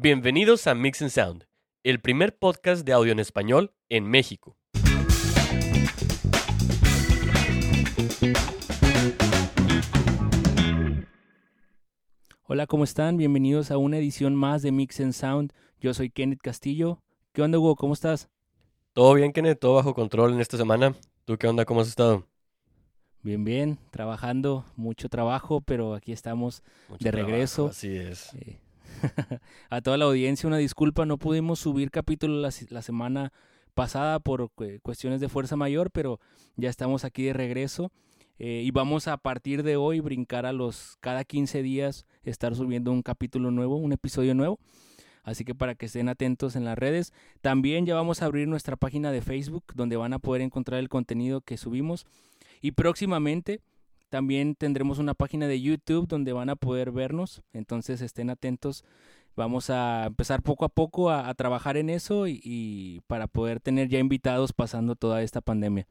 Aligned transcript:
Bienvenidos 0.00 0.68
a 0.68 0.76
Mix 0.76 1.02
and 1.02 1.10
Sound, 1.10 1.44
el 1.82 1.98
primer 1.98 2.38
podcast 2.38 2.86
de 2.86 2.92
audio 2.92 3.10
en 3.10 3.18
español 3.18 3.74
en 3.88 4.08
México. 4.08 4.56
Hola, 12.44 12.68
¿cómo 12.68 12.84
están? 12.84 13.16
Bienvenidos 13.16 13.72
a 13.72 13.78
una 13.78 13.98
edición 13.98 14.36
más 14.36 14.62
de 14.62 14.70
Mix 14.70 15.00
and 15.00 15.14
Sound. 15.14 15.52
Yo 15.80 15.92
soy 15.92 16.10
Kenneth 16.10 16.42
Castillo. 16.42 17.02
¿Qué 17.32 17.42
onda, 17.42 17.58
Hugo? 17.58 17.74
¿Cómo 17.74 17.94
estás? 17.94 18.28
Todo 18.92 19.14
bien, 19.14 19.32
Kenneth, 19.32 19.58
todo 19.58 19.74
bajo 19.74 19.94
control 19.94 20.32
en 20.32 20.40
esta 20.40 20.56
semana. 20.56 20.94
¿Tú 21.24 21.36
qué 21.38 21.48
onda? 21.48 21.64
¿Cómo 21.64 21.80
has 21.80 21.88
estado? 21.88 22.24
Bien, 23.24 23.42
bien, 23.42 23.78
trabajando, 23.90 24.64
mucho 24.76 25.08
trabajo, 25.08 25.60
pero 25.60 25.94
aquí 25.94 26.12
estamos 26.12 26.62
Mucho 26.88 27.02
de 27.02 27.10
trabajo, 27.10 27.32
regreso. 27.32 27.66
Así 27.66 27.96
es. 27.96 28.32
Eh, 28.34 28.60
a 29.70 29.80
toda 29.80 29.96
la 29.96 30.04
audiencia 30.06 30.46
una 30.46 30.56
disculpa, 30.58 31.06
no 31.06 31.18
pudimos 31.18 31.58
subir 31.60 31.90
capítulo 31.90 32.40
la, 32.40 32.50
se- 32.50 32.66
la 32.70 32.82
semana 32.82 33.32
pasada 33.74 34.18
por 34.20 34.50
cu- 34.50 34.78
cuestiones 34.82 35.20
de 35.20 35.28
fuerza 35.28 35.56
mayor, 35.56 35.90
pero 35.90 36.20
ya 36.56 36.68
estamos 36.68 37.04
aquí 37.04 37.24
de 37.24 37.32
regreso 37.32 37.92
eh, 38.38 38.62
y 38.64 38.70
vamos 38.70 39.08
a 39.08 39.16
partir 39.16 39.62
de 39.62 39.76
hoy 39.76 40.00
brincar 40.00 40.46
a 40.46 40.52
los 40.52 40.96
cada 41.00 41.24
15 41.24 41.62
días 41.62 42.06
estar 42.22 42.54
subiendo 42.54 42.92
un 42.92 43.02
capítulo 43.02 43.50
nuevo, 43.50 43.76
un 43.76 43.92
episodio 43.92 44.34
nuevo. 44.34 44.58
Así 45.24 45.44
que 45.44 45.54
para 45.54 45.74
que 45.74 45.86
estén 45.86 46.08
atentos 46.08 46.56
en 46.56 46.64
las 46.64 46.78
redes. 46.78 47.12
También 47.42 47.84
ya 47.84 47.94
vamos 47.94 48.22
a 48.22 48.24
abrir 48.26 48.48
nuestra 48.48 48.76
página 48.76 49.12
de 49.12 49.20
Facebook 49.20 49.64
donde 49.74 49.96
van 49.96 50.14
a 50.14 50.18
poder 50.20 50.40
encontrar 50.40 50.80
el 50.80 50.88
contenido 50.88 51.42
que 51.42 51.58
subimos. 51.58 52.06
Y 52.62 52.70
próximamente 52.72 53.60
también 54.08 54.54
tendremos 54.54 54.98
una 54.98 55.14
página 55.14 55.46
de 55.46 55.60
YouTube 55.60 56.08
donde 56.08 56.32
van 56.32 56.50
a 56.50 56.56
poder 56.56 56.90
vernos. 56.90 57.42
Entonces 57.52 58.00
estén 58.00 58.30
atentos. 58.30 58.84
Vamos 59.36 59.70
a 59.70 60.06
empezar 60.06 60.42
poco 60.42 60.64
a 60.64 60.68
poco 60.68 61.10
a, 61.10 61.32
trabajar 61.34 61.76
en 61.76 61.90
eso 61.90 62.26
y, 62.26 63.02
para 63.06 63.28
poder 63.28 63.60
tener 63.60 63.88
ya 63.88 64.00
invitados 64.00 64.52
pasando 64.52 64.96
toda 64.96 65.22
esta 65.22 65.40
pandemia. 65.40 65.86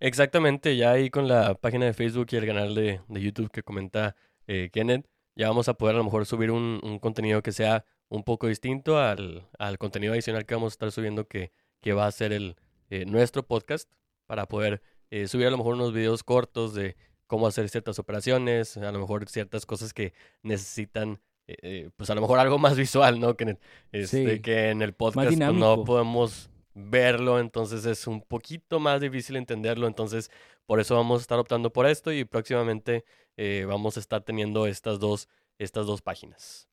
Exactamente, 0.00 0.76
ya 0.76 0.90
ahí 0.90 1.08
con 1.08 1.28
la 1.28 1.54
página 1.54 1.86
de 1.86 1.94
Facebook 1.94 2.26
y 2.32 2.36
el 2.36 2.46
canal 2.46 2.74
de, 2.74 3.00
de 3.06 3.20
YouTube 3.20 3.50
que 3.50 3.62
comenta 3.62 4.16
eh, 4.48 4.70
Kenneth, 4.72 5.06
ya 5.36 5.48
vamos 5.48 5.68
a 5.68 5.74
poder 5.74 5.94
a 5.94 5.98
lo 5.98 6.04
mejor 6.04 6.26
subir 6.26 6.50
un, 6.50 6.80
un 6.82 6.98
contenido 6.98 7.42
que 7.42 7.52
sea 7.52 7.84
un 8.08 8.24
poco 8.24 8.48
distinto 8.48 8.98
al, 8.98 9.48
al 9.58 9.78
contenido 9.78 10.12
adicional 10.12 10.44
que 10.44 10.54
vamos 10.54 10.72
a 10.72 10.74
estar 10.74 10.92
subiendo 10.92 11.28
que, 11.28 11.52
que 11.80 11.92
va 11.92 12.06
a 12.06 12.12
ser 12.12 12.32
el, 12.32 12.56
eh, 12.90 13.04
nuestro 13.06 13.42
podcast 13.44 13.90
para 14.26 14.46
poder 14.46 14.82
eh, 15.10 15.26
subir 15.26 15.46
a 15.46 15.50
lo 15.50 15.58
mejor 15.58 15.74
unos 15.74 15.92
videos 15.92 16.22
cortos 16.22 16.74
de 16.74 16.96
cómo 17.26 17.46
hacer 17.46 17.68
ciertas 17.68 17.98
operaciones, 17.98 18.76
a 18.76 18.92
lo 18.92 18.98
mejor 18.98 19.28
ciertas 19.28 19.66
cosas 19.66 19.92
que 19.92 20.12
necesitan, 20.42 21.20
eh, 21.46 21.56
eh, 21.62 21.90
pues 21.96 22.10
a 22.10 22.14
lo 22.14 22.20
mejor 22.20 22.38
algo 22.38 22.58
más 22.58 22.76
visual, 22.76 23.20
¿no? 23.20 23.36
Que 23.36 23.44
en 23.44 23.48
el, 23.50 23.58
este, 23.92 24.34
Sí, 24.34 24.40
que 24.40 24.70
en 24.70 24.82
el 24.82 24.92
podcast 24.92 25.28
pues, 25.28 25.38
no 25.38 25.84
podemos 25.84 26.50
verlo, 26.74 27.38
entonces 27.38 27.84
es 27.86 28.06
un 28.06 28.20
poquito 28.20 28.80
más 28.80 29.00
difícil 29.00 29.36
entenderlo, 29.36 29.86
entonces 29.86 30.30
por 30.66 30.80
eso 30.80 30.96
vamos 30.96 31.20
a 31.20 31.22
estar 31.22 31.38
optando 31.38 31.72
por 31.72 31.86
esto 31.86 32.12
y 32.12 32.24
próximamente 32.24 33.04
eh, 33.36 33.64
vamos 33.66 33.96
a 33.96 34.00
estar 34.00 34.22
teniendo 34.22 34.66
estas 34.66 34.98
dos, 34.98 35.28
estas 35.58 35.86
dos 35.86 36.02
páginas. 36.02 36.68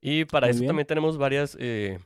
Y 0.00 0.26
para 0.26 0.46
Muy 0.46 0.50
eso 0.50 0.60
bien. 0.60 0.68
también 0.68 0.86
tenemos 0.86 1.16
varias, 1.16 1.56
eh, 1.58 1.98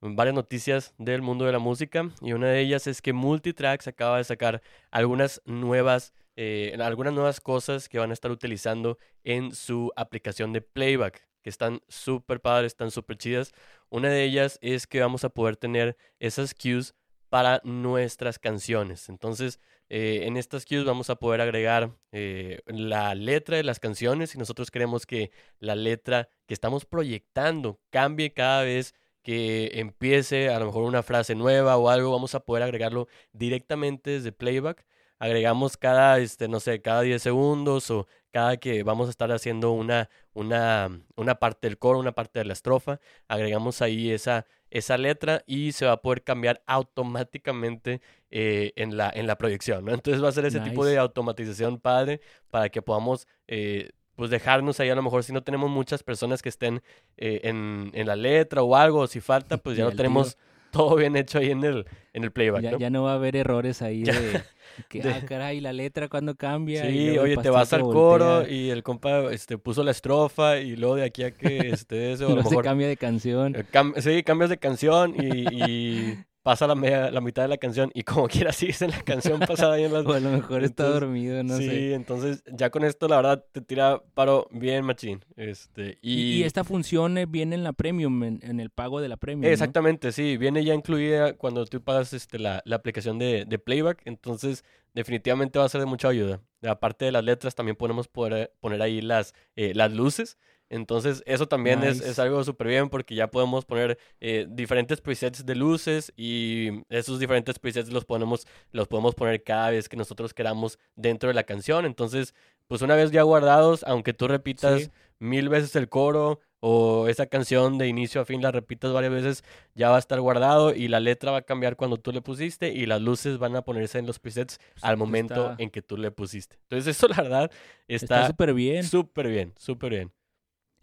varias 0.00 0.34
noticias 0.34 0.94
del 0.98 1.22
mundo 1.22 1.44
de 1.44 1.52
la 1.52 1.60
música 1.60 2.10
y 2.20 2.32
una 2.32 2.48
de 2.48 2.60
ellas 2.60 2.86
es 2.86 3.00
que 3.00 3.12
Multitracks 3.12 3.86
acaba 3.86 4.18
de 4.18 4.24
sacar 4.24 4.60
algunas 4.90 5.40
nuevas, 5.44 6.12
eh, 6.36 6.76
algunas 6.80 7.12
nuevas 7.12 7.40
cosas 7.40 7.88
que 7.88 7.98
van 7.98 8.10
a 8.10 8.14
estar 8.14 8.30
utilizando 8.30 8.98
en 9.22 9.54
su 9.54 9.92
aplicación 9.96 10.52
de 10.52 10.60
playback, 10.60 11.26
que 11.42 11.50
están 11.50 11.80
súper 11.88 12.40
padres, 12.40 12.72
están 12.72 12.90
súper 12.90 13.18
chidas. 13.18 13.52
Una 13.90 14.08
de 14.08 14.24
ellas 14.24 14.58
es 14.62 14.86
que 14.86 15.00
vamos 15.00 15.24
a 15.24 15.28
poder 15.28 15.56
tener 15.56 15.96
esas 16.18 16.54
cues 16.54 16.94
para 17.28 17.60
nuestras 17.64 18.38
canciones. 18.38 19.08
Entonces, 19.08 19.60
eh, 19.88 20.22
en 20.26 20.36
estas 20.36 20.64
cues 20.64 20.84
vamos 20.84 21.10
a 21.10 21.16
poder 21.16 21.40
agregar 21.40 21.90
eh, 22.12 22.60
la 22.66 23.14
letra 23.14 23.56
de 23.56 23.64
las 23.64 23.80
canciones. 23.80 24.30
Si 24.30 24.38
nosotros 24.38 24.70
queremos 24.70 25.04
que 25.04 25.32
la 25.58 25.74
letra 25.74 26.28
que 26.46 26.54
estamos 26.54 26.84
proyectando 26.84 27.80
cambie 27.90 28.32
cada 28.32 28.62
vez 28.62 28.94
que 29.22 29.72
empiece 29.74 30.50
a 30.50 30.58
lo 30.60 30.66
mejor 30.66 30.84
una 30.84 31.02
frase 31.02 31.34
nueva 31.34 31.76
o 31.76 31.88
algo, 31.88 32.12
vamos 32.12 32.34
a 32.34 32.40
poder 32.40 32.62
agregarlo 32.62 33.08
directamente 33.32 34.10
desde 34.10 34.32
playback. 34.32 34.86
Agregamos 35.24 35.78
cada, 35.78 36.18
este, 36.18 36.48
no 36.48 36.60
sé, 36.60 36.82
cada 36.82 37.00
10 37.00 37.22
segundos 37.22 37.90
o 37.90 38.06
cada 38.30 38.58
que 38.58 38.82
vamos 38.82 39.06
a 39.06 39.10
estar 39.10 39.32
haciendo 39.32 39.70
una, 39.70 40.10
una, 40.34 41.00
una 41.16 41.36
parte 41.36 41.66
del 41.66 41.78
coro, 41.78 41.98
una 41.98 42.12
parte 42.12 42.40
de 42.40 42.44
la 42.44 42.52
estrofa, 42.52 43.00
agregamos 43.26 43.80
ahí 43.80 44.10
esa, 44.10 44.44
esa 44.68 44.98
letra 44.98 45.42
y 45.46 45.72
se 45.72 45.86
va 45.86 45.92
a 45.92 46.02
poder 46.02 46.24
cambiar 46.24 46.62
automáticamente 46.66 48.02
eh, 48.30 48.74
en 48.76 48.98
la, 48.98 49.10
en 49.14 49.26
la 49.26 49.38
proyección, 49.38 49.86
¿no? 49.86 49.94
Entonces 49.94 50.22
va 50.22 50.28
a 50.28 50.32
ser 50.32 50.44
ese 50.44 50.60
tipo 50.60 50.84
de 50.84 50.98
automatización 50.98 51.78
padre 51.78 52.20
para 52.50 52.68
que 52.68 52.82
podamos 52.82 53.26
eh, 53.48 53.92
pues 54.16 54.28
dejarnos 54.30 54.78
ahí 54.78 54.90
a 54.90 54.94
lo 54.94 55.02
mejor 55.02 55.24
si 55.24 55.32
no 55.32 55.42
tenemos 55.42 55.70
muchas 55.70 56.02
personas 56.02 56.42
que 56.42 56.50
estén 56.50 56.82
eh, 57.16 57.40
en, 57.44 57.90
en 57.94 58.06
la 58.06 58.16
letra 58.16 58.62
o 58.62 58.76
algo, 58.76 58.98
o 59.00 59.06
si 59.06 59.20
falta, 59.20 59.56
pues 59.56 59.78
ya 59.78 59.86
al 59.86 59.96
tenemos 59.96 60.36
todo 60.74 60.96
bien 60.96 61.16
hecho 61.16 61.38
ahí 61.38 61.50
en 61.50 61.64
el, 61.64 61.86
en 62.12 62.24
el 62.24 62.30
playback, 62.32 62.62
Ya, 62.64 62.72
¿no? 62.72 62.78
ya 62.78 62.90
no 62.90 63.02
va 63.04 63.12
a 63.12 63.14
haber 63.14 63.36
errores 63.36 63.80
ahí 63.82 64.02
de 64.02 64.44
que, 64.88 65.00
De- 65.02 65.10
ah, 65.12 65.22
caray, 65.26 65.60
la 65.60 65.72
letra 65.72 66.08
cuando 66.08 66.34
cambia. 66.34 66.82
Sí, 66.90 67.18
oye, 67.18 67.36
te 67.36 67.50
vas 67.50 67.72
al 67.72 67.82
coro 67.82 68.42
voltea, 68.42 68.50
y 68.52 68.70
el 68.70 68.82
compa 68.82 69.32
este, 69.32 69.58
puso 69.58 69.82
la 69.84 69.90
estrofa 69.92 70.58
y 70.58 70.76
luego 70.76 70.96
de 70.96 71.04
aquí 71.04 71.22
a 71.24 71.30
que 71.30 71.70
este, 71.70 72.12
eso, 72.12 72.26
a 72.32 72.36
lo 72.36 72.42
se 72.44 72.58
cambia 72.58 72.88
de 72.88 72.96
canción. 72.96 73.54
eh, 73.54 73.64
cam- 73.72 73.94
sí, 74.00 74.22
cambias 74.22 74.50
de 74.50 74.58
canción 74.58 75.14
y, 75.16 75.20
y 75.22 76.18
pasa 76.44 76.68
la, 76.68 76.76
media- 76.76 77.10
la 77.10 77.20
mitad 77.20 77.42
de 77.42 77.48
la 77.48 77.56
canción 77.56 77.90
y 77.94 78.02
como 78.04 78.28
quiera 78.28 78.52
sigues 78.52 78.80
en 78.82 78.90
la 78.90 79.02
canción 79.02 79.40
pasada 79.40 79.74
ahí 79.74 79.82
en 79.84 79.92
las... 79.92 80.04
O 80.06 80.12
a 80.12 80.20
lo 80.20 80.30
mejor 80.30 80.62
está 80.62 80.84
entonces, 80.84 81.00
dormido, 81.00 81.42
no 81.42 81.56
sí, 81.56 81.64
sé. 81.66 81.94
entonces 81.94 82.44
ya 82.52 82.70
con 82.70 82.84
esto 82.84 83.08
la 83.08 83.16
verdad 83.16 83.44
te 83.50 83.60
tira 83.62 84.00
paro 84.14 84.46
bien 84.52 84.84
machín. 84.84 85.24
Este, 85.36 85.98
Y, 86.02 86.12
y, 86.12 86.32
y 86.36 86.42
esta 86.44 86.62
función 86.62 87.18
eh, 87.18 87.26
viene 87.26 87.56
en 87.56 87.64
la 87.64 87.72
premium, 87.72 88.22
en, 88.22 88.38
en 88.42 88.60
el 88.60 88.70
pago 88.70 89.00
de 89.00 89.08
la 89.08 89.16
premium. 89.16 89.42
¿no? 89.46 89.48
Exactamente, 89.48 90.12
sí, 90.12 90.36
viene 90.36 90.62
ya 90.64 90.74
incluida 90.74 91.32
cuando 91.32 91.64
tú 91.66 91.80
pagas 91.82 92.12
este, 92.12 92.38
la, 92.38 92.62
la 92.66 92.76
aplicación 92.76 93.18
de, 93.18 93.46
de 93.46 93.58
playback, 93.58 94.02
entonces 94.04 94.62
definitivamente 94.92 95.58
va 95.58 95.64
a 95.64 95.68
ser 95.68 95.80
de 95.80 95.86
mucha 95.86 96.08
ayuda. 96.08 96.40
Aparte 96.62 97.04
de 97.06 97.12
las 97.12 97.24
letras, 97.24 97.54
también 97.54 97.76
podemos 97.76 98.06
poder 98.08 98.52
poner 98.60 98.80
ahí 98.82 99.00
las, 99.00 99.34
eh, 99.56 99.72
las 99.74 99.92
luces, 99.92 100.38
entonces 100.74 101.22
eso 101.26 101.46
también 101.46 101.82
es, 101.84 102.00
es 102.00 102.18
algo 102.18 102.42
súper 102.44 102.66
bien 102.68 102.88
porque 102.88 103.14
ya 103.14 103.30
podemos 103.30 103.64
poner 103.64 103.98
eh, 104.20 104.46
diferentes 104.48 105.00
presets 105.00 105.44
de 105.46 105.54
luces 105.54 106.12
y 106.16 106.82
esos 106.88 107.18
diferentes 107.20 107.58
presets 107.58 107.90
los 107.92 108.04
ponemos, 108.04 108.46
los 108.72 108.88
podemos 108.88 109.14
poner 109.14 109.42
cada 109.42 109.70
vez 109.70 109.88
que 109.88 109.96
nosotros 109.96 110.34
queramos 110.34 110.78
dentro 110.96 111.28
de 111.28 111.34
la 111.34 111.44
canción, 111.44 111.84
entonces 111.84 112.34
pues 112.66 112.80
una 112.82 112.94
vez 112.96 113.10
ya 113.10 113.22
guardados, 113.22 113.84
aunque 113.86 114.12
tú 114.14 114.26
repitas 114.28 114.82
Sí. 114.84 114.90
mil 115.18 115.48
veces 115.48 115.76
el 115.76 115.88
coro 115.88 116.40
o 116.66 117.08
esa 117.08 117.26
canción 117.26 117.76
de 117.76 117.88
inicio 117.88 118.22
a 118.22 118.24
fin 118.24 118.40
la 118.40 118.50
repitas 118.50 118.90
varias 118.90 119.12
veces, 119.12 119.44
ya 119.74 119.90
va 119.90 119.96
a 119.96 119.98
estar 119.98 120.18
guardado 120.18 120.74
y 120.74 120.88
la 120.88 120.98
letra 120.98 121.30
va 121.30 121.38
a 121.38 121.42
cambiar 121.42 121.76
cuando 121.76 121.98
tú 121.98 122.10
le 122.10 122.22
pusiste 122.22 122.72
y 122.72 122.86
las 122.86 123.02
luces 123.02 123.36
van 123.36 123.54
a 123.54 123.60
ponerse 123.62 123.98
en 123.98 124.06
los 124.06 124.18
presets 124.18 124.58
al 124.80 124.96
momento 124.96 125.50
está- 125.50 125.62
en 125.62 125.68
que 125.68 125.82
tú 125.82 125.98
le 125.98 126.10
pusiste. 126.10 126.56
Entonces 126.62 126.96
eso 126.96 127.06
la 127.08 127.16
verdad 127.20 127.50
Está 127.86 128.20
está 128.22 128.26
súper 128.28 128.54
bien. 128.54 128.82
súper 128.82 129.28
bien, 129.28 129.52
súper 129.58 129.90
bien. 129.90 130.12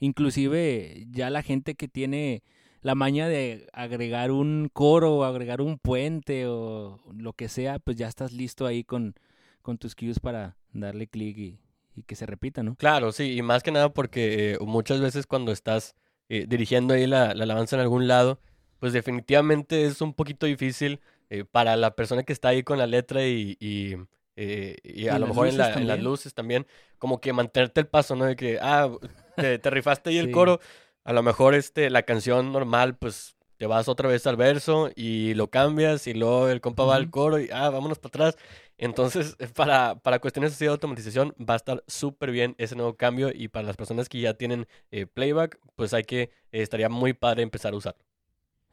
Inclusive 0.02 1.08
ya 1.12 1.30
la 1.30 1.42
gente 1.44 1.76
que 1.76 1.88
tiene 1.88 2.44
la 2.82 2.96
maña 2.96 3.28
de 3.30 3.68
agregar 3.72 4.32
un 4.32 4.70
coro 4.74 5.16
o 5.18 5.24
agregar 5.24 5.62
un 5.62 5.78
puente 5.78 6.48
o 6.48 7.00
lo 7.16 7.34
que 7.34 7.48
sea, 7.48 7.80
pues 7.80 7.96
ya 7.98 8.08
estás 8.08 8.34
listo 8.34 8.66
ahí 8.66 8.84
con, 8.84 9.16
con 9.62 9.78
tus 9.78 9.96
cues 9.96 10.20
para 10.20 10.58
darle 10.74 11.08
clic 11.08 11.38
y, 11.38 11.60
y 11.96 12.02
que 12.04 12.16
se 12.16 12.26
repita, 12.26 12.64
¿no? 12.64 12.76
Claro, 12.76 13.12
sí, 13.12 13.38
y 13.38 13.42
más 13.44 13.62
que 13.64 13.72
nada 13.72 13.94
porque 13.94 14.54
eh, 14.54 14.58
muchas 14.60 15.00
veces 15.00 15.28
cuando 15.28 15.52
estás 15.52 15.96
eh, 16.30 16.46
dirigiendo 16.50 16.94
ahí 16.96 17.06
la, 17.06 17.34
la 17.36 17.44
alabanza 17.44 17.76
en 17.76 17.82
algún 17.84 18.08
lado, 18.08 18.40
pues 18.80 18.94
definitivamente 18.94 19.86
es 19.86 20.02
un 20.02 20.14
poquito 20.16 20.48
difícil 20.48 21.00
eh, 21.30 21.46
para 21.46 21.76
la 21.76 21.96
persona 21.96 22.24
que 22.24 22.34
está 22.34 22.50
ahí 22.50 22.64
con 22.64 22.80
la 22.80 22.88
letra 22.88 23.26
y, 23.28 23.56
y, 23.60 23.96
eh, 24.36 24.78
y 24.84 25.08
a 25.10 25.20
lo 25.20 25.28
mejor 25.28 25.48
en, 25.48 25.58
la- 25.58 25.74
en 25.80 25.88
las 25.88 26.00
luces 26.00 26.34
también, 26.34 26.66
como 26.98 27.22
que 27.22 27.32
mantenerte 27.34 27.82
el 27.82 27.88
paso, 27.88 28.16
¿no? 28.16 28.26
De 28.26 28.36
que, 28.36 28.58
ah, 28.60 28.90
te, 29.36 29.60
te 29.60 29.70
rifaste 29.70 30.10
ahí 30.12 30.18
el 30.18 30.28
Sí. 30.28 30.32
coro, 30.32 30.60
a 31.04 31.14
lo 31.14 31.24
mejor 31.24 31.56
este, 31.56 31.90
la 31.90 32.04
canción 32.04 32.52
normal, 32.52 32.96
pues 32.96 33.36
te 33.58 33.68
vas 33.68 33.88
otra 33.88 34.10
vez 34.10 34.26
al 34.26 34.38
verso 34.38 34.90
y 34.96 35.34
lo 35.36 35.50
cambias 35.50 36.08
y 36.08 36.14
luego 36.16 36.48
el 36.50 36.62
compa 36.62 36.84
va 36.84 36.96
al 36.96 37.10
coro 37.12 37.40
y, 37.40 37.50
ah, 37.54 37.70
vámonos 37.70 38.00
para 38.00 38.10
atrás. 38.30 38.38
Entonces, 38.80 39.36
eh, 39.38 39.48
para, 39.48 39.96
para 40.00 40.18
cuestiones 40.18 40.54
así 40.54 40.66
de 40.66 40.72
automatización, 40.72 41.36
va 41.40 41.54
a 41.54 41.58
estar 41.58 41.84
súper 41.88 42.32
bien 42.32 42.56
ese 42.58 42.76
nuevo 42.76 42.96
cambio 42.96 43.30
y 43.32 43.50
para 43.50 43.68
las 43.68 43.78
personas 43.78 44.10
que 44.10 44.20
ya 44.20 44.34
tienen 44.34 44.66
eh, 44.90 45.06
playback, 45.06 45.60
pues 45.76 45.94
hay 45.94 46.04
que, 46.04 46.22
eh, 46.24 46.30
estaría 46.64 46.90
muy 46.90 47.14
padre 47.14 47.44
empezar 47.44 47.74
a 47.74 47.78
usarlo. 47.78 48.04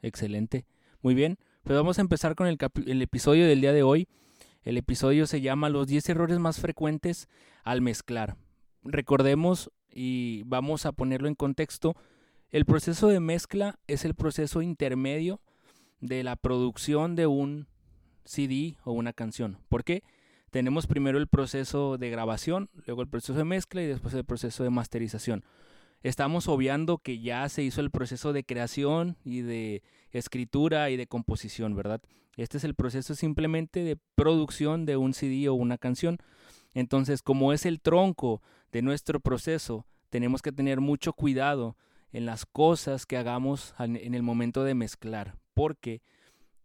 Excelente. 0.01 0.65
Muy 1.01 1.13
bien. 1.13 1.37
Pues 1.63 1.77
vamos 1.77 1.99
a 1.99 2.01
empezar 2.01 2.33
con 2.35 2.47
el, 2.47 2.57
el 2.87 3.01
episodio 3.03 3.45
del 3.47 3.61
día 3.61 3.73
de 3.73 3.83
hoy. 3.83 4.07
El 4.63 4.77
episodio 4.77 5.27
se 5.27 5.41
llama 5.41 5.69
Los 5.69 5.85
10 5.87 6.09
errores 6.09 6.39
más 6.39 6.59
frecuentes 6.59 7.27
al 7.63 7.81
mezclar. 7.81 8.37
Recordemos 8.83 9.71
y 9.93 10.43
vamos 10.43 10.85
a 10.85 10.91
ponerlo 10.91 11.27
en 11.27 11.35
contexto. 11.35 11.95
El 12.51 12.65
proceso 12.65 13.07
de 13.07 13.19
mezcla 13.19 13.79
es 13.87 14.05
el 14.05 14.15
proceso 14.15 14.61
intermedio 14.61 15.41
de 16.01 16.23
la 16.23 16.35
producción 16.35 17.15
de 17.15 17.27
un 17.27 17.67
CD 18.25 18.77
o 18.83 18.91
una 18.91 19.13
canción. 19.13 19.57
¿Por 19.69 19.83
qué? 19.83 20.03
Tenemos 20.51 20.87
primero 20.87 21.17
el 21.19 21.27
proceso 21.27 21.97
de 21.97 22.09
grabación, 22.09 22.69
luego 22.85 23.01
el 23.01 23.07
proceso 23.07 23.33
de 23.33 23.43
mezcla 23.43 23.81
y 23.81 23.87
después 23.87 24.13
el 24.13 24.25
proceso 24.25 24.63
de 24.63 24.71
masterización. 24.71 25.43
Estamos 26.01 26.47
obviando 26.47 26.97
que 26.97 27.19
ya 27.19 27.47
se 27.49 27.61
hizo 27.61 27.81
el 27.81 27.91
proceso 27.91 28.33
de 28.33 28.43
creación 28.43 29.17
y 29.23 29.41
de 29.41 29.83
escritura 30.11 30.89
y 30.89 30.97
de 30.97 31.07
composición, 31.07 31.75
¿verdad? 31.75 32.01
Este 32.37 32.57
es 32.57 32.63
el 32.63 32.73
proceso 32.73 33.15
simplemente 33.15 33.83
de 33.83 33.97
producción 34.15 34.85
de 34.85 34.95
un 34.95 35.13
CD 35.13 35.49
o 35.49 35.55
una 35.55 35.77
canción. 35.77 36.17
Entonces, 36.73 37.21
como 37.21 37.51
es 37.51 37.65
el 37.65 37.81
tronco 37.81 38.41
de 38.71 38.81
nuestro 38.81 39.19
proceso, 39.19 39.85
tenemos 40.09 40.41
que 40.41 40.51
tener 40.51 40.81
mucho 40.81 41.13
cuidado 41.13 41.75
en 42.11 42.25
las 42.25 42.45
cosas 42.45 43.05
que 43.05 43.17
hagamos 43.17 43.73
en 43.79 44.13
el 44.13 44.23
momento 44.23 44.63
de 44.63 44.73
mezclar, 44.73 45.35
porque 45.53 46.01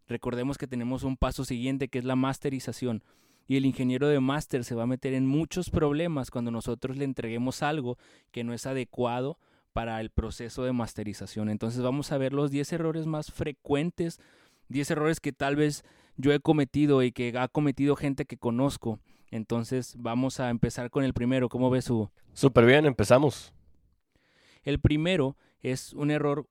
recordemos 0.07 0.57
que 0.57 0.67
tenemos 0.67 1.03
un 1.03 1.17
paso 1.17 1.45
siguiente 1.45 1.87
que 1.87 1.99
es 1.99 2.05
la 2.05 2.15
masterización 2.15 3.03
y 3.47 3.57
el 3.57 3.65
ingeniero 3.65 4.07
de 4.07 4.19
máster 4.19 4.63
se 4.63 4.75
va 4.75 4.83
a 4.83 4.87
meter 4.87 5.13
en 5.13 5.27
muchos 5.27 5.69
problemas 5.69 6.31
cuando 6.31 6.51
nosotros 6.51 6.97
le 6.97 7.05
entreguemos 7.05 7.61
algo 7.61 7.97
que 8.31 8.43
no 8.43 8.53
es 8.53 8.65
adecuado 8.65 9.37
para 9.71 9.99
el 10.01 10.09
proceso 10.09 10.63
de 10.63 10.73
masterización. 10.73 11.49
Entonces 11.49 11.81
vamos 11.81 12.11
a 12.11 12.17
ver 12.17 12.33
los 12.33 12.49
10 12.49 12.73
errores 12.73 13.05
más 13.05 13.31
frecuentes, 13.31 14.19
10 14.69 14.91
errores 14.91 15.19
que 15.19 15.31
tal 15.31 15.55
vez 15.55 15.83
yo 16.17 16.31
he 16.33 16.39
cometido 16.39 17.03
y 17.03 17.11
que 17.11 17.37
ha 17.37 17.47
cometido 17.47 17.95
gente 17.95 18.25
que 18.25 18.37
conozco. 18.37 18.99
Entonces 19.35 19.95
vamos 19.97 20.39
a 20.39 20.49
empezar 20.49 20.89
con 20.89 21.03
el 21.03 21.13
primero. 21.13 21.49
¿Cómo 21.49 21.69
ves, 21.69 21.89
Hugo? 21.89 22.11
Súper 22.33 22.65
bien, 22.65 22.85
empezamos. 22.85 23.53
El 24.63 24.79
primero 24.79 25.35
es 25.61 25.93
un 25.93 26.09
error 26.09 26.47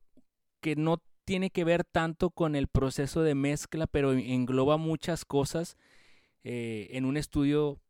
que 0.60 0.76
no 0.76 1.02
tiene 1.24 1.50
que 1.50 1.64
ver 1.64 1.84
tanto 1.84 2.30
con 2.30 2.54
el 2.54 2.68
proceso 2.68 3.22
de 3.22 3.34
mezcla, 3.34 3.86
pero 3.86 4.12
engloba 4.12 4.76
muchas 4.76 5.24
cosas 5.24 5.76
eh, 6.42 6.88
en 6.90 7.06
un 7.06 7.16
estudio 7.16 7.80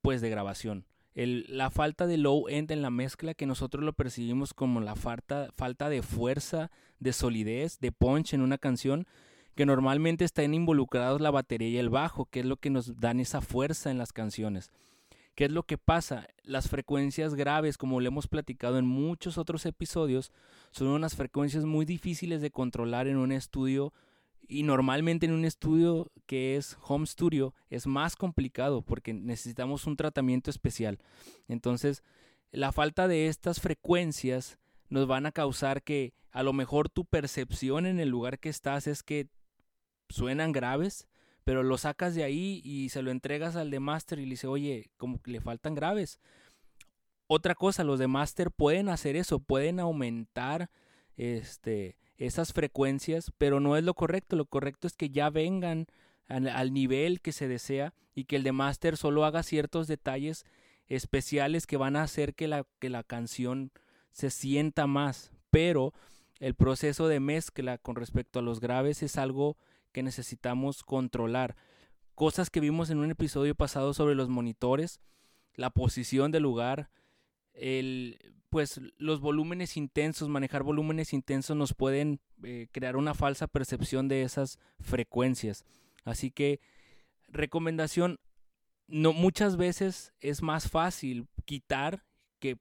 pues 0.00 0.20
de 0.20 0.30
grabación. 0.30 0.86
El, 1.14 1.44
la 1.48 1.70
falta 1.70 2.06
de 2.06 2.16
low 2.16 2.48
end 2.48 2.70
en 2.70 2.80
la 2.80 2.90
mezcla 2.90 3.34
que 3.34 3.46
nosotros 3.46 3.84
lo 3.84 3.92
percibimos 3.92 4.54
como 4.54 4.80
la 4.80 4.94
falta, 4.94 5.50
falta 5.56 5.90
de 5.90 6.00
fuerza, 6.00 6.70
de 7.00 7.12
solidez, 7.12 7.80
de 7.80 7.92
punch 7.92 8.32
en 8.32 8.40
una 8.40 8.56
canción, 8.56 9.06
que 9.58 9.66
normalmente 9.66 10.24
están 10.24 10.54
involucrados 10.54 11.20
la 11.20 11.32
batería 11.32 11.68
y 11.68 11.78
el 11.78 11.90
bajo, 11.90 12.26
que 12.26 12.38
es 12.38 12.46
lo 12.46 12.58
que 12.58 12.70
nos 12.70 13.00
dan 13.00 13.18
esa 13.18 13.40
fuerza 13.40 13.90
en 13.90 13.98
las 13.98 14.12
canciones. 14.12 14.70
¿Qué 15.34 15.46
es 15.46 15.50
lo 15.50 15.64
que 15.64 15.76
pasa? 15.76 16.28
Las 16.44 16.68
frecuencias 16.68 17.34
graves, 17.34 17.76
como 17.76 17.98
le 17.98 18.06
hemos 18.06 18.28
platicado 18.28 18.78
en 18.78 18.86
muchos 18.86 19.36
otros 19.36 19.66
episodios, 19.66 20.30
son 20.70 20.86
unas 20.86 21.16
frecuencias 21.16 21.64
muy 21.64 21.86
difíciles 21.86 22.40
de 22.40 22.52
controlar 22.52 23.08
en 23.08 23.16
un 23.16 23.32
estudio 23.32 23.92
y 24.46 24.62
normalmente 24.62 25.26
en 25.26 25.32
un 25.32 25.44
estudio 25.44 26.12
que 26.26 26.54
es 26.54 26.78
home 26.80 27.08
studio 27.08 27.52
es 27.68 27.88
más 27.88 28.14
complicado 28.14 28.82
porque 28.82 29.12
necesitamos 29.12 29.88
un 29.88 29.96
tratamiento 29.96 30.52
especial. 30.52 31.00
Entonces, 31.48 32.04
la 32.52 32.70
falta 32.70 33.08
de 33.08 33.26
estas 33.26 33.60
frecuencias 33.60 34.60
nos 34.88 35.08
van 35.08 35.26
a 35.26 35.32
causar 35.32 35.82
que 35.82 36.14
a 36.30 36.44
lo 36.44 36.52
mejor 36.52 36.88
tu 36.88 37.04
percepción 37.04 37.86
en 37.86 37.98
el 37.98 38.08
lugar 38.08 38.38
que 38.38 38.50
estás 38.50 38.86
es 38.86 39.02
que 39.02 39.26
suenan 40.08 40.52
graves, 40.52 41.08
pero 41.44 41.62
lo 41.62 41.78
sacas 41.78 42.14
de 42.14 42.24
ahí 42.24 42.60
y 42.64 42.90
se 42.90 43.02
lo 43.02 43.10
entregas 43.10 43.56
al 43.56 43.70
de 43.70 43.80
master 43.80 44.18
y 44.18 44.24
le 44.24 44.30
dice, 44.30 44.46
oye, 44.46 44.90
como 44.96 45.20
que 45.20 45.30
le 45.30 45.40
faltan 45.40 45.74
graves. 45.74 46.20
Otra 47.26 47.54
cosa, 47.54 47.84
los 47.84 47.98
de 47.98 48.06
master 48.06 48.50
pueden 48.50 48.88
hacer 48.88 49.16
eso, 49.16 49.38
pueden 49.38 49.80
aumentar 49.80 50.70
este 51.16 51.96
esas 52.16 52.52
frecuencias, 52.52 53.32
pero 53.38 53.60
no 53.60 53.76
es 53.76 53.84
lo 53.84 53.94
correcto. 53.94 54.34
Lo 54.34 54.46
correcto 54.46 54.86
es 54.86 54.96
que 54.96 55.10
ya 55.10 55.30
vengan 55.30 55.86
al, 56.26 56.72
nivel 56.72 57.20
que 57.20 57.32
se 57.32 57.46
desea 57.46 57.94
y 58.14 58.24
que 58.24 58.36
el 58.36 58.42
de 58.42 58.52
máster 58.52 58.96
solo 58.96 59.24
haga 59.24 59.44
ciertos 59.44 59.86
detalles 59.86 60.44
especiales 60.88 61.66
que 61.66 61.76
van 61.76 61.94
a 61.94 62.02
hacer 62.02 62.34
que 62.34 62.48
la 62.48 63.04
canción 63.04 63.70
se 64.10 64.30
sienta 64.30 64.86
más. 64.86 65.30
Pero 65.50 65.94
el 66.40 66.54
proceso 66.54 67.08
de 67.08 67.20
mezcla 67.20 67.78
con 67.78 67.96
respecto 67.96 68.40
a 68.40 68.42
los 68.42 68.60
graves 68.60 69.02
es 69.02 69.16
algo 69.16 69.56
que 69.92 70.02
necesitamos 70.02 70.82
controlar. 70.82 71.56
Cosas 72.14 72.50
que 72.50 72.60
vimos 72.60 72.90
en 72.90 72.98
un 72.98 73.10
episodio 73.10 73.54
pasado 73.54 73.94
sobre 73.94 74.14
los 74.14 74.28
monitores, 74.28 75.00
la 75.54 75.70
posición 75.70 76.30
del 76.32 76.42
lugar, 76.42 76.90
el 77.52 78.34
pues 78.50 78.80
los 78.96 79.20
volúmenes 79.20 79.76
intensos, 79.76 80.28
manejar 80.28 80.62
volúmenes 80.62 81.12
intensos 81.12 81.56
nos 81.56 81.74
pueden 81.74 82.20
eh, 82.42 82.68
crear 82.72 82.96
una 82.96 83.14
falsa 83.14 83.46
percepción 83.46 84.08
de 84.08 84.22
esas 84.22 84.58
frecuencias. 84.80 85.64
Así 86.04 86.30
que 86.30 86.60
recomendación, 87.28 88.18
no 88.86 89.12
muchas 89.12 89.56
veces 89.56 90.14
es 90.20 90.42
más 90.42 90.70
fácil 90.70 91.28
quitar 91.44 92.04
que 92.38 92.56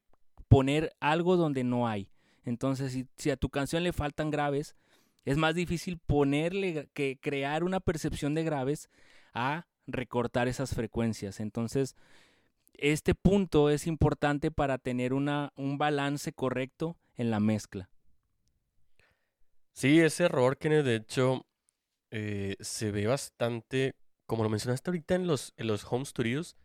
poner 0.49 0.93
algo 0.99 1.37
donde 1.37 1.63
no 1.63 1.87
hay. 1.87 2.09
Entonces, 2.43 2.91
si, 2.91 3.07
si 3.17 3.29
a 3.29 3.37
tu 3.37 3.49
canción 3.49 3.83
le 3.83 3.93
faltan 3.93 4.29
graves, 4.29 4.75
es 5.27 5.35
más 5.35 5.55
difícil 5.55 5.97
ponerle 5.97 6.87
que 6.93 7.19
crear 7.19 7.65
una 7.65 7.81
percepción 7.81 8.33
de 8.33 8.45
graves 8.45 8.89
a 9.33 9.67
recortar 9.85 10.47
esas 10.47 10.73
frecuencias. 10.73 11.41
Entonces, 11.41 11.97
este 12.75 13.13
punto 13.13 13.69
es 13.69 13.87
importante 13.87 14.51
para 14.51 14.77
tener 14.77 15.11
una, 15.13 15.51
un 15.57 15.77
balance 15.77 16.31
correcto 16.31 16.95
en 17.15 17.29
la 17.29 17.41
mezcla. 17.41 17.89
Sí, 19.73 19.99
ese 19.99 20.23
error 20.23 20.57
que 20.57 20.69
de 20.69 20.95
hecho 20.95 21.45
eh, 22.09 22.55
se 22.61 22.91
ve 22.91 23.05
bastante, 23.07 23.95
como 24.27 24.43
lo 24.43 24.49
mencionaste 24.49 24.91
ahorita 24.91 25.15
en 25.15 25.27
los, 25.27 25.53
en 25.57 25.67
los 25.67 25.85
home 25.91 26.05
studios, 26.05 26.55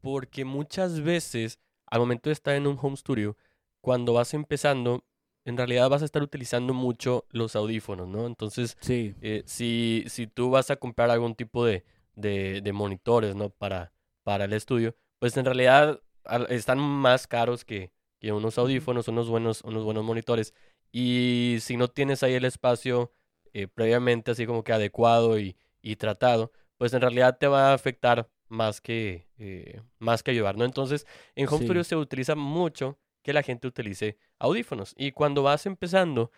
porque 0.00 0.44
muchas 0.44 1.00
veces 1.00 1.60
al 1.86 2.00
momento 2.00 2.28
de 2.28 2.32
estar 2.34 2.56
en 2.56 2.66
un 2.66 2.76
home 2.82 2.96
studio, 2.96 3.36
cuando 3.80 4.14
vas 4.14 4.34
empezando, 4.34 5.04
en 5.50 5.58
realidad 5.58 5.90
vas 5.90 6.02
a 6.02 6.06
estar 6.06 6.22
utilizando 6.22 6.72
mucho 6.72 7.26
los 7.30 7.54
audífonos, 7.54 8.08
¿no? 8.08 8.26
Entonces, 8.26 8.78
sí. 8.80 9.14
Eh, 9.20 9.42
si, 9.44 10.04
si 10.08 10.26
tú 10.26 10.50
vas 10.50 10.70
a 10.70 10.76
comprar 10.76 11.10
algún 11.10 11.34
tipo 11.34 11.64
de, 11.64 11.84
de, 12.14 12.62
de 12.62 12.72
monitores, 12.72 13.36
¿no? 13.36 13.50
Para, 13.50 13.92
para 14.22 14.46
el 14.46 14.52
estudio, 14.54 14.96
pues 15.18 15.36
en 15.36 15.44
realidad 15.44 16.00
están 16.48 16.78
más 16.78 17.26
caros 17.26 17.64
que, 17.64 17.92
que 18.18 18.32
unos 18.32 18.58
audífonos, 18.58 19.08
unos 19.08 19.28
buenos, 19.28 19.62
unos 19.62 19.84
buenos 19.84 20.04
monitores. 20.04 20.54
Y 20.92 21.58
si 21.60 21.76
no 21.76 21.88
tienes 21.88 22.22
ahí 22.22 22.34
el 22.34 22.44
espacio 22.44 23.12
eh, 23.52 23.66
previamente 23.66 24.30
así 24.30 24.46
como 24.46 24.62
que 24.64 24.72
adecuado 24.72 25.38
y, 25.38 25.56
y, 25.82 25.96
tratado, 25.96 26.52
pues 26.78 26.92
en 26.94 27.00
realidad 27.00 27.36
te 27.38 27.48
va 27.48 27.70
a 27.70 27.74
afectar 27.74 28.28
más 28.48 28.80
que, 28.80 29.26
eh, 29.38 29.80
más 29.98 30.22
que 30.22 30.30
ayudar, 30.30 30.56
¿no? 30.56 30.64
Entonces, 30.64 31.06
en 31.34 31.48
Home 31.48 31.64
Studio 31.64 31.84
se 31.84 31.96
utiliza 31.96 32.34
mucho 32.34 32.98
que 33.22 33.32
la 33.32 33.42
gente 33.42 33.66
utilice 33.68 34.18
audífonos. 34.38 34.94
Y 34.96 35.12
cuando 35.12 35.42
vas 35.42 35.66
empezando, 35.66 36.30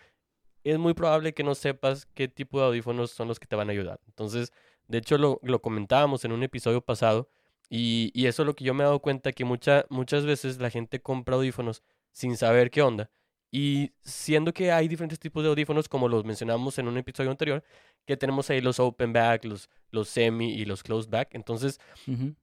es 0.64 0.78
muy 0.78 0.94
probable 0.94 1.34
que 1.34 1.44
no 1.44 1.54
sepas 1.54 2.06
qué 2.14 2.28
tipo 2.28 2.60
de 2.60 2.66
audífonos 2.66 3.10
son 3.10 3.28
los 3.28 3.40
que 3.40 3.46
te 3.46 3.56
van 3.56 3.68
a 3.68 3.72
ayudar. 3.72 4.00
Entonces, 4.06 4.52
de 4.88 4.98
hecho, 4.98 5.18
lo, 5.18 5.40
lo 5.42 5.62
comentábamos 5.62 6.24
en 6.24 6.32
un 6.32 6.42
episodio 6.42 6.80
pasado 6.80 7.28
y, 7.74 8.26
eso 8.26 8.42
es 8.42 8.46
lo 8.46 8.54
que 8.54 8.64
yo 8.64 8.74
me 8.74 8.82
he 8.82 8.86
dado 8.86 9.00
cuenta, 9.00 9.32
que 9.32 9.46
mucha, 9.46 9.86
muchas 9.88 10.26
veces 10.26 10.58
la 10.58 10.68
gente 10.68 11.00
compra 11.00 11.36
audífonos 11.36 11.82
sin 12.12 12.36
saber 12.36 12.70
qué 12.70 12.82
onda. 12.82 13.10
Y 13.54 13.92
siendo 14.00 14.54
que 14.54 14.72
hay 14.72 14.88
diferentes 14.88 15.18
tipos 15.18 15.42
de 15.42 15.50
audífonos, 15.50 15.86
como 15.86 16.08
los 16.08 16.24
mencionamos 16.24 16.78
en 16.78 16.88
un 16.88 16.96
episodio 16.96 17.30
anterior, 17.30 17.62
que 18.06 18.16
tenemos 18.16 18.48
ahí 18.48 18.62
los 18.62 18.80
open 18.80 19.12
back, 19.12 19.44
los, 19.44 19.68
los 19.90 20.08
semi 20.08 20.54
y 20.54 20.64
los 20.64 20.82
closed 20.82 21.10
back. 21.10 21.34
Entonces, 21.34 21.78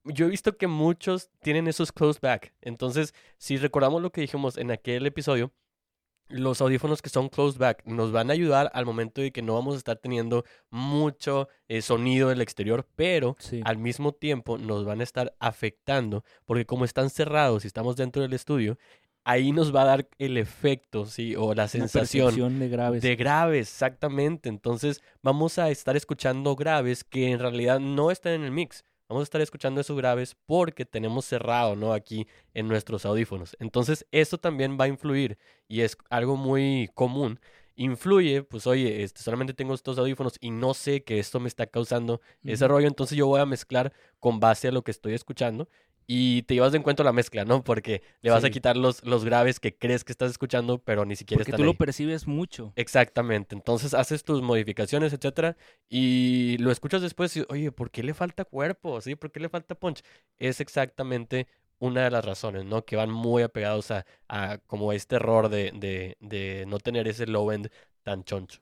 yo 0.04 0.26
he 0.26 0.28
visto 0.28 0.56
que 0.56 0.68
muchos 0.68 1.28
tienen 1.42 1.66
esos 1.66 1.90
closed 1.90 2.20
back. 2.20 2.54
Entonces, 2.60 3.12
si 3.38 3.56
recordamos 3.56 4.00
lo 4.00 4.12
que 4.12 4.20
dijimos 4.20 4.56
en 4.56 4.70
aquel 4.70 5.04
episodio, 5.04 5.52
los 6.28 6.60
audífonos 6.60 7.02
que 7.02 7.10
son 7.10 7.28
closed 7.28 7.58
back 7.58 7.84
nos 7.86 8.12
van 8.12 8.30
a 8.30 8.34
ayudar 8.34 8.70
al 8.72 8.86
momento 8.86 9.20
de 9.20 9.32
que 9.32 9.42
no 9.42 9.54
vamos 9.54 9.74
a 9.74 9.78
estar 9.78 9.96
teniendo 9.96 10.44
mucho 10.70 11.48
eh, 11.66 11.82
sonido 11.82 12.28
del 12.28 12.40
exterior, 12.40 12.86
pero 12.94 13.36
al 13.64 13.78
mismo 13.78 14.12
tiempo 14.12 14.56
nos 14.56 14.84
van 14.84 15.00
a 15.00 15.04
estar 15.04 15.34
afectando, 15.40 16.24
porque 16.44 16.66
como 16.66 16.84
están 16.84 17.10
cerrados 17.10 17.64
y 17.64 17.66
estamos 17.66 17.96
dentro 17.96 18.22
del 18.22 18.32
estudio, 18.32 18.78
ahí 19.24 19.52
nos 19.52 19.74
va 19.74 19.82
a 19.82 19.86
dar 19.86 20.08
el 20.18 20.36
efecto, 20.36 21.06
sí, 21.06 21.36
o 21.36 21.54
la 21.54 21.68
sensación 21.68 22.58
de 22.58 22.68
graves. 22.68 23.02
De 23.02 23.16
graves, 23.16 23.68
exactamente. 23.68 24.48
Entonces 24.48 25.02
vamos 25.22 25.58
a 25.58 25.70
estar 25.70 25.96
escuchando 25.96 26.56
graves 26.56 27.04
que 27.04 27.30
en 27.30 27.38
realidad 27.38 27.80
no 27.80 28.10
están 28.10 28.32
en 28.34 28.44
el 28.44 28.50
mix. 28.50 28.84
Vamos 29.08 29.22
a 29.22 29.24
estar 29.24 29.40
escuchando 29.40 29.80
esos 29.80 29.96
graves 29.96 30.36
porque 30.46 30.84
tenemos 30.84 31.24
cerrado, 31.24 31.74
¿no? 31.74 31.92
Aquí 31.92 32.28
en 32.54 32.68
nuestros 32.68 33.04
audífonos. 33.04 33.56
Entonces, 33.58 34.06
eso 34.12 34.38
también 34.38 34.78
va 34.80 34.84
a 34.84 34.88
influir 34.88 35.36
y 35.66 35.80
es 35.80 35.96
algo 36.10 36.36
muy 36.36 36.88
común. 36.94 37.40
Influye, 37.74 38.44
pues 38.44 38.68
oye, 38.68 39.02
este, 39.02 39.20
solamente 39.22 39.52
tengo 39.52 39.74
estos 39.74 39.98
audífonos 39.98 40.34
y 40.40 40.52
no 40.52 40.74
sé 40.74 41.02
que 41.02 41.18
esto 41.18 41.40
me 41.40 41.48
está 41.48 41.66
causando 41.66 42.20
ese 42.44 42.68
rollo, 42.68 42.86
entonces 42.86 43.16
yo 43.16 43.26
voy 43.26 43.40
a 43.40 43.46
mezclar 43.46 43.92
con 44.18 44.38
base 44.38 44.68
a 44.68 44.72
lo 44.72 44.82
que 44.82 44.90
estoy 44.90 45.14
escuchando 45.14 45.66
y 46.06 46.42
te 46.42 46.54
llevas 46.54 46.72
de 46.72 46.78
encuentro 46.78 47.04
la 47.04 47.12
mezcla, 47.12 47.44
¿no? 47.44 47.62
Porque 47.62 48.02
le 48.20 48.30
vas 48.30 48.44
a 48.44 48.50
quitar 48.50 48.76
los, 48.76 49.04
los 49.04 49.24
graves 49.24 49.60
que 49.60 49.76
crees 49.76 50.02
que 50.04 50.12
estás 50.12 50.30
escuchando, 50.30 50.78
pero 50.78 51.04
ni 51.04 51.14
siquiera 51.16 51.38
Porque 51.38 51.52
están 51.52 51.58
tú 51.60 51.64
lo 51.64 51.74
percibes 51.74 52.26
mucho. 52.26 52.72
Exactamente. 52.76 53.54
Entonces 53.54 53.94
haces 53.94 54.24
tus 54.24 54.42
modificaciones, 54.42 55.12
etcétera, 55.12 55.56
y 55.88 56.56
lo 56.58 56.70
escuchas 56.72 57.02
después 57.02 57.36
y, 57.36 57.44
oye, 57.48 57.70
¿por 57.72 57.90
qué 57.90 58.02
le 58.02 58.14
falta 58.14 58.44
cuerpo? 58.44 59.00
¿Sí? 59.00 59.14
¿Por 59.14 59.30
qué 59.30 59.40
le 59.40 59.48
falta 59.48 59.74
punch? 59.74 60.02
Es 60.38 60.60
exactamente 60.60 61.46
una 61.78 62.04
de 62.04 62.10
las 62.10 62.24
razones, 62.24 62.64
¿no? 62.64 62.84
Que 62.84 62.96
van 62.96 63.10
muy 63.10 63.42
apegados 63.42 63.90
a, 63.90 64.04
a 64.28 64.58
como 64.66 64.92
este 64.92 65.16
error 65.16 65.48
de, 65.48 65.72
de, 65.74 66.16
de 66.20 66.64
no 66.66 66.78
tener 66.78 67.08
ese 67.08 67.26
low 67.26 67.50
end 67.52 67.70
tan 68.02 68.24
choncho. 68.24 68.60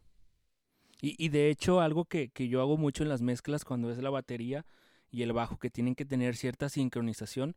Y, 1.00 1.14
y 1.16 1.28
de 1.28 1.48
hecho, 1.48 1.80
algo 1.80 2.04
que, 2.04 2.28
que 2.28 2.48
yo 2.48 2.60
hago 2.60 2.76
mucho 2.76 3.02
en 3.02 3.08
las 3.08 3.22
mezclas 3.22 3.64
cuando 3.64 3.90
es 3.90 3.98
la 3.98 4.10
batería 4.10 4.66
y 5.10 5.22
el 5.22 5.32
bajo 5.32 5.58
que 5.58 5.70
tienen 5.70 5.94
que 5.94 6.04
tener 6.04 6.36
cierta 6.36 6.68
sincronización, 6.68 7.56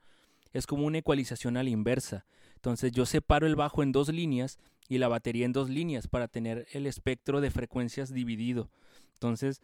es 0.53 0.67
como 0.67 0.85
una 0.85 0.99
ecualización 0.99 1.57
a 1.57 1.63
la 1.63 1.69
inversa. 1.69 2.25
Entonces 2.55 2.91
yo 2.91 3.05
separo 3.05 3.47
el 3.47 3.55
bajo 3.55 3.83
en 3.83 3.91
dos 3.91 4.09
líneas 4.09 4.59
y 4.87 4.97
la 4.97 5.07
batería 5.07 5.45
en 5.45 5.53
dos 5.53 5.69
líneas 5.69 6.07
para 6.07 6.27
tener 6.27 6.67
el 6.73 6.85
espectro 6.85 7.41
de 7.41 7.51
frecuencias 7.51 8.13
dividido. 8.13 8.69
Entonces 9.13 9.61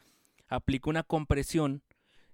aplico 0.48 0.89
una 0.89 1.03
compresión 1.03 1.82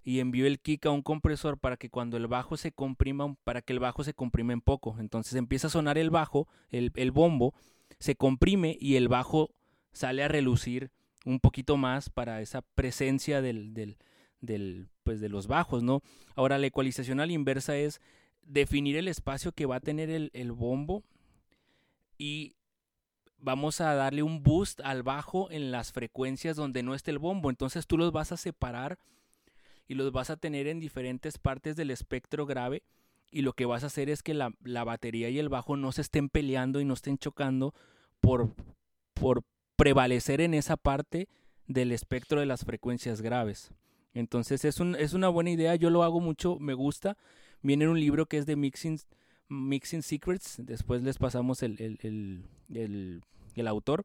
y 0.04 0.20
envío 0.20 0.46
el 0.46 0.60
kick 0.60 0.86
a 0.86 0.90
un 0.90 1.02
compresor 1.02 1.58
para 1.58 1.76
que 1.76 1.90
cuando 1.90 2.16
el 2.16 2.26
bajo 2.26 2.56
se 2.56 2.72
comprima, 2.72 3.34
para 3.44 3.62
que 3.62 3.72
el 3.72 3.80
bajo 3.80 4.04
se 4.04 4.14
comprime 4.14 4.52
en 4.52 4.60
poco. 4.60 4.96
Entonces 5.00 5.34
empieza 5.34 5.66
a 5.66 5.70
sonar 5.70 5.98
el 5.98 6.10
bajo, 6.10 6.46
el, 6.70 6.92
el 6.94 7.10
bombo, 7.10 7.54
se 7.98 8.14
comprime 8.14 8.76
y 8.78 8.96
el 8.96 9.08
bajo 9.08 9.50
sale 9.92 10.22
a 10.22 10.28
relucir 10.28 10.90
un 11.24 11.40
poquito 11.40 11.76
más 11.76 12.10
para 12.10 12.42
esa 12.42 12.60
presencia 12.60 13.40
del, 13.40 13.72
del, 13.72 13.96
pues 15.02 15.20
de 15.20 15.28
los 15.28 15.46
bajos, 15.46 15.82
¿no? 15.82 16.02
Ahora 16.34 16.58
la 16.58 16.66
ecualización 16.66 17.20
a 17.20 17.26
la 17.26 17.32
inversa 17.32 17.76
es 17.76 18.00
definir 18.42 18.96
el 18.96 19.08
espacio 19.08 19.52
que 19.52 19.66
va 19.66 19.76
a 19.76 19.80
tener 19.80 20.10
el, 20.10 20.52
bombo 20.52 21.02
y 22.18 22.56
vamos 23.38 23.80
a 23.80 23.94
darle 23.94 24.22
un 24.22 24.42
boost 24.42 24.80
al 24.80 25.02
bajo 25.02 25.50
en 25.50 25.70
las 25.70 25.92
frecuencias 25.92 26.56
donde 26.56 26.82
no 26.82 26.94
esté 26.94 27.10
el 27.10 27.18
bombo. 27.18 27.50
Entonces 27.50 27.86
tú 27.86 27.98
los 27.98 28.12
vas 28.12 28.32
a 28.32 28.36
separar 28.36 28.98
y 29.86 29.94
los 29.94 30.12
vas 30.12 30.30
a 30.30 30.36
tener 30.36 30.66
en 30.66 30.80
diferentes 30.80 31.38
partes 31.38 31.76
del 31.76 31.90
espectro 31.90 32.46
grave 32.46 32.82
y 33.30 33.42
lo 33.42 33.52
que 33.52 33.66
vas 33.66 33.82
a 33.82 33.88
hacer 33.88 34.10
es 34.10 34.22
que 34.22 34.34
la, 34.34 34.52
batería 34.84 35.28
y 35.28 35.38
el 35.38 35.48
bajo 35.48 35.76
no 35.76 35.92
se 35.92 36.02
estén 36.02 36.28
peleando 36.28 36.80
y 36.80 36.84
no 36.84 36.94
estén 36.94 37.18
chocando 37.18 37.74
por 38.20 38.54
prevalecer 39.76 40.40
en 40.40 40.54
esa 40.54 40.76
parte 40.76 41.28
del 41.66 41.92
espectro 41.92 42.40
de 42.40 42.46
las 42.46 42.64
frecuencias 42.64 43.22
graves. 43.22 43.72
Entonces 44.14 44.64
es, 44.64 44.80
un, 44.80 44.94
es 44.94 45.12
una 45.12 45.28
buena 45.28 45.50
idea, 45.50 45.74
yo 45.74 45.90
lo 45.90 46.04
hago 46.04 46.20
mucho, 46.20 46.58
me 46.60 46.72
gusta. 46.72 47.16
Viene 47.62 47.84
en 47.84 47.90
un 47.90 48.00
libro 48.00 48.26
que 48.26 48.38
es 48.38 48.46
de 48.46 48.56
Mixing, 48.56 49.00
Mixing 49.48 50.02
Secrets, 50.02 50.56
después 50.58 51.02
les 51.02 51.18
pasamos 51.18 51.62
el, 51.62 51.80
el, 51.80 51.98
el, 52.70 53.22
el, 53.56 53.66
autor. 53.66 54.04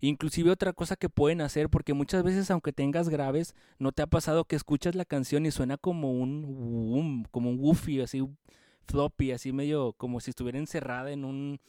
Inclusive 0.00 0.50
otra 0.50 0.72
cosa 0.72 0.96
que 0.96 1.08
pueden 1.08 1.40
hacer, 1.40 1.70
porque 1.70 1.94
muchas 1.94 2.22
veces 2.22 2.50
aunque 2.50 2.72
tengas 2.72 3.08
graves, 3.08 3.54
no 3.78 3.92
te 3.92 4.02
ha 4.02 4.06
pasado 4.06 4.44
que 4.44 4.56
escuchas 4.56 4.94
la 4.94 5.04
canción 5.04 5.46
y 5.46 5.50
suena 5.50 5.76
como 5.76 6.12
un, 6.12 6.44
um, 6.44 7.24
como 7.30 7.50
un 7.50 7.58
woofy, 7.60 8.00
así 8.00 8.22
floppy, 8.86 9.32
así 9.32 9.52
medio 9.52 9.92
como 9.94 10.20
si 10.20 10.30
estuviera 10.30 10.58
encerrada 10.58 11.12
en 11.12 11.24
un 11.24 11.60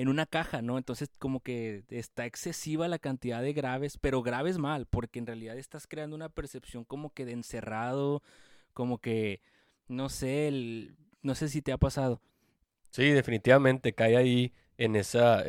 en 0.00 0.08
una 0.08 0.24
caja, 0.24 0.62
¿no? 0.62 0.78
Entonces 0.78 1.10
como 1.18 1.40
que 1.40 1.84
está 1.90 2.24
excesiva 2.24 2.88
la 2.88 2.98
cantidad 2.98 3.42
de 3.42 3.52
graves, 3.52 3.98
pero 3.98 4.22
graves 4.22 4.56
mal, 4.56 4.86
porque 4.86 5.18
en 5.18 5.26
realidad 5.26 5.58
estás 5.58 5.86
creando 5.86 6.16
una 6.16 6.30
percepción 6.30 6.84
como 6.84 7.12
que 7.12 7.24
de 7.26 7.32
encerrado, 7.32 8.22
como 8.72 8.98
que 8.98 9.40
no 9.88 10.08
sé, 10.08 10.48
el, 10.48 10.96
no 11.22 11.34
sé 11.34 11.48
si 11.48 11.60
te 11.60 11.72
ha 11.72 11.76
pasado. 11.78 12.22
Sí, 12.90 13.10
definitivamente 13.10 13.92
cae 13.92 14.16
ahí 14.16 14.52
en 14.78 14.96
esa, 14.96 15.42
eh, 15.42 15.44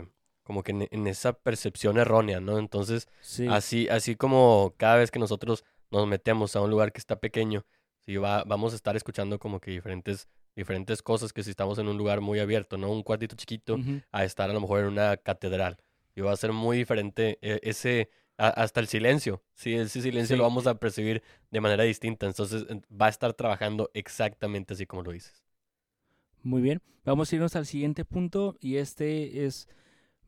eh, 0.00 0.08
como 0.42 0.62
que 0.62 0.72
en, 0.72 0.88
en 0.90 1.06
esa 1.06 1.32
percepción 1.34 1.96
errónea, 1.96 2.40
¿no? 2.40 2.58
Entonces, 2.58 3.06
Sí. 3.20 3.46
así, 3.48 3.88
así 3.88 4.16
como 4.16 4.74
cada 4.78 4.96
vez 4.96 5.10
que 5.10 5.18
nosotros 5.20 5.64
nos 5.90 6.06
metemos 6.08 6.56
a 6.56 6.60
un 6.60 6.70
lugar 6.70 6.92
que 6.92 6.98
está 6.98 7.20
pequeño, 7.20 7.64
sí, 8.00 8.16
va, 8.16 8.42
vamos 8.44 8.72
a 8.72 8.76
estar 8.76 8.96
escuchando 8.96 9.38
como 9.38 9.60
que 9.60 9.70
diferentes, 9.70 10.28
diferentes 10.56 11.02
cosas 11.02 11.32
que 11.32 11.42
si 11.42 11.50
estamos 11.50 11.78
en 11.78 11.88
un 11.88 11.98
lugar 11.98 12.20
muy 12.20 12.38
abierto, 12.40 12.76
¿no? 12.78 12.90
Un 12.90 13.02
cuartito 13.02 13.36
chiquito, 13.36 13.80
a 14.10 14.24
estar 14.24 14.50
a 14.50 14.52
lo 14.52 14.60
mejor 14.60 14.80
en 14.80 14.86
una 14.86 15.16
catedral. 15.16 15.78
Y 16.14 16.20
va 16.20 16.32
a 16.32 16.36
ser 16.36 16.52
muy 16.52 16.76
diferente 16.76 17.38
eh, 17.42 17.60
ese, 17.62 18.10
a- 18.38 18.48
hasta 18.48 18.80
el 18.80 18.88
silencio, 18.88 19.42
sí, 19.54 19.74
ese 19.74 20.02
silencio 20.02 20.36
lo 20.36 20.42
vamos 20.44 20.66
a 20.66 20.74
percibir 20.78 21.22
de 21.50 21.60
manera 21.60 21.84
distinta. 21.84 22.26
Entonces, 22.26 22.66
va 22.90 23.06
a 23.06 23.08
estar 23.10 23.32
trabajando 23.34 23.90
exactamente 23.94 24.74
así 24.74 24.86
como 24.86 25.02
lo 25.02 25.12
dices. 25.12 25.42
Muy 26.42 26.60
bien, 26.62 26.82
vamos 27.04 27.32
a 27.32 27.36
irnos 27.36 27.56
al 27.56 27.66
siguiente 27.66 28.04
punto 28.04 28.56
y 28.60 28.76
este 28.76 29.44
es, 29.46 29.68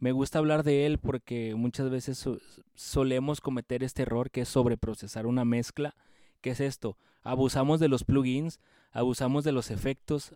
me 0.01 0.13
gusta 0.13 0.39
hablar 0.41 0.65
de 0.65 0.87
él 0.87 0.99
porque 0.99 1.55
muchas 1.57 1.91
veces 1.91 2.19
so- 2.19 2.39
solemos 2.75 3.41
cometer 3.41 3.83
este 3.85 4.03
error 4.03 4.31
que 4.31 4.43
es 4.43 4.49
sobreprocesar 4.51 5.27
una 5.27 5.45
mezcla. 5.45 5.97
¿Qué 6.45 6.51
es 6.51 6.61
esto? 6.61 6.99
Abusamos 7.23 7.81
de 7.81 7.89
los 7.89 8.05
plugins, 8.05 8.61
abusamos 8.93 9.45
de 9.45 9.53
los 9.53 9.71
efectos, 9.71 10.35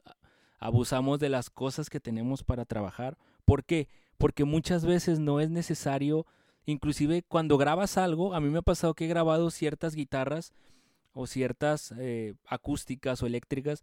abusamos 0.58 1.20
de 1.20 1.28
las 1.28 1.50
cosas 1.50 1.90
que 1.90 2.00
tenemos 2.00 2.44
para 2.44 2.64
trabajar. 2.64 3.18
¿Por 3.44 3.62
qué? 3.62 3.88
Porque 4.16 4.46
muchas 4.46 4.86
veces 4.86 5.18
no 5.18 5.38
es 5.38 5.50
necesario, 5.50 6.24
inclusive 6.64 7.24
cuando 7.28 7.58
grabas 7.58 7.98
algo, 7.98 8.32
a 8.32 8.40
mí 8.40 8.48
me 8.48 8.60
ha 8.60 8.62
pasado 8.62 8.94
que 8.94 9.04
he 9.04 9.08
grabado 9.08 9.50
ciertas 9.50 9.94
guitarras 9.94 10.54
o 11.12 11.26
ciertas 11.26 11.92
eh, 11.98 12.36
acústicas 12.46 13.22
o 13.22 13.26
eléctricas 13.26 13.82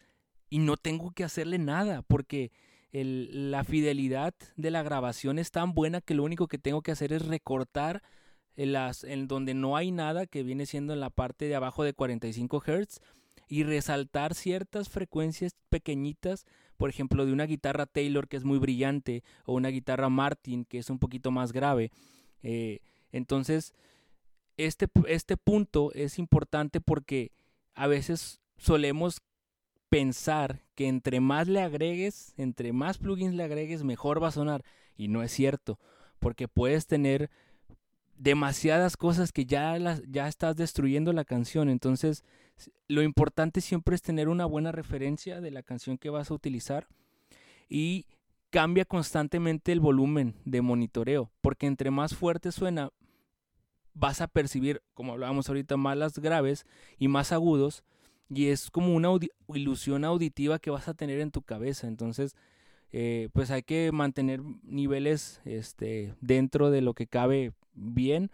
y 0.50 0.58
no 0.58 0.78
tengo 0.78 1.12
que 1.12 1.26
hacerle 1.26 1.60
nada 1.60 2.02
porque 2.02 2.52
la 2.92 3.64
fidelidad 3.64 4.34
de 4.56 4.72
la 4.72 4.82
grabación 4.82 5.38
es 5.38 5.52
tan 5.52 5.76
buena 5.76 6.02
que 6.02 6.16
lo 6.16 6.24
único 6.24 6.48
que 6.48 6.58
tengo 6.58 6.82
que 6.82 6.92
hacer 6.92 7.14
es 7.14 7.24
recortar 7.28 8.02
en, 8.56 9.28
donde 9.28 9.54
no 9.54 9.76
hay 9.76 9.92
nada 9.92 10.26
que 10.26 10.44
viene 10.44 10.66
siendo 10.66 10.94
en 10.94 11.00
la 11.00 11.10
parte 11.10 11.46
de 11.46 11.56
abajo 11.56 11.84
de 11.84 11.94
45 11.94 12.62
Hz 12.62 13.02
y 13.48 13.64
resaltar 13.64 14.34
ciertas 14.34 14.90
frecuencias 14.90 15.56
pequeñitas, 15.70 16.46
por 16.78 16.90
ejemplo, 16.90 17.26
de 17.26 17.34
una 17.34 17.46
guitarra 17.46 17.86
Taylor 17.86 18.28
que 18.28 18.38
es 18.38 18.44
muy 18.44 18.58
brillante 18.58 19.24
o 19.46 19.54
una 19.54 19.70
guitarra 19.70 20.10
Martin 20.10 20.66
que 20.66 20.80
es 20.80 20.90
un 20.90 21.00
poquito 21.00 21.32
más 21.32 21.52
grave. 21.52 21.92
Eh, 22.44 22.80
entonces, 23.12 23.74
este, 24.58 24.88
este 25.08 25.38
punto 25.38 25.92
es 25.94 26.18
importante 26.18 26.82
porque 26.82 27.32
a 27.76 27.88
veces 27.88 28.42
solemos 28.58 29.22
pensar 29.90 30.62
que 30.76 30.88
entre 30.88 31.20
más 31.20 31.48
le 31.48 31.62
agregues, 31.62 32.34
entre 32.38 32.74
más 32.74 32.98
plugins 32.98 33.36
le 33.36 33.44
agregues, 33.44 33.84
mejor 33.84 34.22
va 34.22 34.30
a 34.30 34.32
sonar. 34.32 34.64
Y 34.98 35.08
no 35.08 35.24
es 35.24 35.32
cierto, 35.32 35.80
porque 36.20 36.48
puedes 36.48 36.88
tener 36.88 37.30
demasiadas 38.18 38.98
cosas 38.98 39.32
que 39.32 39.46
ya, 39.46 39.78
las, 39.80 40.02
ya 40.08 40.28
estás 40.28 40.56
destruyendo 40.56 41.14
la 41.14 41.26
canción. 41.26 41.70
Entonces, 41.70 42.24
lo 42.88 43.02
importante 43.02 43.62
siempre 43.62 43.96
es 43.96 44.02
tener 44.02 44.30
una 44.30 44.46
buena 44.46 44.72
referencia 44.72 45.42
de 45.42 45.52
la 45.52 45.64
canción 45.64 45.98
que 45.98 46.10
vas 46.10 46.32
a 46.32 46.34
utilizar 46.34 46.88
y 47.70 48.06
cambia 48.50 48.86
constantemente 48.86 49.72
el 49.72 49.80
volumen 49.80 50.36
de 50.46 50.62
monitoreo, 50.62 51.30
porque 51.42 51.68
entre 51.68 51.92
más 51.92 52.16
fuerte 52.16 52.52
suena, 52.52 52.92
vas 53.94 54.22
a 54.22 54.28
percibir, 54.28 54.82
como 54.94 55.14
hablábamos 55.14 55.50
ahorita, 55.50 55.78
más 55.78 55.98
las 55.98 56.20
graves 56.20 56.66
y 56.98 57.08
más 57.08 57.32
agudos, 57.32 57.84
y 58.30 58.48
es 58.48 58.72
como 58.72 58.96
una 58.96 59.10
ilusión 59.54 60.06
auditiva 60.06 60.60
que 60.60 60.70
vas 60.70 60.88
a 60.88 60.94
tener 60.94 61.20
en 61.20 61.32
tu 61.32 61.42
cabeza. 61.42 61.88
Entonces, 61.88 62.36
eh, 62.92 63.30
pues 63.34 63.52
hay 63.52 63.64
que 63.64 63.92
mantener 63.92 64.42
niveles 64.64 65.42
este, 65.44 66.16
dentro 66.22 66.72
de 66.72 66.82
lo 66.82 66.94
que 66.94 67.08
cabe 67.08 67.54
bien. 67.76 68.32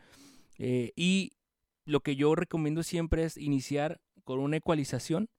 eh, 0.58 0.92
y 0.96 1.34
lo 1.86 2.02
que 2.02 2.16
yo 2.16 2.36
recomiendo 2.36 2.84
siempre 2.84 3.24
es 3.24 3.38
iniciar 3.38 4.00
con 4.24 4.40
una 4.40 4.58
ecualización. 4.58 5.30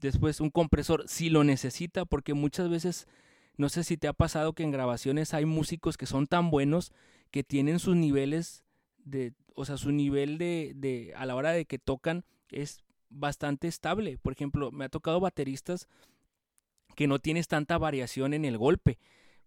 Después 0.00 0.40
un 0.40 0.50
compresor 0.50 1.04
si 1.06 1.30
lo 1.30 1.44
necesita, 1.44 2.04
porque 2.04 2.34
muchas 2.34 2.68
veces, 2.68 3.06
no 3.56 3.68
sé 3.68 3.84
si 3.84 3.96
te 3.96 4.08
ha 4.08 4.12
pasado 4.12 4.52
que 4.54 4.64
en 4.64 4.72
grabaciones 4.72 5.34
hay 5.34 5.44
músicos 5.44 5.96
que 5.96 6.06
son 6.06 6.26
tan 6.26 6.50
buenos 6.50 6.92
que 7.30 7.44
tienen 7.44 7.78
sus 7.78 7.94
niveles 7.94 8.64
de, 9.04 9.32
o 9.54 9.64
sea, 9.64 9.76
su 9.76 9.92
nivel 9.92 10.38
de, 10.38 10.72
de 10.74 11.12
a 11.16 11.26
la 11.26 11.36
hora 11.36 11.52
de 11.52 11.66
que 11.66 11.78
tocan 11.78 12.24
es 12.50 12.82
bastante 13.10 13.68
estable. 13.68 14.18
Por 14.18 14.32
ejemplo, 14.32 14.72
me 14.72 14.86
ha 14.86 14.88
tocado 14.88 15.20
bateristas 15.20 15.88
que 16.96 17.06
no 17.06 17.18
tienes 17.18 17.46
tanta 17.46 17.78
variación 17.78 18.34
en 18.34 18.44
el 18.44 18.58
golpe, 18.58 18.98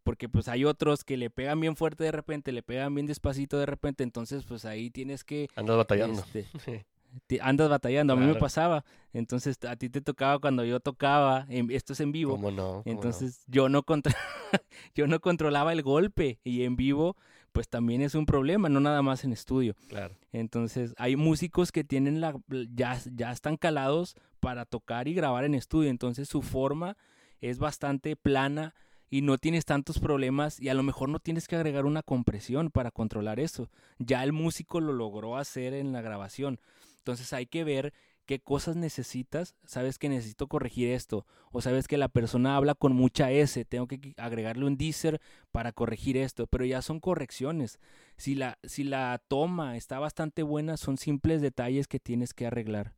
porque 0.06 0.30
pues 0.30 0.48
hay 0.48 0.64
otros 0.64 1.04
que 1.04 1.18
le 1.18 1.30
pegan 1.30 1.60
bien 1.60 1.76
fuerte 1.76 2.04
de 2.06 2.12
repente, 2.14 2.52
le 2.54 2.64
pegan 2.64 2.94
bien 2.96 3.08
despacito 3.08 3.58
de 3.60 3.66
repente, 3.66 4.04
entonces 4.04 4.46
pues 4.46 4.64
ahí 4.64 4.90
tienes 4.92 5.24
que 5.26 5.50
Andas 5.56 5.76
batallando. 5.76 6.22
este, 6.22 6.46
Sí. 7.28 7.40
andas 7.42 7.70
batallando. 7.70 8.14
A 8.14 8.16
mí 8.18 8.26
me 8.26 8.36
pasaba, 8.36 8.84
entonces 9.14 9.58
a 9.68 9.76
ti 9.78 9.90
te 9.90 10.02
tocaba 10.02 10.38
cuando 10.40 10.64
yo 10.64 10.80
tocaba, 10.80 11.46
en- 11.50 11.72
esto 11.72 11.94
es 11.94 12.00
en 12.02 12.12
vivo, 12.12 12.34
¿Cómo 12.34 12.52
no? 12.52 12.64
¿Cómo 12.68 12.84
no? 12.86 12.92
entonces 12.92 13.42
yo 13.48 13.68
no, 13.68 13.84
contro- 13.84 14.14
yo 14.96 15.08
no 15.08 15.20
controlaba 15.20 15.74
el 15.74 15.82
golpe 15.82 16.40
y 16.44 16.64
en 16.64 16.76
vivo 16.76 17.18
pues 17.52 17.70
también 17.70 18.02
es 18.02 18.16
un 18.16 18.26
problema, 18.26 18.68
no 18.70 18.82
nada 18.82 19.02
más 19.02 19.24
en 19.24 19.32
estudio. 19.32 19.76
Claro. 19.88 20.14
Entonces, 20.34 20.94
hay 20.98 21.16
músicos 21.16 21.72
que 21.72 21.86
tienen 21.86 22.20
la 22.20 22.36
ya, 22.74 23.00
ya 23.14 23.32
están 23.32 23.56
calados 23.56 24.16
para 24.42 24.66
tocar 24.66 25.08
y 25.08 25.14
grabar 25.14 25.46
en 25.46 25.56
estudio, 25.56 25.90
entonces 25.90 26.28
su 26.28 26.42
forma 26.42 26.98
es 27.40 27.58
bastante 27.58 28.18
plana 28.18 28.76
y 29.16 29.22
no 29.22 29.38
tienes 29.38 29.64
tantos 29.64 30.00
problemas 30.00 30.60
y 30.60 30.68
a 30.68 30.74
lo 30.74 30.84
mejor 30.84 31.08
no 31.08 31.20
tienes 31.20 31.48
que 31.48 31.56
agregar 31.56 31.86
una 31.86 32.04
compresión 32.04 32.70
para 32.70 32.92
controlar 32.92 33.40
eso. 33.40 33.70
Ya 33.98 34.22
el 34.26 34.34
músico 34.34 34.82
lo 34.82 34.92
logró 34.92 35.38
hacer 35.38 35.74
en 35.74 35.94
la 35.94 36.02
grabación. 36.02 36.60
Entonces, 36.98 37.32
hay 37.32 37.46
que 37.46 37.64
ver 37.64 37.94
qué 38.26 38.42
cosas 38.42 38.76
necesitas, 38.76 39.56
sabes 39.64 40.00
que 40.00 40.10
necesito 40.10 40.48
corregir 40.48 40.90
esto, 40.90 41.26
o 41.54 41.62
sabes 41.62 41.88
que 41.88 41.96
la 41.96 42.10
persona 42.10 42.58
habla 42.58 42.76
con 42.76 42.94
mucha 42.94 43.32
S, 43.32 43.64
tengo 43.64 43.88
que 43.88 44.14
agregarle 44.18 44.66
un 44.66 44.76
deezer 44.76 45.22
para 45.54 45.72
corregir 45.72 46.18
esto, 46.18 46.46
pero 46.48 46.66
ya 46.66 46.82
son 46.82 47.00
correcciones. 47.00 47.80
Si 48.18 48.36
la, 48.36 48.60
si 48.64 48.84
la 48.84 49.22
toma 49.30 49.78
está 49.78 49.98
bastante 49.98 50.44
buena, 50.44 50.76
son 50.76 50.98
simples 50.98 51.42
detalles 51.42 51.88
que 51.88 52.02
tienes 52.02 52.34
que 52.34 52.48
arreglar. 52.48 52.92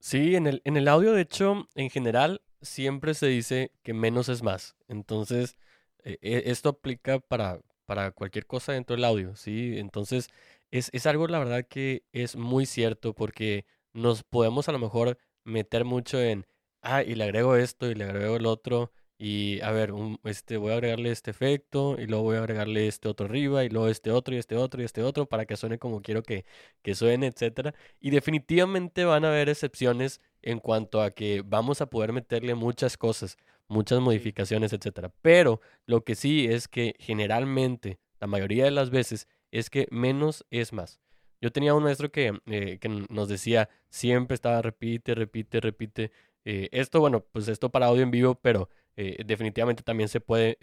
Sí, 0.00 0.36
en 0.36 0.46
el, 0.46 0.60
en 0.66 0.76
el 0.76 0.86
audio, 0.86 1.12
de 1.14 1.22
hecho, 1.22 1.66
en 1.74 1.88
general, 1.88 2.42
siempre 2.62 3.14
se 3.14 3.26
dice 3.26 3.72
que 3.82 3.94
menos 3.94 4.28
es 4.28 4.42
más. 4.42 4.76
Entonces, 4.88 5.56
e, 6.04 6.18
e, 6.22 6.50
esto 6.50 6.70
aplica 6.70 7.18
para, 7.20 7.60
para 7.86 8.12
cualquier 8.12 8.46
cosa 8.46 8.72
dentro 8.72 8.96
del 8.96 9.04
audio, 9.04 9.36
¿sí? 9.36 9.78
Entonces, 9.78 10.28
es, 10.70 10.90
es 10.92 11.06
algo, 11.06 11.26
la 11.28 11.38
verdad, 11.38 11.66
que 11.68 12.04
es 12.12 12.36
muy 12.36 12.66
cierto 12.66 13.14
porque 13.14 13.66
nos 13.92 14.22
podemos 14.22 14.68
a 14.68 14.72
lo 14.72 14.78
mejor 14.78 15.18
meter 15.44 15.84
mucho 15.84 16.20
en, 16.20 16.46
ah, 16.82 17.02
y 17.02 17.14
le 17.14 17.24
agrego 17.24 17.56
esto 17.56 17.90
y 17.90 17.94
le 17.94 18.04
agrego 18.04 18.36
el 18.36 18.46
otro. 18.46 18.92
Y 19.22 19.60
a 19.60 19.70
ver, 19.70 19.92
un, 19.92 20.18
este, 20.24 20.56
voy 20.56 20.70
a 20.72 20.76
agregarle 20.76 21.10
este 21.10 21.30
efecto 21.30 21.96
y 21.98 22.06
luego 22.06 22.24
voy 22.24 22.36
a 22.36 22.38
agregarle 22.38 22.88
este 22.88 23.06
otro 23.06 23.26
arriba 23.26 23.64
y 23.64 23.68
luego 23.68 23.88
este 23.88 24.10
otro 24.10 24.34
y 24.34 24.38
este 24.38 24.56
otro 24.56 24.80
y 24.80 24.86
este 24.86 25.02
otro 25.02 25.26
para 25.26 25.44
que 25.44 25.58
suene 25.58 25.78
como 25.78 26.00
quiero 26.00 26.22
que, 26.22 26.46
que 26.80 26.94
suene, 26.94 27.26
etcétera. 27.26 27.74
Y 28.00 28.08
definitivamente 28.12 29.04
van 29.04 29.26
a 29.26 29.28
haber 29.28 29.50
excepciones 29.50 30.22
en 30.40 30.58
cuanto 30.58 31.02
a 31.02 31.10
que 31.10 31.42
vamos 31.44 31.82
a 31.82 31.90
poder 31.90 32.14
meterle 32.14 32.54
muchas 32.54 32.96
cosas, 32.96 33.36
muchas 33.68 34.00
modificaciones, 34.00 34.72
etcétera. 34.72 35.12
Pero 35.20 35.60
lo 35.84 36.02
que 36.02 36.14
sí 36.14 36.46
es 36.46 36.66
que 36.66 36.94
generalmente, 36.98 37.98
la 38.20 38.26
mayoría 38.26 38.64
de 38.64 38.70
las 38.70 38.88
veces, 38.88 39.28
es 39.50 39.68
que 39.68 39.86
menos 39.90 40.46
es 40.50 40.72
más. 40.72 40.98
Yo 41.42 41.52
tenía 41.52 41.74
un 41.74 41.82
maestro 41.82 42.10
que, 42.10 42.40
eh, 42.46 42.78
que 42.80 42.88
nos 42.88 43.28
decía, 43.28 43.68
siempre 43.90 44.34
estaba 44.34 44.62
repite, 44.62 45.14
repite, 45.14 45.60
repite. 45.60 46.10
Eh, 46.46 46.70
esto, 46.72 47.00
bueno, 47.00 47.22
pues 47.32 47.48
esto 47.48 47.68
para 47.70 47.86
audio 47.86 48.02
en 48.02 48.10
vivo, 48.10 48.34
pero 48.34 48.70
eh, 49.02 49.22
definitivamente 49.24 49.82
también 49.82 50.08
se 50.08 50.20
puede 50.20 50.58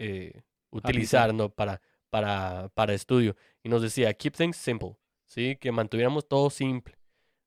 utilizar, 0.70 1.34
¿no? 1.34 1.50
Para, 1.50 1.80
para, 2.10 2.70
para 2.74 2.94
estudio. 2.94 3.36
Y 3.62 3.68
nos 3.68 3.82
decía, 3.82 4.12
keep 4.14 4.34
things 4.34 4.56
simple, 4.56 4.96
¿sí? 5.26 5.56
Que 5.56 5.72
mantuviéramos 5.72 6.28
todo 6.28 6.50
simple. 6.50 6.98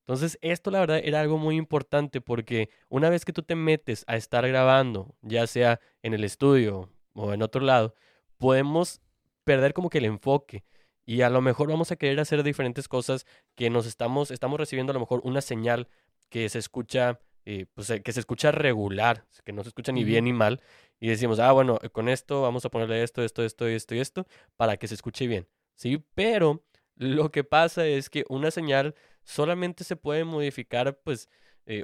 Entonces, 0.02 0.38
esto 0.42 0.72
la 0.72 0.80
verdad 0.80 1.00
era 1.04 1.22
algo 1.22 1.38
muy 1.38 1.56
importante 1.56 2.20
porque 2.20 2.70
una 2.90 3.10
vez 3.10 3.24
que 3.24 3.34
tú 3.34 3.44
te 3.44 3.56
metes 3.56 4.04
a 4.08 4.18
estar 4.18 4.46
grabando, 4.48 5.16
ya 5.22 5.48
sea 5.48 5.80
en 6.02 6.14
el 6.14 6.24
estudio 6.24 6.90
o 7.14 7.34
en 7.34 7.42
otro 7.42 7.62
lado, 7.62 7.96
podemos 8.38 9.00
perder 9.44 9.74
como 9.74 9.90
que 9.90 10.00
el 10.00 10.06
enfoque 10.06 10.66
y 11.06 11.22
a 11.22 11.30
lo 11.30 11.42
mejor 11.42 11.70
vamos 11.70 11.92
a 11.92 11.96
querer 11.96 12.20
hacer 12.20 12.44
diferentes 12.44 12.88
cosas 12.88 13.26
que 13.56 13.70
nos 13.70 13.86
estamos, 13.86 14.32
estamos 14.32 14.60
recibiendo 14.60 14.92
a 14.92 14.96
lo 14.96 15.00
mejor 15.00 15.22
una 15.24 15.42
señal 15.42 15.88
que 16.30 16.50
se 16.50 16.60
escucha, 16.60 17.20
eh, 17.46 17.66
pues 17.74 17.90
eh, 17.90 18.02
que 18.02 18.14
se 18.14 18.20
escucha 18.20 18.52
regular, 18.52 19.26
que 19.44 19.54
no 19.54 19.64
se 19.64 19.70
escucha 19.70 19.92
ni 19.92 20.04
bien 20.04 20.26
ni 20.26 20.34
mal, 20.34 20.62
y 21.00 21.08
decimos, 21.08 21.40
ah, 21.40 21.52
bueno, 21.52 21.80
eh, 21.82 21.90
con 21.90 22.10
esto 22.10 22.42
vamos 22.42 22.66
a 22.66 22.70
ponerle 22.70 23.04
esto, 23.04 23.24
esto, 23.24 23.44
esto, 23.44 23.68
esto 23.68 23.96
y 23.96 24.00
esto, 24.00 24.28
para 24.58 24.78
que 24.78 24.88
se 24.88 24.96
escuche 24.96 25.28
bien, 25.28 25.48
¿sí? 25.76 26.04
Pero 26.14 26.64
lo 26.96 27.32
que 27.32 27.44
pasa 27.44 27.86
es 27.88 28.10
que 28.10 28.26
una 28.30 28.52
señal 28.52 28.96
solamente 29.24 29.84
se 29.84 29.96
puede 29.96 30.24
modificar, 30.24 31.00
pues, 31.04 31.30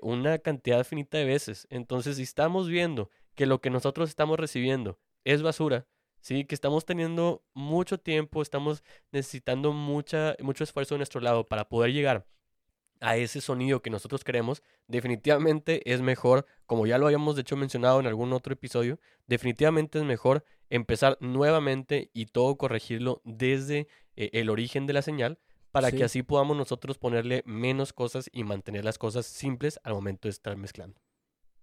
una 0.02 0.40
cantidad 0.40 0.84
finita 0.84 1.18
de 1.18 1.24
veces. 1.24 1.66
Entonces, 1.70 2.18
si 2.18 2.24
estamos 2.24 2.68
viendo 2.68 3.10
que 3.36 3.46
lo 3.46 3.62
que 3.62 3.70
nosotros 3.70 4.10
estamos 4.10 4.38
recibiendo 4.38 5.00
es 5.24 5.42
basura, 5.42 5.88
¿sí? 6.20 6.44
Que 6.46 6.56
estamos 6.56 6.86
teniendo 6.86 7.46
mucho 7.54 7.98
tiempo, 8.00 8.42
estamos 8.42 8.84
necesitando 9.12 9.72
mucha, 9.72 10.36
mucho 10.42 10.64
esfuerzo 10.64 10.96
de 10.96 11.00
nuestro 11.00 11.22
lado 11.22 11.46
para 11.48 11.70
poder 11.70 11.94
llegar 11.94 12.26
a 13.02 13.18
ese 13.18 13.42
sonido 13.42 13.82
que 13.82 13.90
nosotros 13.90 14.24
queremos, 14.24 14.64
definitivamente 14.88 15.92
es 15.92 16.02
mejor, 16.02 16.46
como 16.66 16.88
ya 16.88 16.98
lo 16.98 17.06
habíamos 17.06 17.36
de 17.36 17.42
hecho 17.42 17.56
mencionado 17.56 18.00
en 18.00 18.08
algún 18.08 18.34
otro 18.34 18.54
episodio, 18.54 19.00
definitivamente 19.28 20.00
es 20.00 20.06
mejor 20.06 20.44
empezar 20.70 21.18
nuevamente 21.22 22.10
y 22.14 22.28
todo 22.28 22.58
corregirlo 22.58 23.22
desde 23.24 23.88
eh, 24.16 24.30
el 24.34 24.50
origen 24.50 24.88
de 24.88 24.94
la 24.94 25.02
señal 25.02 25.40
para 25.72 25.92
que 25.92 26.04
así 26.04 26.24
podamos 26.24 26.58
nosotros 26.58 26.98
ponerle 26.98 27.44
menos 27.46 27.94
cosas 27.94 28.30
y 28.34 28.44
mantener 28.44 28.84
las 28.84 28.98
cosas 28.98 29.26
simples 29.28 29.80
al 29.84 29.94
momento 29.94 30.28
de 30.28 30.32
estar 30.32 30.58
mezclando. 30.58 31.00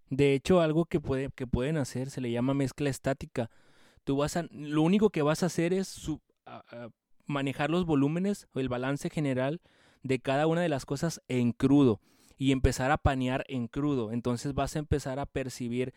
De 0.08 0.34
hecho, 0.34 0.60
algo 0.60 0.84
que, 0.84 1.00
puede, 1.00 1.30
que 1.34 1.46
pueden 1.46 1.76
hacer 1.78 2.10
se 2.10 2.20
le 2.20 2.30
llama 2.30 2.54
mezcla 2.54 2.90
estática. 2.90 3.50
Tú 4.04 4.18
vas 4.18 4.36
a, 4.36 4.46
lo 4.50 4.82
único 4.82 5.10
que 5.10 5.22
vas 5.22 5.42
a 5.42 5.46
hacer 5.46 5.72
es 5.72 6.08
manejar 7.26 7.70
los 7.70 7.86
volúmenes 7.86 8.46
o 8.52 8.60
el 8.60 8.68
balance 8.68 9.10
general 9.10 9.60
de 10.04 10.20
cada 10.20 10.46
una 10.46 10.60
de 10.60 10.68
las 10.68 10.86
cosas 10.86 11.20
en 11.26 11.50
crudo 11.50 12.00
y 12.36 12.52
empezar 12.52 12.92
a 12.92 12.98
panear 12.98 13.44
en 13.48 13.66
crudo. 13.66 14.12
Entonces 14.12 14.54
vas 14.54 14.76
a 14.76 14.78
empezar 14.78 15.18
a 15.18 15.26
percibir 15.26 15.92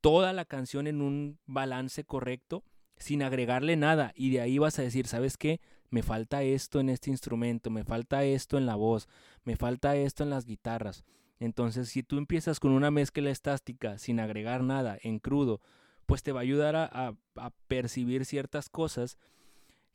toda 0.00 0.32
la 0.32 0.44
canción 0.44 0.88
en 0.88 1.00
un 1.00 1.38
balance 1.46 2.02
correcto 2.02 2.64
sin 2.96 3.22
agregarle 3.22 3.76
nada 3.76 4.12
y 4.16 4.30
de 4.30 4.40
ahí 4.40 4.58
vas 4.58 4.78
a 4.80 4.82
decir, 4.82 5.06
¿sabes 5.06 5.36
qué? 5.36 5.60
Me 5.90 6.02
falta 6.02 6.42
esto 6.42 6.80
en 6.80 6.88
este 6.88 7.10
instrumento, 7.10 7.70
me 7.70 7.84
falta 7.84 8.24
esto 8.24 8.58
en 8.58 8.66
la 8.66 8.74
voz, 8.74 9.08
me 9.44 9.56
falta 9.56 9.94
esto 9.94 10.24
en 10.24 10.30
las 10.30 10.46
guitarras. 10.46 11.04
Entonces, 11.38 11.88
si 11.88 12.02
tú 12.02 12.18
empiezas 12.18 12.60
con 12.60 12.72
una 12.72 12.90
mezcla 12.90 13.28
estástica 13.30 13.98
sin 13.98 14.20
agregar 14.20 14.62
nada 14.62 14.96
en 15.02 15.18
crudo, 15.18 15.60
pues 16.06 16.22
te 16.22 16.32
va 16.32 16.40
a 16.40 16.42
ayudar 16.42 16.76
a, 16.76 17.14
percibir 17.66 18.24
ciertas 18.24 18.68
cosas 18.68 19.18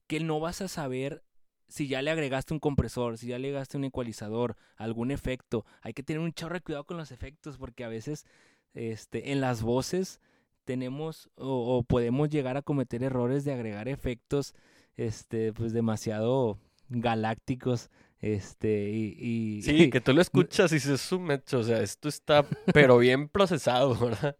que 0.08 0.20
no 0.20 0.40
vas 0.40 0.62
a 0.62 0.68
saber 0.68 1.24
si 1.68 1.88
ya 1.88 2.02
le 2.02 2.12
agregaste 2.12 2.54
un 2.54 2.60
compresor, 2.60 3.18
si 3.18 3.28
ya 3.28 3.40
le 3.40 3.48
agregaste 3.50 3.78
un 3.78 3.84
ecualizador, 3.84 4.56
algún 4.76 5.12
efecto. 5.12 5.66
Hay 5.82 5.94
que 5.94 6.04
tener 6.04 6.22
un 6.22 6.34
chorro 6.34 6.56
de 6.56 6.62
cuidado 6.62 6.86
con 6.86 6.98
los 6.98 7.12
efectos 7.12 7.58
porque 7.58 7.84
a 7.84 7.90
veces 7.90 8.26
este, 8.74 9.32
en 9.32 9.42
las 9.42 9.62
voces 9.62 10.20
tenemos 10.64 11.30
o, 11.36 11.84
podemos 11.84 12.30
llegar 12.30 12.58
a 12.58 12.62
cometer 12.62 13.04
errores 13.04 13.46
de 13.46 13.54
agregar 13.54 13.88
efectos 13.88 14.54
este, 14.98 15.54
pues 15.54 15.74
demasiado 15.74 16.58
galácticos. 16.90 17.90
Este, 18.20 18.90
y, 18.90 19.62
Sí, 19.62 19.90
que 19.90 20.02
tú 20.02 20.14
lo 20.14 20.22
escuchas 20.22 20.72
y 20.72 20.76
dices, 20.76 21.12
un 21.12 21.30
o 21.32 21.64
sea, 21.64 21.82
esto 21.82 22.10
está 22.10 22.46
pero 22.74 22.98
bien 22.98 23.30
procesado, 23.30 23.96
¿verdad? 24.00 24.38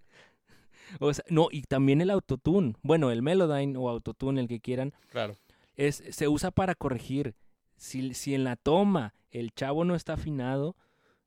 O 1.00 1.14
sea, 1.14 1.24
no, 1.30 1.48
y 1.52 1.64
también 1.64 2.02
el 2.02 2.10
autotune. 2.10 2.74
Bueno, 2.82 3.12
el 3.12 3.22
Melodyne 3.22 3.78
o 3.78 3.90
autotune, 3.90 4.42
el 4.42 4.48
que 4.48 4.62
quieran. 4.62 4.94
Claro. 5.10 5.36
Es, 5.78 6.04
se 6.10 6.28
usa 6.28 6.52
para 6.52 6.76
corregir. 6.76 7.36
Si, 7.78 8.14
si 8.14 8.34
en 8.36 8.44
la 8.44 8.56
toma 8.56 9.14
el 9.32 9.54
chavo 9.54 9.86
no 9.86 9.96
está 9.96 10.14
afinado, 10.14 10.76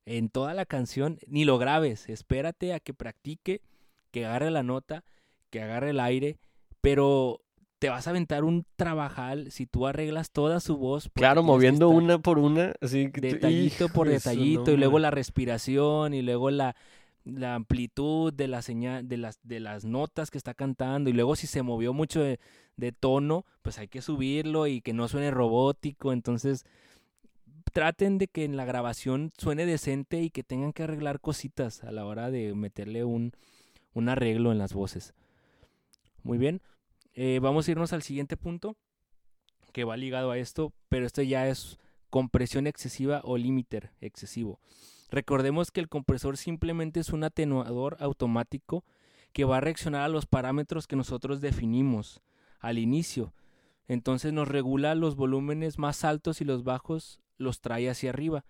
en 0.06 0.28
toda 0.28 0.54
la 0.54 0.66
canción, 0.66 1.18
ni 1.26 1.44
lo 1.44 1.58
grabes. 1.58 2.08
Espérate 2.08 2.74
a 2.74 2.80
que 2.80 2.94
practique, 2.94 3.62
que 4.10 4.26
agarre 4.26 4.50
la 4.50 4.62
nota, 4.62 5.04
que 5.50 5.62
agarre 5.62 5.90
el 5.90 6.00
aire, 6.00 6.38
pero 6.80 7.42
te 7.78 7.88
vas 7.88 8.06
a 8.06 8.10
aventar 8.10 8.44
un 8.44 8.66
trabajal 8.76 9.50
si 9.50 9.66
tú 9.66 9.86
arreglas 9.86 10.30
toda 10.30 10.60
su 10.60 10.76
voz. 10.76 11.08
Claro, 11.14 11.42
moviendo 11.42 11.88
una 11.88 12.18
por 12.18 12.38
una, 12.38 12.74
así 12.80 13.06
detallito 13.08 13.88
por 13.88 14.08
detallito, 14.08 14.72
y 14.72 14.76
luego 14.76 14.98
la 14.98 15.10
respiración, 15.10 16.12
y 16.12 16.22
luego 16.22 16.50
la, 16.50 16.76
la 17.24 17.54
amplitud 17.54 18.33
de 18.33 18.48
la 18.48 18.62
señal, 18.62 19.09
de 19.09 19.16
las, 19.16 19.38
de 19.42 19.61
las 19.61 19.85
notas 19.85 20.30
que 20.30 20.38
está 20.38 20.54
cantando, 20.54 21.11
y 21.11 21.12
luego 21.12 21.37
si 21.37 21.46
se 21.46 21.62
movió 21.62 21.92
mucho 21.92 22.22
de, 22.22 22.38
tono, 22.98 23.44
pues 23.62 23.78
hay 23.78 23.88
que 23.88 24.00
subirlo 24.00 24.66
y 24.66 24.80
que 24.80 24.94
no 24.94 25.06
suene 25.06 25.30
robótico, 25.30 26.12
entonces 26.12 26.64
traten 27.72 28.16
de 28.16 28.26
que 28.26 28.44
en 28.44 28.56
la 28.56 28.64
grabación 28.64 29.33
suene 29.37 29.66
decente 29.66 30.22
y 30.22 30.30
que 30.30 30.42
tengan 30.42 30.72
que 30.72 30.85
arreglar 30.85 31.20
cositas 31.20 31.85
a 31.85 31.92
la 31.92 32.06
hora 32.06 32.30
de 32.30 32.54
meterle 32.54 33.04
un, 33.04 33.33
un 33.92 34.09
arreglo 34.09 34.50
en 34.50 34.59
las 34.59 34.72
voces. 34.72 35.14
Muy 36.22 36.38
bien, 36.38 36.62
eh, 37.14 37.38
vamos 37.42 37.68
a 37.68 37.70
irnos 37.70 37.92
al 37.92 38.02
siguiente 38.02 38.37
punto 38.37 38.76
que 39.72 39.85
va 39.85 39.96
ligado 39.96 40.30
a 40.30 40.38
esto, 40.38 40.72
pero 40.88 41.06
esto 41.06 41.22
ya 41.22 41.48
es 41.48 41.78
compresión 42.09 42.66
excesiva 42.66 43.20
o 43.24 43.37
limiter 43.37 43.92
excesivo. 44.00 44.59
Recordemos 45.11 45.70
que 45.70 45.81
el 45.81 45.88
compresor 45.88 46.37
simplemente 46.37 47.01
es 47.01 47.11
un 47.11 47.25
atenuador 47.25 47.96
automático 48.01 48.85
que 49.33 49.44
va 49.44 49.59
a 49.59 49.61
reaccionar 49.61 50.03
a 50.03 50.09
los 50.09 50.27
parámetros 50.27 50.87
que 50.87 50.96
nosotros 50.96 51.40
definimos 51.40 52.20
al 52.61 52.79
inicio. 52.79 53.33
Entonces 53.88 54.33
nos 54.33 54.49
regula 54.49 54.94
los 54.94 55.16
volúmenes 55.16 55.79
más 55.79 56.05
altos 56.05 56.40
y 56.40 56.44
los 56.44 56.62
bajos 56.62 57.20
los 57.38 57.61
trae 57.61 57.90
hacia 57.90 58.11
arriba. 58.11 58.44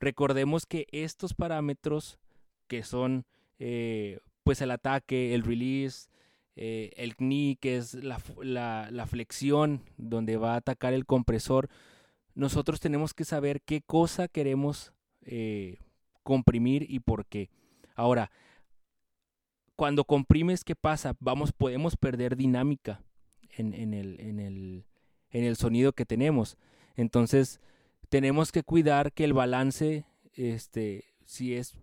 Recordemos 0.00 0.64
que 0.64 0.86
estos 0.92 1.34
parámetros 1.34 2.18
que 2.68 2.82
son 2.82 3.26
eh, 3.58 4.18
pues 4.44 4.62
el 4.62 4.70
ataque, 4.70 5.34
el 5.34 5.42
release, 5.42 6.08
eh, 6.56 6.90
el 6.96 7.16
knee, 7.16 7.56
que 7.60 7.76
es 7.76 7.94
la, 7.94 8.20
la, 8.42 8.88
la, 8.90 9.06
flexión 9.06 9.82
donde 9.96 10.36
va 10.36 10.54
a 10.54 10.56
atacar 10.56 10.92
el 10.92 11.06
compresor, 11.06 11.68
nosotros 12.34 12.80
tenemos 12.80 13.14
que 13.14 13.24
saber 13.24 13.62
qué 13.62 13.82
cosa 13.82 14.28
queremos 14.28 14.92
eh, 15.24 15.78
comprimir 16.22 16.86
y 16.88 17.00
por 17.00 17.26
qué. 17.26 17.50
Ahora, 17.94 18.30
cuando 19.76 20.04
comprimes, 20.04 20.64
¿qué 20.64 20.76
pasa? 20.76 21.16
Vamos, 21.20 21.52
podemos 21.52 21.96
perder 21.96 22.36
dinámica 22.36 23.02
en, 23.50 23.74
en, 23.74 23.94
el, 23.94 24.20
en, 24.20 24.38
el, 24.38 24.84
en 25.30 25.44
el 25.44 25.56
sonido 25.56 25.92
que 25.92 26.06
tenemos. 26.06 26.56
Entonces, 26.94 27.60
tenemos 28.08 28.52
que 28.52 28.62
cuidar 28.62 29.12
que 29.12 29.24
el 29.24 29.32
balance, 29.32 30.04
este, 30.34 31.04
si 31.24 31.54
es 31.54 31.78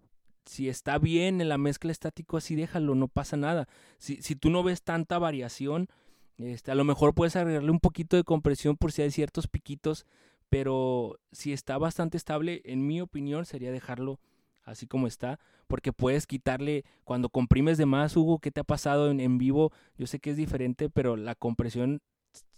si 0.49 0.67
está 0.67 0.97
bien 0.97 1.41
en 1.41 1.49
la 1.49 1.59
mezcla 1.59 1.91
estático, 1.91 2.35
así 2.35 2.55
déjalo, 2.55 2.95
no 2.95 3.07
pasa 3.07 3.37
nada. 3.37 3.67
Si, 3.99 4.19
si 4.23 4.35
tú 4.35 4.49
no 4.49 4.63
ves 4.63 4.81
tanta 4.81 5.19
variación, 5.19 5.89
este, 6.37 6.71
a 6.71 6.75
lo 6.75 6.83
mejor 6.83 7.13
puedes 7.13 7.35
agregarle 7.35 7.69
un 7.69 7.79
poquito 7.79 8.17
de 8.17 8.23
compresión 8.23 8.75
por 8.75 8.91
si 8.91 9.03
hay 9.03 9.11
ciertos 9.11 9.47
piquitos, 9.47 10.07
pero 10.49 11.19
si 11.31 11.53
está 11.53 11.77
bastante 11.77 12.17
estable, 12.17 12.61
en 12.65 12.85
mi 12.87 13.01
opinión, 13.01 13.45
sería 13.45 13.71
dejarlo 13.71 14.19
así 14.63 14.87
como 14.87 15.07
está, 15.07 15.39
porque 15.67 15.93
puedes 15.93 16.27
quitarle, 16.27 16.83
cuando 17.03 17.29
comprimes 17.29 17.77
de 17.77 17.85
más, 17.85 18.15
Hugo, 18.15 18.39
¿qué 18.39 18.51
te 18.51 18.59
ha 18.59 18.63
pasado 18.63 19.11
en, 19.11 19.19
en 19.19 19.37
vivo? 19.37 19.71
Yo 19.97 20.07
sé 20.07 20.19
que 20.19 20.31
es 20.31 20.37
diferente, 20.37 20.89
pero 20.89 21.15
la 21.15 21.35
compresión 21.35 22.01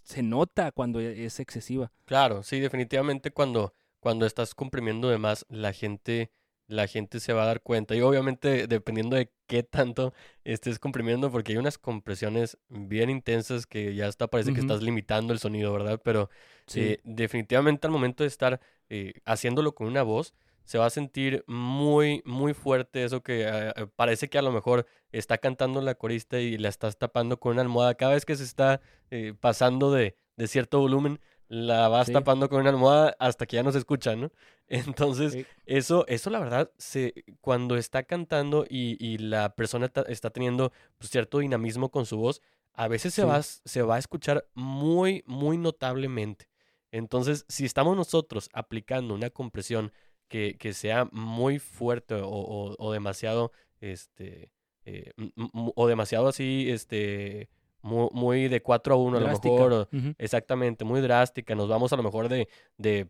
se 0.04 0.24
nota 0.24 0.72
cuando 0.72 1.00
e, 1.00 1.26
es 1.26 1.40
excesiva. 1.40 1.92
Claro, 2.06 2.44
sí, 2.44 2.60
definitivamente 2.60 3.32
cuando, 3.32 3.74
cuando 4.00 4.26
estás 4.26 4.56
comprimiendo 4.56 5.10
de 5.10 5.18
más, 5.18 5.46
la 5.50 5.74
gente, 5.74 6.32
la 6.68 6.88
gente 6.88 7.20
se 7.20 7.34
va 7.34 7.44
a 7.44 7.48
dar 7.48 7.62
cuenta. 7.62 7.96
Y 7.96 8.02
obviamente 8.02 8.68
dependiendo 8.68 9.16
de 9.16 9.32
qué 9.48 9.64
tanto 9.64 10.14
estés 10.44 10.80
comprimiendo, 10.80 11.32
porque 11.32 11.54
hay 11.54 11.58
unas 11.58 11.78
compresiones 11.78 12.58
bien 12.70 13.10
intensas 13.10 13.66
que 13.66 13.96
ya 13.96 14.08
hasta 14.08 14.28
parece 14.28 14.54
que 14.54 14.60
estás 14.60 14.82
limitando 14.82 15.34
el 15.34 15.40
sonido, 15.40 15.74
¿verdad? 15.74 16.00
Pero 16.04 16.30
eh, 16.76 17.00
definitivamente 17.04 17.88
al 17.88 17.92
momento 17.92 18.24
de 18.24 18.28
estar 18.28 18.60
eh, 18.90 19.14
haciéndolo 19.26 19.74
con 19.74 19.88
una 19.88 20.04
voz, 20.04 20.34
se 20.72 20.78
va 20.78 20.86
a 20.86 20.90
sentir 20.90 21.44
muy, 21.48 22.22
muy 22.26 22.54
fuerte 22.54 23.04
eso 23.04 23.22
que 23.22 23.42
eh, 23.42 23.74
eh, 23.76 23.88
parece 23.96 24.30
que 24.30 24.38
a 24.38 24.42
lo 24.42 24.52
mejor 24.52 24.86
está 25.12 25.38
cantando 25.38 25.82
la 25.82 25.96
corista 25.96 26.40
y 26.40 26.58
la 26.58 26.70
estás 26.70 26.98
tapando 26.98 27.40
con 27.40 27.54
una 27.54 27.62
almohada. 27.62 27.96
Cada 27.96 28.14
vez 28.14 28.26
que 28.26 28.36
se 28.36 28.44
está 28.44 28.82
eh, 29.10 29.34
pasando 29.40 29.92
de, 29.92 30.16
de, 30.38 30.48
cierto 30.48 30.80
volumen, 30.80 31.20
la 31.50 31.90
vas 31.90 32.10
tapando 32.10 32.48
con 32.48 32.62
una 32.62 32.70
almohada 32.70 33.16
hasta 33.20 33.46
que 33.46 33.58
ya 33.58 33.64
no 33.64 33.74
se 33.74 33.80
escucha, 33.80 34.16
¿no? 34.16 34.32
Entonces, 34.70 35.46
eso, 35.66 36.06
eso 36.08 36.30
la 36.30 36.40
verdad, 36.40 36.72
se, 36.78 37.14
cuando 37.42 37.76
está 37.76 38.04
cantando 38.04 38.66
y, 38.70 38.96
y 39.06 39.18
la 39.18 39.54
persona 39.54 39.92
está 40.08 40.30
teniendo 40.30 40.72
pues, 40.98 41.12
cierto 41.12 41.40
dinamismo 41.40 41.92
con 41.92 42.06
su 42.06 42.16
voz, 42.18 42.42
a 42.74 42.88
veces 42.88 43.14
se, 43.14 43.26
va, 43.26 43.42
se 43.44 43.82
va 43.82 43.98
a 43.98 44.00
escuchar 44.00 44.48
muy, 44.54 45.26
muy 45.28 45.58
notablemente. 45.58 46.51
Entonces, 46.92 47.46
si 47.48 47.66
estamos 47.66 47.96
nosotros 47.96 48.50
aplicando 48.54 49.14
una 49.14 49.30
compresión 49.30 49.92
que, 50.28 50.58
que 50.58 50.74
sea 50.74 51.08
muy 51.12 51.60
fuerte 51.60 52.16
o, 52.16 52.76
o, 52.78 52.92
demasiado, 52.92 53.52
este, 53.80 54.52
eh, 54.86 55.12
o 55.54 55.88
demasiado 55.88 56.28
así, 56.28 56.70
este, 56.70 57.50
muy, 57.82 58.10
muy 58.14 58.48
de 58.48 58.62
4 58.62 58.94
a 58.94 58.98
1 58.98 59.18
a 59.18 59.20
lo 59.22 59.28
mejor, 59.28 59.90
exactamente, 60.18 60.86
muy 60.86 61.02
drástica, 61.02 61.56
nos 61.56 61.68
vamos 61.68 61.92
a 61.94 61.98
lo 61.98 62.04
mejor 62.04 62.30
de, 62.30 62.48
de 62.78 63.10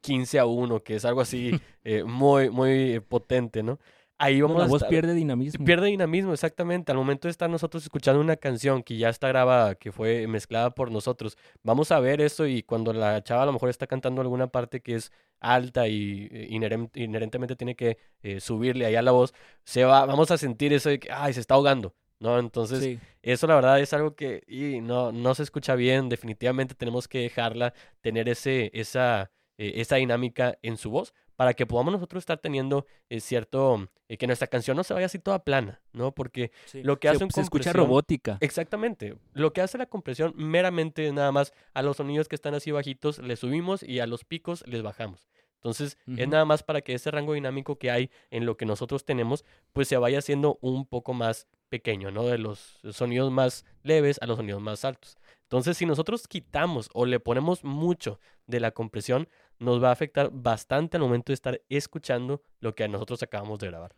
15 0.00 0.38
a 0.38 0.46
1, 0.46 0.82
que 0.82 0.96
es 0.96 1.04
algo 1.04 1.20
así 1.20 1.50
eh, 1.84 2.04
muy, 2.04 2.50
muy 2.50 3.00
potente, 3.00 3.62
¿no? 3.62 3.78
Ahí 4.18 4.40
vamos 4.40 4.58
la 4.58 4.66
voz 4.66 4.84
pierde 4.84 5.14
dinamismo. 5.14 5.64
Pierde 5.64 5.86
dinamismo, 5.86 6.32
exactamente. 6.32 6.92
Al 6.92 6.98
momento 6.98 7.28
de 7.28 7.32
estar 7.32 7.50
nosotros 7.50 7.82
escuchando 7.82 8.20
una 8.20 8.36
canción 8.36 8.82
que 8.82 8.96
ya 8.96 9.08
está 9.08 9.28
grabada, 9.28 9.74
que 9.74 9.92
fue 9.92 10.26
mezclada 10.26 10.70
por 10.74 10.90
nosotros, 10.90 11.36
vamos 11.62 11.92
a 11.92 12.00
ver 12.00 12.20
eso 12.20 12.46
y 12.46 12.62
cuando 12.62 12.92
la 12.92 13.22
chava 13.22 13.42
a 13.42 13.46
lo 13.46 13.52
mejor 13.52 13.70
está 13.70 13.86
cantando 13.86 14.20
alguna 14.20 14.46
parte 14.46 14.80
que 14.80 14.94
es 14.94 15.12
alta 15.40 15.88
y 15.88 16.28
eh, 16.30 16.48
inherentemente 16.94 17.56
tiene 17.56 17.74
que 17.74 17.98
eh, 18.22 18.40
subirle 18.40 18.86
ahí 18.86 18.96
a 18.96 19.02
la 19.02 19.12
voz, 19.12 19.34
se 19.64 19.84
va, 19.84 20.06
vamos 20.06 20.30
a 20.30 20.38
sentir 20.38 20.72
eso 20.72 20.88
de 20.88 20.98
que, 20.98 21.10
ay, 21.12 21.34
se 21.34 21.40
está 21.40 21.54
ahogando. 21.54 21.94
¿no? 22.20 22.38
Entonces, 22.38 22.98
eso 23.22 23.46
la 23.46 23.54
verdad 23.54 23.80
es 23.80 23.92
algo 23.92 24.14
que 24.14 24.42
y 24.46 24.80
no, 24.80 25.12
no 25.12 25.34
se 25.34 25.42
escucha 25.42 25.74
bien. 25.74 26.08
Definitivamente 26.08 26.74
tenemos 26.74 27.06
que 27.06 27.18
dejarla 27.18 27.74
tener 28.00 28.28
ese, 28.28 28.70
esa, 28.72 29.30
eh, 29.58 29.74
esa 29.76 29.96
dinámica 29.96 30.58
en 30.62 30.76
su 30.78 30.90
voz 30.90 31.12
para 31.36 31.54
que 31.54 31.66
podamos 31.66 31.92
nosotros 31.92 32.22
estar 32.22 32.38
teniendo 32.38 32.86
eh, 33.08 33.20
cierto, 33.20 33.88
eh, 34.08 34.16
que 34.16 34.26
nuestra 34.26 34.46
canción 34.46 34.76
no 34.76 34.84
se 34.84 34.94
vaya 34.94 35.06
así 35.06 35.18
toda 35.18 35.44
plana, 35.44 35.80
¿no? 35.92 36.12
Porque 36.12 36.52
lo 36.74 36.98
que 36.98 37.08
hace 37.08 37.18
se, 37.18 37.24
un 37.24 37.30
se 37.30 37.40
escucha 37.40 37.72
robótica. 37.72 38.38
Exactamente. 38.40 39.16
Lo 39.32 39.52
que 39.52 39.60
hace 39.60 39.78
la 39.78 39.86
compresión 39.86 40.34
meramente 40.36 41.10
nada 41.12 41.32
más 41.32 41.52
a 41.72 41.82
los 41.82 41.96
sonidos 41.96 42.28
que 42.28 42.36
están 42.36 42.54
así 42.54 42.70
bajitos 42.70 43.18
le 43.18 43.36
subimos 43.36 43.82
y 43.82 44.00
a 44.00 44.06
los 44.06 44.24
picos 44.24 44.64
les 44.66 44.82
bajamos. 44.82 45.28
Entonces, 45.64 45.96
es 46.18 46.28
nada 46.28 46.44
más 46.44 46.62
para 46.62 46.82
que 46.82 46.92
ese 46.92 47.10
rango 47.10 47.32
dinámico 47.32 47.78
que 47.78 47.90
hay 47.90 48.10
en 48.30 48.44
lo 48.44 48.58
que 48.58 48.66
nosotros 48.66 49.06
tenemos, 49.06 49.46
pues 49.72 49.88
se 49.88 49.96
vaya 49.96 50.18
haciendo 50.18 50.58
un 50.60 50.84
poco 50.84 51.14
más 51.14 51.48
pequeño, 51.70 52.10
¿no? 52.10 52.26
De 52.26 52.36
los 52.36 52.80
sonidos 52.90 53.32
más 53.32 53.64
leves 53.82 54.18
a 54.20 54.26
los 54.26 54.36
sonidos 54.36 54.60
más 54.60 54.84
altos. 54.84 55.16
Entonces, 55.54 55.76
si 55.76 55.86
nosotros 55.86 56.26
quitamos 56.26 56.90
o 56.94 57.06
le 57.06 57.20
ponemos 57.20 57.62
mucho 57.62 58.18
de 58.48 58.58
la 58.58 58.72
compresión, 58.72 59.28
nos 59.60 59.80
va 59.80 59.90
a 59.90 59.92
afectar 59.92 60.30
bastante 60.32 60.96
al 60.96 61.02
momento 61.04 61.30
de 61.30 61.34
estar 61.34 61.62
escuchando 61.68 62.42
lo 62.58 62.74
que 62.74 62.88
nosotros 62.88 63.22
acabamos 63.22 63.60
de 63.60 63.68
grabar. 63.68 63.94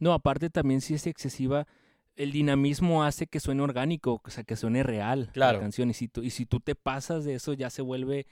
No, 0.00 0.12
aparte 0.12 0.50
también 0.50 0.80
si 0.80 0.94
es 0.94 1.06
excesiva, 1.06 1.68
el 2.16 2.32
dinamismo 2.32 3.04
hace 3.04 3.28
que 3.28 3.38
suene 3.38 3.62
orgánico, 3.62 4.20
o 4.24 4.30
sea, 4.30 4.42
que 4.42 4.56
suene 4.56 4.82
real 4.82 5.30
la 5.34 5.60
canción. 5.60 5.90
Y 5.90 5.94
si, 5.94 6.08
tú, 6.08 6.22
y 6.22 6.30
si 6.30 6.44
tú 6.44 6.58
te 6.58 6.74
pasas 6.74 7.24
de 7.24 7.34
eso, 7.34 7.52
ya 7.52 7.70
se 7.70 7.82
vuelve 7.82 8.26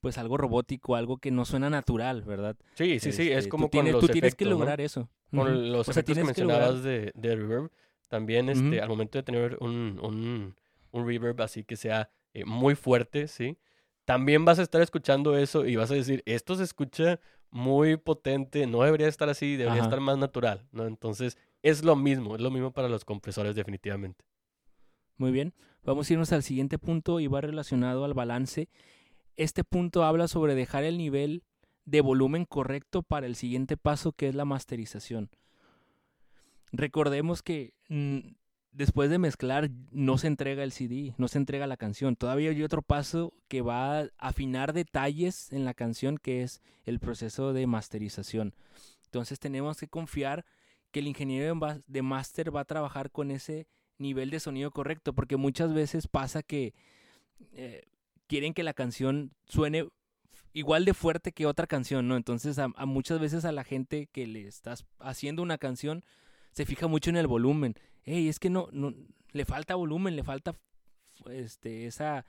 pues 0.00 0.16
algo 0.16 0.36
robótico, 0.36 0.94
algo 0.94 1.18
que 1.18 1.32
no 1.32 1.44
suena 1.44 1.70
natural, 1.70 2.22
¿verdad? 2.22 2.54
Sí, 2.74 3.00
sí, 3.00 3.10
sí, 3.10 3.32
es 3.32 3.38
este, 3.38 3.48
como 3.48 3.64
tú 3.64 3.70
tienes, 3.70 3.98
tú 3.98 4.06
tienes 4.06 4.36
que 4.36 4.44
lograr 4.44 4.80
eso. 4.80 5.08
Con 5.34 5.72
los 5.72 5.88
efectos 5.88 6.16
que 6.16 6.22
mencionabas 6.22 6.84
de, 6.84 7.10
de, 7.16 7.34
reverb, 7.34 7.72
también 8.06 8.48
este, 8.48 8.80
al 8.80 8.88
momento 8.88 9.18
de 9.18 9.24
tener 9.24 9.58
un, 9.60 9.98
un, 10.00 10.54
un 10.96 11.06
reverb 11.06 11.40
así 11.42 11.64
que 11.64 11.76
sea 11.76 12.10
eh, 12.34 12.44
muy 12.44 12.74
fuerte, 12.74 13.28
¿sí? 13.28 13.58
también 14.06 14.44
vas 14.44 14.58
a 14.60 14.62
estar 14.62 14.80
escuchando 14.80 15.36
eso 15.36 15.66
y 15.66 15.76
vas 15.76 15.90
a 15.90 15.94
decir, 15.94 16.22
esto 16.26 16.54
se 16.54 16.62
escucha 16.62 17.20
muy 17.50 17.96
potente, 17.96 18.66
no 18.66 18.82
debería 18.82 19.08
estar 19.08 19.28
así, 19.28 19.56
debería 19.56 19.82
estar 19.82 20.00
más 20.00 20.16
natural, 20.16 20.64
¿no? 20.70 20.86
Entonces, 20.86 21.36
es 21.62 21.84
lo 21.84 21.96
mismo, 21.96 22.36
es 22.36 22.40
lo 22.40 22.50
mismo 22.50 22.72
para 22.72 22.88
los 22.88 23.04
compresores 23.04 23.56
definitivamente. 23.56 24.24
Muy 25.16 25.32
bien, 25.32 25.54
vamos 25.84 26.08
a 26.08 26.12
irnos 26.12 26.32
al 26.32 26.44
siguiente 26.44 26.78
punto 26.78 27.18
y 27.18 27.26
va 27.26 27.40
relacionado 27.40 28.04
al 28.04 28.14
balance. 28.14 28.68
Este 29.36 29.64
punto 29.64 30.04
habla 30.04 30.28
sobre 30.28 30.54
dejar 30.54 30.84
el 30.84 30.98
nivel 30.98 31.42
de 31.84 32.00
volumen 32.00 32.44
correcto 32.44 33.02
para 33.02 33.26
el 33.26 33.34
siguiente 33.34 33.76
paso 33.76 34.12
que 34.12 34.28
es 34.28 34.36
la 34.36 34.44
masterización. 34.44 35.30
Recordemos 36.70 37.42
que 37.42 37.74
mm, 37.88 38.18
después 38.76 39.08
de 39.08 39.18
mezclar 39.18 39.70
no 39.90 40.18
se 40.18 40.26
entrega 40.26 40.62
el 40.62 40.70
CD, 40.70 41.14
no 41.16 41.28
se 41.28 41.38
entrega 41.38 41.66
la 41.66 41.78
canción. 41.78 42.14
Todavía 42.14 42.50
hay 42.50 42.62
otro 42.62 42.82
paso 42.82 43.32
que 43.48 43.62
va 43.62 44.00
a 44.00 44.08
afinar 44.18 44.72
detalles 44.74 45.50
en 45.52 45.64
la 45.64 45.74
canción 45.74 46.18
que 46.18 46.42
es 46.42 46.60
el 46.84 47.00
proceso 47.00 47.52
de 47.52 47.66
masterización. 47.66 48.54
Entonces 49.06 49.40
tenemos 49.40 49.78
que 49.78 49.88
confiar 49.88 50.44
que 50.90 51.00
el 51.00 51.08
ingeniero 51.08 51.58
de 51.86 52.02
master 52.02 52.54
va 52.54 52.60
a 52.60 52.64
trabajar 52.66 53.10
con 53.10 53.30
ese 53.30 53.66
nivel 53.98 54.28
de 54.28 54.40
sonido 54.40 54.70
correcto, 54.70 55.14
porque 55.14 55.36
muchas 55.36 55.72
veces 55.72 56.06
pasa 56.06 56.42
que 56.42 56.74
eh, 57.52 57.82
quieren 58.26 58.52
que 58.52 58.62
la 58.62 58.74
canción 58.74 59.32
suene 59.46 59.88
igual 60.52 60.84
de 60.84 60.92
fuerte 60.92 61.32
que 61.32 61.46
otra 61.46 61.66
canción, 61.66 62.08
¿no? 62.08 62.16
Entonces 62.16 62.58
a, 62.58 62.68
muchas 62.68 63.20
veces 63.20 63.46
a 63.46 63.52
la 63.52 63.64
gente 63.64 64.08
que 64.12 64.26
le 64.26 64.46
estás 64.46 64.84
haciendo 64.98 65.42
una 65.42 65.56
canción 65.56 66.04
se 66.50 66.66
fija 66.66 66.86
mucho 66.88 67.08
en 67.08 67.16
el 67.16 67.26
volumen 67.26 67.74
hey, 68.06 68.28
es 68.28 68.38
que 68.38 68.50
no, 68.50 68.68
le 69.32 69.44
falta 69.44 69.74
volumen, 69.74 70.16
le 70.16 70.24
falta 70.24 70.56
este, 71.30 71.86
esa, 71.86 72.24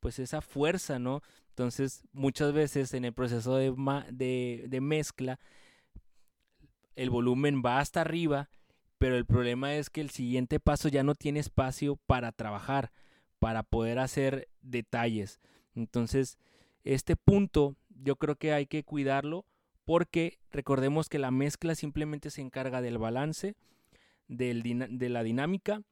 pues 0.00 0.18
esa 0.18 0.40
fuerza, 0.40 0.98
¿no? 0.98 1.22
Entonces, 1.48 2.04
muchas 2.12 2.52
veces 2.52 2.94
en 2.94 3.04
el 3.04 3.12
proceso 3.12 3.56
de 3.56 4.80
mezcla, 4.80 5.38
el 6.94 7.10
volumen 7.10 7.62
va 7.64 7.80
hasta 7.80 8.00
arriba, 8.00 8.48
pero 8.98 9.16
el 9.16 9.26
problema 9.26 9.74
es 9.74 9.90
que 9.90 10.00
el 10.00 10.10
siguiente 10.10 10.60
paso 10.60 10.88
ya 10.88 11.02
no 11.02 11.14
tiene 11.14 11.40
espacio 11.40 11.96
para 12.06 12.30
trabajar, 12.32 12.92
para 13.38 13.62
poder 13.62 13.98
hacer 13.98 14.48
detalles. 14.60 15.40
Entonces, 15.74 16.38
este 16.84 17.16
punto 17.16 17.76
yo 17.88 18.16
creo 18.16 18.36
que 18.36 18.52
hay 18.52 18.66
que 18.66 18.84
cuidarlo 18.84 19.44
porque 19.84 20.38
recordemos 20.50 21.08
que 21.08 21.18
la 21.18 21.30
mezcla 21.30 21.74
simplemente 21.74 22.30
se 22.30 22.40
encarga 22.40 22.80
del 22.80 22.98
balance, 22.98 23.56
de 24.36 25.08
la 25.08 25.22
dinámica 25.22 25.82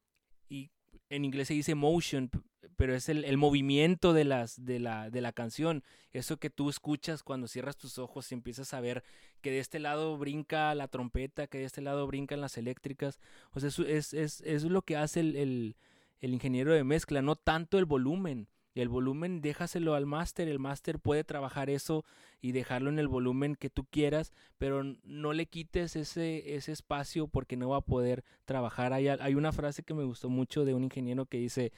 y 0.48 0.70
en 1.08 1.24
inglés 1.24 1.48
se 1.48 1.54
dice 1.54 1.74
motion, 1.74 2.30
pero 2.76 2.94
es 2.94 3.08
el, 3.08 3.36
movimiento 3.36 4.12
de, 4.12 4.24
las, 4.24 4.64
de, 4.64 4.78
la, 4.78 5.10
de 5.10 5.20
la 5.20 5.32
canción. 5.32 5.82
Eso 6.12 6.38
que 6.38 6.50
tú 6.50 6.70
escuchas 6.70 7.22
cuando 7.22 7.48
cierras 7.48 7.76
tus 7.76 7.98
ojos 7.98 8.30
y 8.30 8.34
empiezas 8.34 8.72
a 8.72 8.80
ver 8.80 9.02
que 9.42 9.50
de 9.50 9.58
este 9.58 9.80
lado 9.80 10.16
brinca 10.16 10.74
la 10.74 10.88
trompeta, 10.88 11.46
que 11.46 11.58
de 11.58 11.64
este 11.64 11.82
lado 11.82 12.06
brincan 12.06 12.40
las 12.40 12.56
eléctricas. 12.56 13.20
O 13.52 13.60
sea, 13.60 13.68
es, 13.86 14.14
es, 14.14 14.40
es, 14.40 14.64
lo 14.64 14.82
que 14.82 14.96
hace 14.96 15.20
el, 15.20 15.76
el 16.20 16.32
ingeniero 16.32 16.72
de 16.72 16.84
mezcla, 16.84 17.22
no 17.22 17.36
tanto 17.36 17.78
el 17.78 17.84
volumen. 17.84 18.48
El 18.74 18.88
volumen 18.88 19.40
déjaselo 19.40 19.94
al 19.94 20.06
máster, 20.06 20.48
el 20.48 20.58
máster 20.58 20.98
puede 20.98 21.24
trabajar 21.24 21.70
eso 21.70 22.04
y 22.40 22.52
dejarlo 22.52 22.88
en 22.88 22.98
el 22.98 23.08
volumen 23.08 23.56
que 23.56 23.70
tú 23.70 23.84
quieras, 23.84 24.32
pero 24.58 24.84
no 25.04 25.32
le 25.32 25.46
quites 25.46 25.96
ese, 25.96 26.54
ese 26.54 26.72
espacio 26.72 27.26
porque 27.26 27.56
no 27.56 27.70
va 27.70 27.78
a 27.78 27.82
poder 27.82 28.24
trabajar. 28.44 28.92
Hay, 28.92 29.08
hay 29.08 29.34
una 29.34 29.52
frase 29.52 29.82
que 29.82 29.94
me 29.94 30.04
gustó 30.04 30.28
mucho 30.28 30.64
de 30.64 30.74
un 30.74 30.84
ingeniero 30.84 31.26
que 31.26 31.38
dice, 31.38 31.72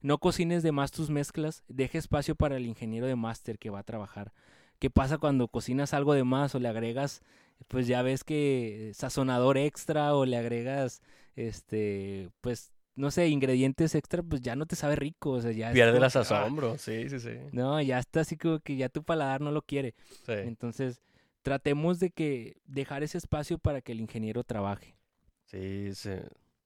no 0.00 0.18
cocines 0.18 0.62
de 0.62 0.72
más 0.72 0.92
tus 0.92 1.10
mezclas, 1.10 1.64
deja 1.68 1.98
espacio 1.98 2.36
para 2.36 2.56
el 2.56 2.66
ingeniero 2.66 3.06
de 3.06 3.16
máster 3.16 3.58
que 3.58 3.70
va 3.70 3.80
a 3.80 3.84
trabajar. 3.84 4.32
¿Qué 4.78 4.90
pasa 4.90 5.18
cuando 5.18 5.48
cocinas 5.48 5.92
algo 5.92 6.14
de 6.14 6.22
más 6.22 6.54
o 6.54 6.60
le 6.60 6.68
agregas, 6.68 7.22
pues 7.66 7.88
ya 7.88 8.02
ves 8.02 8.22
que 8.22 8.92
sazonador 8.94 9.58
extra 9.58 10.14
o 10.14 10.24
le 10.24 10.36
agregas, 10.36 11.02
este, 11.34 12.30
pues 12.40 12.72
no 12.98 13.12
sé, 13.12 13.28
ingredientes 13.28 13.94
extra, 13.94 14.22
pues 14.22 14.42
ya 14.42 14.56
no 14.56 14.66
te 14.66 14.74
sabe 14.74 14.96
rico, 14.96 15.30
o 15.30 15.40
sea, 15.40 15.52
ya... 15.52 15.72
Pierde 15.72 16.00
las 16.00 16.14
sazón, 16.14 16.78
sí, 16.78 17.08
sí, 17.08 17.20
sí. 17.20 17.30
No, 17.52 17.80
ya 17.80 18.00
está 18.00 18.20
así 18.20 18.36
como 18.36 18.58
que 18.58 18.76
ya 18.76 18.88
tu 18.88 19.04
paladar 19.04 19.40
no 19.40 19.52
lo 19.52 19.62
quiere. 19.62 19.94
Sí. 20.26 20.32
Entonces, 20.32 21.00
tratemos 21.42 22.00
de 22.00 22.10
que 22.10 22.56
dejar 22.66 23.04
ese 23.04 23.16
espacio 23.16 23.58
para 23.58 23.80
que 23.82 23.92
el 23.92 24.00
ingeniero 24.00 24.42
trabaje. 24.42 24.96
Sí, 25.44 25.94
sí. 25.94 26.10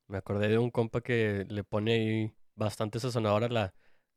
Me 0.09 0.17
acordé 0.17 0.49
de 0.49 0.57
un 0.57 0.71
compa 0.71 1.03
que 1.03 1.45
le 1.49 1.65
pone 1.65 1.93
ahí 1.93 2.33
bastante 2.57 2.99
sazonador 2.99 3.45
a 3.45 3.49
la, 3.51 3.75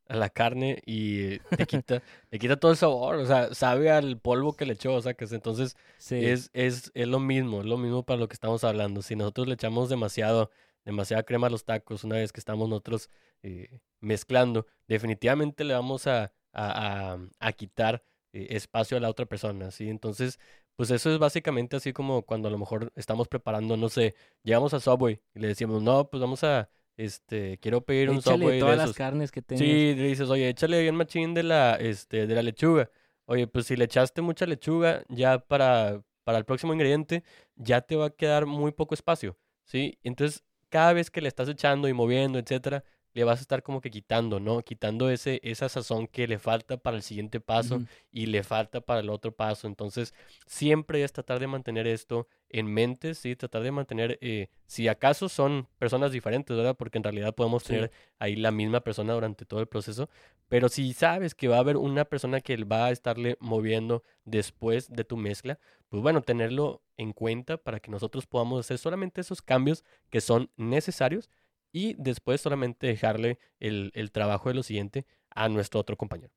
a 0.07 0.15
la 0.15 0.29
carne 0.29 0.81
y 0.85 1.39
le 1.57 1.65
quita, 1.67 2.01
le 2.31 2.39
quita 2.39 2.55
todo 2.57 2.71
el 2.71 2.77
sabor, 2.77 3.15
o 3.17 3.25
sea, 3.25 3.53
sabe 3.53 3.91
al 3.91 4.17
polvo 4.19 4.53
que 4.53 4.65
le 4.65 4.73
echó, 4.73 4.93
o 4.93 5.01
sea, 5.01 5.15
que 5.15 5.25
entonces 5.25 5.75
es, 6.09 6.49
es, 6.53 6.91
es 6.93 7.07
lo 7.09 7.19
mismo, 7.19 7.59
es 7.59 7.65
lo 7.65 7.77
mismo 7.77 8.03
para 8.03 8.21
lo 8.21 8.29
que 8.29 8.35
estamos 8.35 8.63
hablando. 8.63 9.01
Si 9.01 9.17
nosotros 9.17 9.47
le 9.47 9.55
echamos 9.55 9.89
demasiado 9.89 10.49
demasiada 10.85 11.23
crema 11.23 11.47
a 11.47 11.49
los 11.49 11.65
tacos 11.65 12.03
una 12.03 12.15
vez 12.15 12.31
que 12.31 12.39
estamos 12.39 12.69
nosotros 12.69 13.09
eh, 13.43 13.79
mezclando, 13.99 14.67
definitivamente 14.87 15.63
le 15.63 15.73
vamos 15.73 16.07
a, 16.07 16.31
a, 16.53 17.17
a, 17.39 17.53
quitar 17.53 18.03
eh, 18.33 18.47
espacio 18.51 18.97
a 18.97 18.99
la 18.99 19.09
otra 19.09 19.25
persona, 19.25 19.71
¿sí? 19.71 19.89
Entonces, 19.89 20.39
pues 20.75 20.91
eso 20.91 21.11
es 21.11 21.19
básicamente 21.19 21.75
así 21.75 21.93
como 21.93 22.23
cuando 22.23 22.47
a 22.47 22.51
lo 22.51 22.57
mejor 22.57 22.91
estamos 22.95 23.27
preparando, 23.27 23.77
no 23.77 23.89
sé, 23.89 24.15
llegamos 24.43 24.73
a 24.73 24.79
Subway 24.79 25.19
y 25.33 25.39
le 25.39 25.47
decimos, 25.47 25.81
no, 25.81 26.09
pues 26.09 26.21
vamos 26.21 26.43
a, 26.43 26.69
este, 26.97 27.57
quiero 27.59 27.81
pedir 27.81 28.09
un 28.09 28.21
Subway 28.21 28.59
todas 28.59 28.77
de 28.77 28.85
las 28.85 28.95
carnes 28.95 29.31
que 29.31 29.41
tengas. 29.41 29.65
Sí, 29.65 29.95
le 29.95 30.07
dices, 30.07 30.29
oye, 30.29 30.49
échale 30.49 30.81
bien 30.81 30.95
machín 30.95 31.33
de 31.33 31.43
la, 31.43 31.75
este, 31.75 32.27
de 32.27 32.35
la 32.35 32.41
lechuga. 32.41 32.89
Oye, 33.25 33.47
pues 33.47 33.67
si 33.67 33.75
le 33.75 33.85
echaste 33.85 34.21
mucha 34.21 34.45
lechuga, 34.45 35.03
ya 35.09 35.39
para, 35.39 36.03
para 36.23 36.37
el 36.37 36.45
próximo 36.45 36.73
ingrediente, 36.73 37.23
ya 37.55 37.81
te 37.81 37.95
va 37.95 38.07
a 38.07 38.09
quedar 38.11 38.45
muy 38.45 38.71
poco 38.71 38.93
espacio, 38.93 39.37
¿sí? 39.63 39.97
Entonces, 40.03 40.43
cada 40.75 40.91
vez 40.91 41.09
que 41.09 41.21
le 41.21 41.29
estás 41.29 41.47
echando 41.47 41.87
y 41.87 41.93
moviendo, 41.93 42.37
etcétera, 42.37 42.83
le 43.15 43.23
vas 43.23 43.39
a 43.39 43.41
estar 43.41 43.63
como 43.63 43.79
que 43.79 43.89
quitando, 43.89 44.41
¿no? 44.41 44.61
Quitando 44.61 45.09
ese, 45.09 45.39
esa 45.41 45.69
sazón 45.69 46.05
que 46.05 46.27
le 46.27 46.37
falta 46.37 46.75
para 46.75 46.97
el 46.97 47.01
siguiente 47.01 47.39
paso 47.39 47.81
y 48.11 48.25
le 48.25 48.43
falta 48.43 48.81
para 48.81 48.99
el 48.99 49.09
otro 49.09 49.31
paso. 49.31 49.67
Entonces, 49.67 50.13
siempre 50.45 51.01
es 51.01 51.13
tratar 51.13 51.39
de 51.39 51.47
mantener 51.47 51.87
esto 51.87 52.27
en 52.49 52.67
mente, 52.67 53.15
¿sí? 53.15 53.37
Tratar 53.37 53.63
de 53.63 53.71
mantener, 53.71 54.19
eh, 54.19 54.49
si 54.67 54.89
acaso 54.89 55.29
son 55.29 55.65
personas 55.79 56.11
diferentes, 56.11 56.55
¿verdad? 56.55 56.75
Porque 56.75 56.97
en 56.97 57.05
realidad 57.05 57.33
podemos 57.33 57.63
tener 57.63 57.89
ahí 58.19 58.35
la 58.35 58.51
misma 58.51 58.81
persona 58.81 59.13
durante 59.13 59.45
todo 59.45 59.61
el 59.61 59.67
proceso. 59.67 60.09
Pero 60.49 60.67
si 60.67 60.91
sabes 60.91 61.35
que 61.35 61.47
va 61.47 61.55
a 61.55 61.59
haber 61.59 61.77
una 61.77 62.03
persona 62.03 62.41
que 62.41 62.61
va 62.65 62.87
a 62.87 62.91
estarle 62.91 63.37
moviendo 63.39 64.03
después 64.25 64.89
de 64.89 65.05
tu 65.05 65.15
mezcla, 65.15 65.57
pues 65.87 66.03
bueno, 66.03 66.21
tenerlo 66.21 66.81
en 66.97 67.13
cuenta 67.13 67.55
para 67.55 67.79
que 67.79 67.91
nosotros 67.91 68.27
podamos 68.27 68.59
hacer 68.59 68.77
solamente 68.77 69.21
esos 69.21 69.41
cambios 69.41 69.85
que 70.09 70.19
son 70.19 70.49
necesarios 70.57 71.29
y 71.75 71.93
después 71.97 72.39
solamente 72.39 72.87
dejarle 72.87 73.37
el, 73.59 73.91
trabajo 74.13 74.47
de 74.47 74.55
lo 74.55 74.63
siguiente 74.63 75.05
a 75.29 75.49
nuestro 75.49 75.81
otro 75.81 75.97
compañero. 75.97 76.31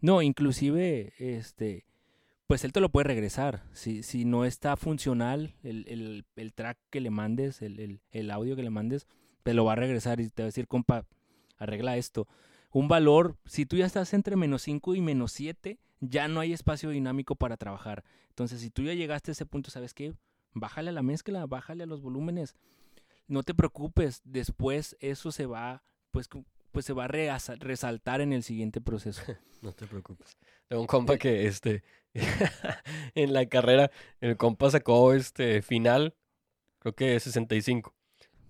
No, 0.00 0.22
inclusive, 0.22 1.12
este, 1.18 1.86
pues 2.46 2.62
él 2.62 2.70
te 2.70 2.78
lo 2.78 2.88
puede 2.88 3.08
regresar. 3.08 3.64
Si, 3.72 4.04
si 4.04 4.24
no 4.24 4.44
está 4.44 4.76
funcional 4.76 5.56
el, 5.64 6.24
track 6.54 6.78
que 6.88 7.00
le 7.00 7.10
mandes, 7.10 7.62
el, 7.62 8.00
el, 8.12 8.30
audio 8.30 8.54
que 8.54 8.62
le 8.62 8.70
mandes, 8.70 9.08
te 9.42 9.54
lo 9.54 9.64
va 9.64 9.72
a 9.72 9.74
regresar 9.74 10.20
y 10.20 10.28
te 10.28 10.42
va 10.42 10.44
a 10.44 10.52
decir, 10.54 10.68
compa, 10.68 11.04
arregla 11.58 11.96
esto. 11.96 12.28
Un 12.70 12.86
valor, 12.86 13.38
si 13.46 13.66
tú 13.66 13.74
ya 13.74 13.86
estás 13.86 14.14
entre 14.14 14.36
menos 14.36 14.62
5 14.62 14.94
y 14.94 15.00
menos 15.00 15.32
7, 15.32 15.80
ya 15.98 16.28
no 16.28 16.38
hay 16.38 16.52
espacio 16.52 16.90
dinámico 16.90 17.34
para 17.34 17.56
trabajar. 17.56 18.04
Entonces, 18.28 18.60
si 18.60 18.70
tú 18.70 18.84
ya 18.84 18.94
llegaste 18.94 19.32
a 19.32 19.32
ese 19.32 19.46
punto, 19.46 19.72
¿sabes 19.72 19.94
qué? 19.94 20.14
Bájale 20.52 20.90
a 20.90 20.92
la 20.92 21.02
mezcla, 21.02 21.44
bájale 21.46 21.82
a 21.82 21.86
los 21.86 22.02
volúmenes 22.02 22.54
no 23.30 23.42
te 23.42 23.54
preocupes, 23.54 24.20
después 24.24 24.96
eso 25.00 25.32
se 25.32 25.46
va, 25.46 25.82
pues, 26.10 26.28
pues 26.72 26.84
se 26.84 26.92
va 26.92 27.04
a 27.04 27.08
resaltar 27.08 28.20
en 28.20 28.32
el 28.32 28.42
siguiente 28.42 28.80
proceso. 28.80 29.22
no 29.62 29.72
te 29.72 29.86
preocupes. 29.86 30.36
Tengo 30.68 30.82
un 30.82 30.86
compa 30.86 31.16
que, 31.16 31.46
este, 31.46 31.82
en 33.14 33.32
la 33.32 33.46
carrera, 33.46 33.90
el 34.20 34.36
compa 34.36 34.70
sacó, 34.70 35.14
este, 35.14 35.62
final, 35.62 36.14
creo 36.80 36.94
que 36.94 37.18
65, 37.18 37.94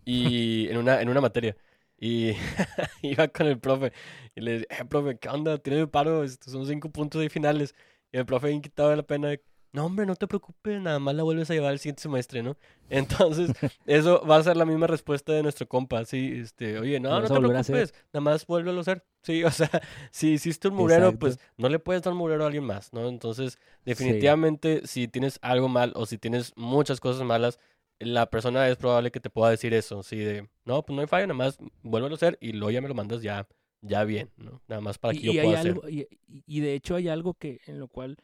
y 0.05 0.69
en 0.69 0.79
una, 0.79 1.01
en 1.01 1.09
una 1.09 1.21
materia. 1.21 1.57
Y 1.99 2.33
iba 3.03 3.29
con 3.29 3.47
el 3.47 3.61
profe 3.61 3.93
y 4.35 4.41
le 4.41 4.53
dije, 4.53 4.67
eh, 4.71 4.85
profe, 4.87 5.19
¿qué 5.19 5.29
onda? 5.29 5.59
Tiene 5.59 5.87
paro, 5.87 6.25
estos 6.25 6.53
son 6.53 6.67
cinco 6.67 6.91
puntos 6.91 7.21
de 7.21 7.29
finales. 7.29 7.75
Y 8.11 8.17
el 8.17 8.27
profe, 8.27 8.59
quitado 8.63 8.89
de 8.89 8.97
la 8.97 9.03
pena, 9.03 9.29
de, 9.29 9.45
no, 9.73 9.87
hombre, 9.87 10.05
no 10.05 10.17
te 10.17 10.27
preocupes, 10.27 10.81
nada 10.81 10.99
más 10.99 11.15
la 11.15 11.23
vuelves 11.23 11.49
a 11.51 11.55
llevar 11.55 11.73
el 11.73 11.79
siguiente 11.79 12.03
semestre, 12.03 12.43
¿no? 12.43 12.57
Entonces, 12.91 13.53
eso 13.87 14.25
va 14.27 14.37
a 14.37 14.43
ser 14.43 14.57
la 14.57 14.65
misma 14.65 14.89
respuesta 14.89 15.33
de 15.33 15.45
nuestro 15.45 15.69
compa, 15.69 16.05
sí, 16.05 16.41
este, 16.43 16.79
oye, 16.79 16.99
no, 16.99 17.21
no 17.21 17.29
te 17.29 17.41
preocupes, 17.41 17.95
nada 18.13 18.21
más 18.21 18.47
vuélvelo 18.47 18.79
a 18.79 18.81
hacer. 18.81 19.05
Sí, 19.23 19.45
o 19.45 19.51
sea, 19.51 19.71
si 20.11 20.33
hiciste 20.33 20.69
un 20.69 20.75
murero, 20.75 21.17
pues 21.17 21.39
no 21.57 21.69
le 21.69 21.79
puedes 21.79 22.03
dar 22.03 22.13
un 22.13 22.19
murero 22.19 22.43
a 22.43 22.47
alguien 22.47 22.65
más, 22.65 22.93
¿no? 22.93 23.09
Entonces, 23.09 23.59
definitivamente, 23.85 24.87
si 24.87 25.07
tienes 25.07 25.39
algo 25.41 25.69
mal 25.69 25.93
o 25.95 26.05
si 26.05 26.19
tienes 26.19 26.53
muchas 26.57 26.99
cosas 26.99 27.23
malas, 27.23 27.61
la 28.01 28.29
persona 28.29 28.67
es 28.69 28.77
probable 28.77 29.13
que 29.13 29.21
te 29.21 29.31
pueda 29.31 29.51
decir 29.51 29.73
eso, 29.73 30.03
sí, 30.03 30.17
de, 30.19 30.49
no, 30.65 30.83
pues 30.83 30.97
no 30.97 31.03
hay 31.03 31.07
falla, 31.07 31.29
nada 31.29 31.39
más 31.39 31.59
vuélvelo 31.83 32.15
a 32.15 32.17
hacer 32.17 32.39
y 32.41 32.53
luego 32.53 32.73
ya 32.73 32.81
me 32.81 32.89
lo 32.89 32.95
mandas 32.95 33.23
ya, 33.23 33.47
ya 33.83 34.03
bien, 34.03 34.31
¿no? 34.37 34.61
Nada 34.67 34.81
más 34.81 34.99
para 34.99 35.15
que 35.15 35.21
yo 35.21 35.43
pueda 35.43 35.61
hacer. 35.61 35.77
y, 35.89 36.09
y 36.27 36.61
de 36.61 36.75
hecho 36.75 36.97
hay 36.97 37.09
algo 37.09 37.35
que, 37.35 37.61
en 37.67 37.79
lo 37.79 37.87
cual 37.87 38.17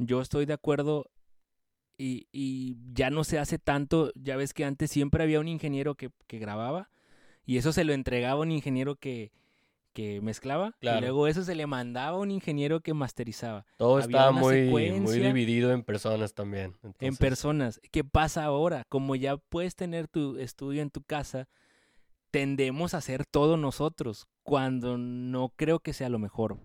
yo 0.00 0.20
estoy 0.20 0.46
de 0.46 0.54
acuerdo 0.54 1.10
y, 1.98 2.26
y, 2.32 2.78
ya 2.94 3.10
no 3.10 3.24
se 3.24 3.38
hace 3.38 3.58
tanto. 3.58 4.10
Ya 4.14 4.36
ves 4.36 4.54
que 4.54 4.64
antes 4.64 4.90
siempre 4.90 5.22
había 5.22 5.40
un 5.40 5.48
ingeniero 5.48 5.94
que, 5.94 6.10
que 6.26 6.38
grababa 6.38 6.90
y 7.44 7.58
eso 7.58 7.72
se 7.72 7.84
lo 7.84 7.92
entregaba 7.92 8.40
a 8.40 8.42
un 8.42 8.52
ingeniero 8.52 8.96
que, 8.96 9.32
que 9.92 10.20
mezclaba 10.20 10.76
y 10.80 10.88
luego 11.00 11.26
eso 11.26 11.42
se 11.42 11.54
le 11.54 11.66
mandaba 11.66 12.16
a 12.16 12.20
un 12.20 12.30
ingeniero 12.30 12.80
que 12.80 12.94
masterizaba. 12.94 13.66
Todo 13.76 13.98
estaba 13.98 14.32
muy, 14.32 14.70
muy 14.70 15.18
dividido 15.18 15.72
en 15.72 15.82
personas 15.82 16.32
también. 16.32 16.76
En 17.00 17.16
personas. 17.16 17.80
¿Qué 17.90 18.04
pasa 18.04 18.44
ahora? 18.44 18.84
Como 18.88 19.16
ya 19.16 19.36
puedes 19.36 19.76
tener 19.76 20.08
tu 20.08 20.38
estudio 20.38 20.80
en 20.80 20.90
tu 20.90 21.02
casa, 21.02 21.48
tendemos 22.30 22.94
a 22.94 22.98
hacer 22.98 23.26
todo 23.26 23.56
nosotros 23.56 24.26
cuando 24.42 24.96
no 24.96 25.52
creo 25.56 25.80
que 25.80 25.92
sea 25.92 26.08
lo 26.08 26.18
mejor. 26.18 26.58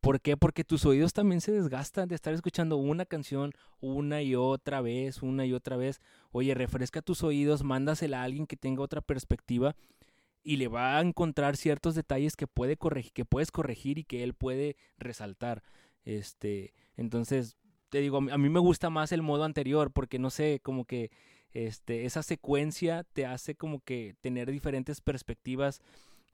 ¿Por 0.00 0.20
qué? 0.20 0.36
Porque 0.36 0.64
tus 0.64 0.84
oídos 0.86 1.12
también 1.12 1.40
se 1.40 1.52
desgastan 1.52 2.08
de 2.08 2.14
estar 2.14 2.32
escuchando 2.32 2.76
una 2.76 3.04
canción 3.04 3.52
una 3.80 4.22
y 4.22 4.34
otra 4.34 4.80
vez, 4.80 5.22
una 5.22 5.44
y 5.46 5.52
otra 5.52 5.76
vez. 5.76 6.00
Oye, 6.30 6.54
refresca 6.54 7.02
tus 7.02 7.22
oídos, 7.22 7.64
mándasela 7.64 8.20
a 8.20 8.24
alguien 8.24 8.46
que 8.46 8.56
tenga 8.56 8.82
otra 8.82 9.00
perspectiva 9.00 9.74
y 10.42 10.56
le 10.56 10.68
va 10.68 10.96
a 10.96 11.00
encontrar 11.00 11.56
ciertos 11.56 11.94
detalles 11.94 12.36
que 12.36 12.46
puede 12.46 12.76
corregir, 12.76 13.12
que 13.12 13.24
puedes 13.24 13.50
corregir 13.50 13.98
y 13.98 14.04
que 14.04 14.22
él 14.22 14.34
puede 14.34 14.76
resaltar. 14.98 15.62
Este, 16.04 16.72
entonces, 16.96 17.56
te 17.90 18.00
digo, 18.00 18.18
a 18.18 18.38
mí 18.38 18.48
me 18.48 18.60
gusta 18.60 18.90
más 18.90 19.12
el 19.12 19.22
modo 19.22 19.44
anterior 19.44 19.90
porque 19.92 20.18
no 20.18 20.30
sé, 20.30 20.60
como 20.62 20.84
que 20.84 21.10
este, 21.52 22.04
esa 22.04 22.22
secuencia 22.22 23.04
te 23.12 23.26
hace 23.26 23.54
como 23.54 23.80
que 23.80 24.14
tener 24.20 24.50
diferentes 24.50 25.00
perspectivas 25.00 25.80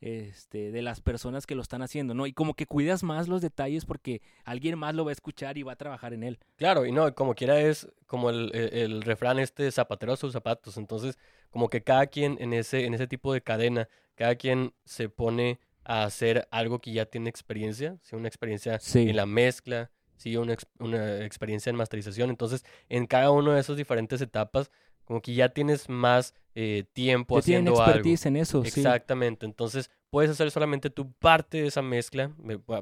este, 0.05 0.71
de 0.71 0.83
las 0.83 1.01
personas 1.01 1.47
que 1.47 1.55
lo 1.55 1.62
están 1.62 1.81
haciendo, 1.81 2.12
¿no? 2.12 2.27
Y 2.27 2.35
como 2.35 2.53
que 2.53 2.67
cuidas 2.67 3.03
más 3.03 3.27
los 3.27 3.40
detalles 3.40 3.87
porque 3.87 4.21
alguien 4.45 4.79
más 4.79 4.95
lo 4.95 5.07
va 5.07 5.11
a 5.11 5.14
escuchar 5.14 5.57
y 5.57 5.62
va 5.62 5.73
a 5.73 5.77
trabajar 5.77 6.12
en 6.12 6.25
él. 6.25 6.38
Claro, 6.57 6.85
y 6.85 6.93
no, 6.93 7.14
como 7.14 7.35
quiera 7.35 7.59
es 7.59 7.88
como 8.07 8.29
el, 8.29 8.55
el, 8.55 9.01
refrán 9.01 9.38
este, 9.38 9.71
zapatero 9.73 10.12
a 10.12 10.19
sus 10.19 10.35
zapatos. 10.35 10.77
Entonces, 10.77 11.19
como 11.49 11.71
que 11.71 11.83
cada 11.83 12.07
quien 12.07 12.37
en 12.38 12.53
ese, 12.53 12.85
en 12.85 12.93
ese 12.93 13.07
tipo 13.07 13.33
de 13.33 13.40
cadena, 13.40 13.88
cada 14.14 14.35
quien 14.35 14.75
se 14.85 15.09
pone 15.09 15.59
a 15.85 16.05
hacer 16.05 16.47
algo 16.51 16.81
que 16.81 16.93
ya 16.93 17.07
tiene 17.07 17.31
experiencia, 17.31 17.97
¿sí? 18.03 18.14
una 18.14 18.29
experiencia 18.29 18.79
en 18.95 19.17
la 19.17 19.25
mezcla, 19.25 19.90
¿sí? 20.19 20.37
una, 20.37 20.55
una 20.81 21.25
experiencia 21.25 21.71
en 21.71 21.77
masterización. 21.77 22.29
Entonces, 22.29 22.62
en 22.90 23.07
cada 23.07 23.31
una 23.31 23.55
de 23.55 23.61
esas 23.61 23.79
diferentes 23.79 24.21
etapas, 24.21 24.71
como 25.05 25.21
que 25.21 25.35
ya 25.35 25.51
tienes 25.51 25.88
más 25.88 26.35
eh, 26.55 26.85
tiempo 26.93 27.38
haciendo 27.38 27.73
expertise 27.73 28.27
en 28.27 28.37
eso, 28.37 28.62
Exactamente. 28.62 29.47
Entonces, 29.47 29.90
puedes 30.11 30.31
hacer 30.31 30.51
solamente 30.51 30.90
tu 30.90 31.12
parte 31.12 31.62
de 31.62 31.69
esa 31.69 31.83
mezcla, 31.83 32.31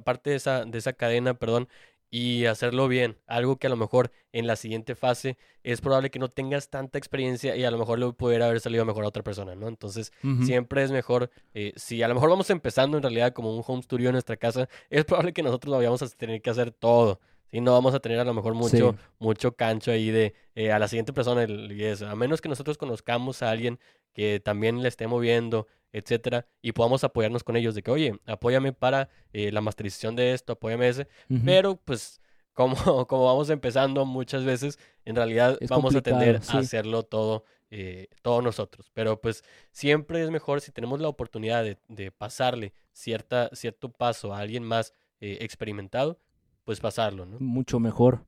parte 0.05 0.31
de 0.31 0.37
esa, 0.37 0.65
de 0.65 0.79
esa 0.79 0.93
cadena, 0.93 1.35
perdón, 1.35 1.69
y 2.11 2.45
hacerlo 2.45 2.89
bien. 2.89 3.17
Algo 3.27 3.57
que 3.57 3.67
a 3.67 3.71
lo 3.71 3.77
mejor 3.77 4.13
en 4.33 4.47
la 4.47 4.57
siguiente 4.57 4.95
fase 4.95 5.39
es 5.63 5.81
probable 5.81 6.11
que 6.11 6.19
no 6.19 6.29
tengas 6.29 6.69
tanta 6.69 6.99
experiencia 6.99 7.57
y 7.57 7.65
a 7.65 7.71
lo 7.71 7.79
mejor 7.79 7.99
le 7.99 8.13
pudiera 8.13 8.47
haber 8.47 8.61
salido 8.61 8.85
mejor 8.85 9.05
a 9.05 9.09
otra 9.09 9.23
persona, 9.23 9.55
¿no? 9.55 9.67
Entonces, 9.67 10.13
siempre 10.45 10.83
es 10.83 10.93
mejor, 10.93 11.31
eh, 11.55 11.73
si 11.77 12.03
a 12.03 12.09
lo 12.09 12.15
mejor 12.15 12.29
vamos 12.29 12.51
empezando 12.51 12.99
en 12.99 13.03
realidad 13.03 13.33
como 13.33 13.57
un 13.57 13.65
home 13.67 13.83
studio 13.83 14.11
en 14.11 14.13
nuestra 14.13 14.37
casa, 14.37 14.69
es 14.91 15.07
probable 15.07 15.33
que 15.33 15.43
nosotros 15.43 15.71
lo 15.71 15.79
vayamos 15.79 16.03
a 16.03 16.09
tener 16.09 16.43
que 16.43 16.51
hacer 16.51 16.71
todo. 16.71 17.19
Y 17.55 17.61
no 17.61 17.73
vamos 17.73 17.95
a 17.95 18.01
tener 18.01 18.19
a 18.19 18.25
lo 18.25 18.33
mejor 18.33 18.55
mucho, 18.55 18.97
mucho 19.19 19.55
cancho 19.55 19.93
ahí 19.93 20.11
de 20.11 20.35
eh, 20.55 20.73
a 20.73 20.79
la 20.79 20.89
siguiente 20.89 21.13
persona 21.13 21.45
y 21.45 21.85
eso. 21.85 22.09
A 22.09 22.17
menos 22.17 22.41
que 22.41 22.49
nosotros 22.49 22.79
conozcamos 22.79 23.43
a 23.43 23.51
alguien 23.51 23.79
que 24.15 24.41
también 24.41 24.83
le 24.83 24.89
esté 24.89 25.07
moviendo, 25.07 25.67
etcétera, 25.93 26.47
y 26.63 26.73
podamos 26.73 27.05
apoyarnos 27.05 27.45
con 27.45 27.57
ellos 27.57 27.75
de 27.75 27.83
que, 27.83 27.91
oye, 27.91 28.19
apóyame 28.27 28.73
para 28.73 29.11
eh, 29.35 29.53
la 29.53 29.61
masterización 29.61 30.17
de 30.17 30.33
esto, 30.33 30.55
apóyame 30.55 30.89
ese. 30.89 31.09
Pero 31.45 31.77
pues 31.77 32.23
como, 32.55 33.07
como 33.07 33.27
vamos 33.27 33.51
empezando 33.51 34.07
muchas 34.07 34.45
veces, 34.45 34.79
en 35.05 35.17
realidad 35.17 35.59
vamos 35.69 35.95
a 35.95 36.01
tender 36.01 36.41
a 36.49 36.59
hacerlo 36.59 37.03
todo, 37.03 37.45
eh, 37.71 38.09
todos 38.23 38.43
nosotros. 38.43 38.91
Pero 38.95 39.21
pues 39.21 39.45
siempre 39.73 40.23
es 40.23 40.31
mejor 40.31 40.63
si 40.63 40.73
tenemos 40.73 41.01
la 41.01 41.09
oportunidad 41.09 41.63
de, 41.65 41.77
de 41.89 42.13
pasarle 42.13 42.73
cierta, 42.93 43.51
cierto 43.53 43.91
paso 43.91 44.33
a 44.33 44.39
alguien 44.39 44.65
más 44.65 44.95
experimentado, 45.21 46.19
pues 46.65 46.81
pasarlo, 46.81 47.27
¿no? 47.27 47.39
Mucho 47.41 47.81
mejor. 47.81 48.27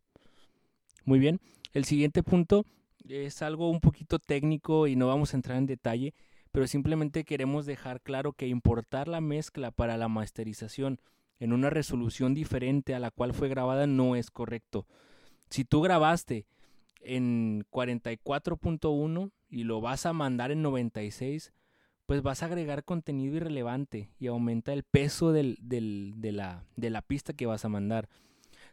Muy 1.05 1.19
bien. 1.19 1.41
El 1.73 1.85
siguiente 1.85 2.23
punto 2.23 2.65
es 3.09 3.43
algo 3.43 3.71
un 3.71 3.81
poquito 3.81 4.19
técnico 4.19 4.87
y 4.87 4.97
no 4.97 5.09
vamos 5.09 5.33
a 5.33 5.37
entrar 5.37 5.59
en 5.59 5.67
detalle, 5.67 6.15
pero 6.51 6.67
simplemente 6.67 7.25
queremos 7.25 7.67
dejar 7.67 8.01
claro 8.01 8.33
que 8.33 8.47
importar 8.47 9.09
la 9.09 9.21
mezcla 9.21 9.71
para 9.71 9.97
la 9.97 10.09
masterización 10.09 11.01
en 11.41 11.53
una 11.53 11.69
resolución 11.69 12.33
diferente 12.33 12.95
a 12.95 13.01
la 13.01 13.11
cual 13.11 13.35
fue 13.35 13.49
grabada 13.49 13.87
no 13.87 14.17
es 14.17 14.31
correcto. 14.31 14.87
Si 15.51 15.65
tú 15.65 15.83
grabaste 15.83 16.47
en 17.01 17.65
44.1 17.71 19.31
y 19.51 19.65
lo 19.65 19.81
vas 19.81 20.07
a 20.07 20.13
mandar 20.13 20.51
en 20.51 20.63
96, 20.63 21.53
pues 22.07 22.23
vas 22.23 22.43
a 22.43 22.47
agregar 22.47 22.85
contenido 22.85 23.37
irrelevante 23.37 24.11
y 24.19 24.27
aumenta 24.27 24.73
el 24.73 24.83
peso 24.83 25.33
del, 25.33 25.57
de, 25.61 26.33
la, 26.33 26.65
de 26.77 26.91
la 26.91 27.03
pista 27.03 27.33
que 27.33 27.47
vas 27.47 27.65
a 27.65 27.69
mandar. 27.69 28.09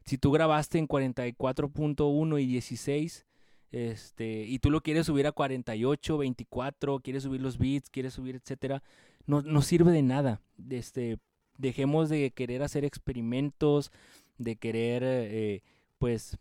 Si 0.05 0.17
tú 0.17 0.31
grabaste 0.31 0.77
en 0.77 0.87
44.1 0.87 2.41
y 2.41 2.45
16, 2.45 3.25
este, 3.71 4.43
y 4.43 4.59
tú 4.59 4.69
lo 4.69 4.81
quieres 4.81 5.05
subir 5.05 5.27
a 5.27 5.31
48, 5.31 6.17
24, 6.17 6.99
quieres 6.99 7.23
subir 7.23 7.41
los 7.41 7.57
beats, 7.57 7.89
quieres 7.89 8.13
subir, 8.13 8.35
etcétera, 8.35 8.83
no, 9.25 9.41
no 9.41 9.61
sirve 9.61 9.91
de 9.91 10.01
nada. 10.01 10.41
Este, 10.69 11.17
dejemos 11.57 12.09
de 12.09 12.31
querer 12.31 12.63
hacer 12.63 12.83
experimentos, 12.83 13.91
de 14.37 14.57
querer, 14.57 15.03
eh, 15.05 15.63
pues, 15.99 16.37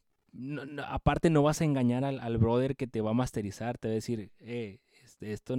aparte 0.87 1.31
no 1.31 1.42
vas 1.42 1.61
a 1.61 1.64
engañar 1.64 2.05
al, 2.05 2.18
al, 2.18 2.38
brother 2.38 2.74
que 2.76 2.87
te 2.87 3.00
va 3.00 3.11
a 3.11 3.14
masterizar, 3.14 3.79
te 3.79 3.88
va 3.88 3.92
a 3.92 3.94
decir, 3.96 4.31
eh, 4.40 4.79
este, 5.05 5.33
esto 5.33 5.55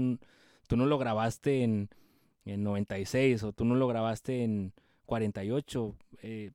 tú 0.71 0.77
no 0.77 0.85
lo 0.85 0.97
grabaste 0.97 1.63
en, 1.63 1.89
en 2.45 2.63
96 2.63 3.43
o 3.43 3.51
tú 3.51 3.65
no 3.65 3.75
lo 3.75 3.89
grabaste 3.89 4.41
en 4.45 4.71
48. 5.05 5.97
Eh, 6.21 6.51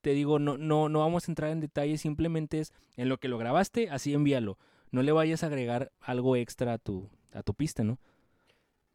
te 0.00 0.14
digo, 0.14 0.40
no, 0.40 0.58
no, 0.58 0.88
no 0.88 0.98
vamos 0.98 1.28
a 1.28 1.30
entrar 1.30 1.52
en 1.52 1.60
detalle, 1.60 1.96
simplemente 1.96 2.58
es 2.58 2.72
en 2.96 3.08
lo 3.08 3.18
que 3.18 3.28
lo 3.28 3.38
grabaste, 3.38 3.88
así 3.88 4.14
envíalo. 4.14 4.58
No 4.90 5.04
le 5.04 5.12
vayas 5.12 5.44
a 5.44 5.46
agregar 5.46 5.92
algo 6.00 6.34
extra 6.34 6.72
a 6.72 6.78
tu, 6.78 7.08
a 7.32 7.44
tu 7.44 7.54
pista, 7.54 7.84
¿no? 7.84 8.00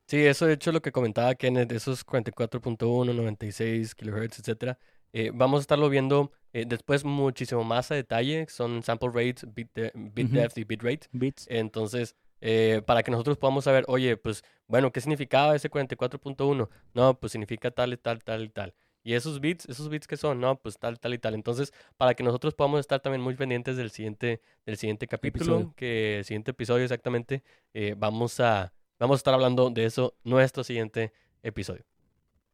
Sí, 0.05 0.17
eso 0.17 0.45
de 0.45 0.55
hecho 0.55 0.73
lo 0.73 0.81
que 0.81 0.91
comentaba 0.91 1.33
Kenneth, 1.35 1.71
esos 1.71 2.05
44.1, 2.05 3.15
96 3.15 3.95
kHz, 3.95 4.39
etcétera, 4.39 4.77
eh, 5.13 5.31
vamos 5.33 5.59
a 5.59 5.61
estarlo 5.61 5.87
viendo 5.87 6.33
eh, 6.51 6.65
después 6.67 7.05
muchísimo 7.05 7.63
más 7.63 7.89
a 7.91 7.95
detalle, 7.95 8.47
son 8.49 8.83
sample 8.83 9.11
rates, 9.13 9.45
bit, 9.53 9.69
depth 9.73 10.57
y 10.57 10.65
bit 10.65 10.83
rate. 10.83 11.07
Bits. 11.13 11.45
Entonces, 11.49 12.17
eh, 12.41 12.81
para 12.85 13.03
que 13.03 13.11
nosotros 13.11 13.37
podamos 13.37 13.63
saber, 13.63 13.85
oye, 13.87 14.17
pues, 14.17 14.43
bueno, 14.67 14.91
¿qué 14.91 15.01
significaba 15.01 15.55
ese 15.55 15.69
44.1? 15.69 16.69
No, 16.93 17.19
pues 17.19 17.31
significa 17.31 17.71
tal 17.71 17.93
y 17.93 17.97
tal, 17.97 18.23
tal 18.23 18.43
y 18.43 18.49
tal. 18.49 18.73
Y 19.03 19.13
esos 19.13 19.39
bits, 19.39 19.65
esos 19.69 19.87
bits 19.87 20.05
que 20.05 20.17
son, 20.17 20.41
no, 20.41 20.59
pues 20.59 20.77
tal, 20.77 20.99
tal 20.99 21.13
y 21.13 21.17
tal. 21.17 21.33
Entonces, 21.33 21.71
para 21.95 22.13
que 22.13 22.23
nosotros 22.23 22.53
podamos 22.53 22.81
estar 22.81 22.99
también 22.99 23.21
muy 23.21 23.35
pendientes 23.35 23.77
del 23.77 23.89
siguiente, 23.89 24.41
del 24.65 24.75
siguiente 24.75 25.07
capítulo, 25.07 25.73
que 25.77 26.17
el 26.17 26.25
siguiente 26.25 26.51
episodio 26.51 26.83
exactamente, 26.83 27.41
eh, 27.73 27.95
vamos, 27.97 28.39
a, 28.41 28.73
vamos 28.99 29.15
a 29.15 29.19
estar 29.19 29.33
hablando 29.33 29.69
de 29.69 29.85
eso 29.85 30.15
nuestro 30.25 30.65
siguiente 30.65 31.13
episodio. 31.41 31.85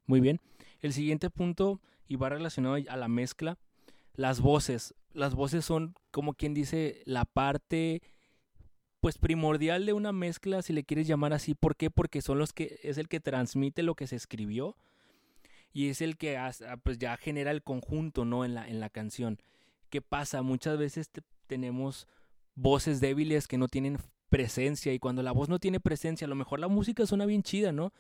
Muy 0.06 0.20
bien. 0.20 0.40
El 0.82 0.94
siguiente 0.94 1.32
punto, 1.32 1.82
y 2.08 2.18
va 2.18 2.30
relacionado 2.30 2.78
a 2.88 2.98
la 2.98 3.08
mezcla, 3.08 3.58
las 4.14 4.40
voces. 4.40 4.94
Las 5.12 5.34
voces 5.34 5.66
son, 5.66 5.96
como 6.12 6.36
quien 6.36 6.54
dice, 6.54 7.02
la 7.06 7.26
parte 7.26 8.02
pues 9.04 9.18
primordial 9.18 9.86
de 9.86 9.92
una 9.92 10.14
mezcla, 10.14 10.62
si 10.62 10.72
le 10.72 10.86
quieres 10.86 11.08
llamar 11.08 11.34
así. 11.34 11.56
¿Por 11.56 11.76
qué? 11.76 11.92
Porque 11.92 12.22
son 12.22 12.40
los 12.40 12.54
que 12.54 12.80
es 12.84 12.98
el 12.98 13.10
que 13.10 13.20
transmite 13.20 13.84
lo 13.84 13.96
que 13.96 14.08
se 14.08 14.16
escribió 14.16 14.78
y 15.74 15.90
es 15.90 16.00
el 16.00 16.16
que 16.16 16.38
ah, 16.38 16.54
pues 16.84 17.00
ya 17.00 17.18
genera 17.18 17.52
el 17.52 17.64
conjunto, 17.64 18.24
¿no? 18.24 18.46
En 18.46 18.54
la, 18.54 18.66
en 18.66 18.80
la 18.80 18.90
canción. 18.90 19.42
¿Qué 19.90 20.02
pasa? 20.02 20.42
Muchas 20.42 20.78
veces 20.78 21.12
tenemos 21.48 22.08
voces 22.56 23.02
débiles 23.02 23.50
que 23.50 23.58
no 23.58 23.68
tienen 23.68 23.98
presencia 24.30 24.94
y 24.94 25.00
cuando 25.00 25.22
la 25.22 25.34
voz 25.34 25.50
no 25.50 25.60
tiene 25.60 25.82
presencia, 25.82 26.24
a 26.24 26.30
lo 26.30 26.36
mejor 26.36 26.62
la 26.62 26.70
música 26.70 27.06
suena 27.06 27.26
bien 27.26 27.44
chida, 27.44 27.74
¿no? 27.74 27.92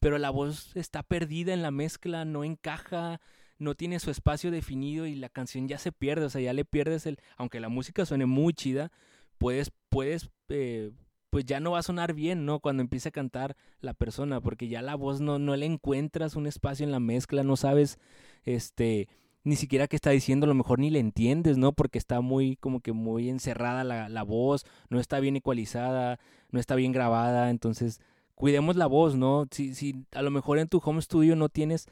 Pero 0.00 0.18
la 0.18 0.30
voz 0.30 0.74
está 0.74 1.04
perdida 1.04 1.54
en 1.54 1.62
la 1.62 1.70
mezcla, 1.70 2.24
no 2.24 2.42
encaja, 2.42 3.20
no 3.60 3.76
tiene 3.76 4.00
su 4.00 4.10
espacio 4.10 4.50
definido 4.50 5.06
y 5.06 5.14
la 5.14 5.28
canción 5.28 5.68
ya 5.68 5.78
se 5.78 5.92
pierde, 5.92 6.24
o 6.24 6.30
sea, 6.30 6.40
ya 6.40 6.52
le 6.52 6.64
pierdes 6.64 7.06
el, 7.06 7.20
aunque 7.36 7.60
la 7.60 7.68
música 7.68 8.04
suene 8.04 8.26
muy 8.26 8.54
chida, 8.54 8.90
puedes, 9.38 9.72
puedes, 9.88 10.30
eh, 10.48 10.90
pues 11.30 11.44
ya 11.44 11.60
no 11.60 11.72
va 11.72 11.80
a 11.80 11.82
sonar 11.82 12.14
bien, 12.14 12.44
¿no? 12.44 12.60
Cuando 12.60 12.82
empiece 12.82 13.08
a 13.10 13.12
cantar 13.12 13.56
la 13.80 13.94
persona, 13.94 14.40
porque 14.40 14.68
ya 14.68 14.82
la 14.82 14.94
voz 14.94 15.20
no, 15.20 15.38
no 15.38 15.56
le 15.56 15.66
encuentras 15.66 16.36
un 16.36 16.46
espacio 16.46 16.84
en 16.84 16.92
la 16.92 17.00
mezcla, 17.00 17.42
no 17.42 17.56
sabes, 17.56 17.98
este, 18.44 19.08
ni 19.44 19.56
siquiera 19.56 19.88
qué 19.88 19.96
está 19.96 20.10
diciendo, 20.10 20.44
a 20.44 20.48
lo 20.48 20.54
mejor 20.54 20.78
ni 20.78 20.90
le 20.90 20.98
entiendes, 20.98 21.58
¿no? 21.58 21.72
Porque 21.72 21.98
está 21.98 22.20
muy, 22.20 22.56
como 22.56 22.80
que 22.80 22.92
muy 22.92 23.28
encerrada 23.28 23.84
la, 23.84 24.08
la 24.08 24.22
voz, 24.22 24.64
no 24.90 25.00
está 25.00 25.20
bien 25.20 25.36
ecualizada, 25.36 26.18
no 26.50 26.60
está 26.60 26.74
bien 26.74 26.92
grabada, 26.92 27.50
entonces 27.50 28.00
cuidemos 28.34 28.76
la 28.76 28.86
voz, 28.86 29.16
¿no? 29.16 29.46
Si, 29.50 29.74
si 29.74 30.06
a 30.12 30.22
lo 30.22 30.30
mejor 30.30 30.58
en 30.58 30.68
tu 30.68 30.80
home 30.84 31.02
studio 31.02 31.36
no 31.36 31.48
tienes, 31.48 31.86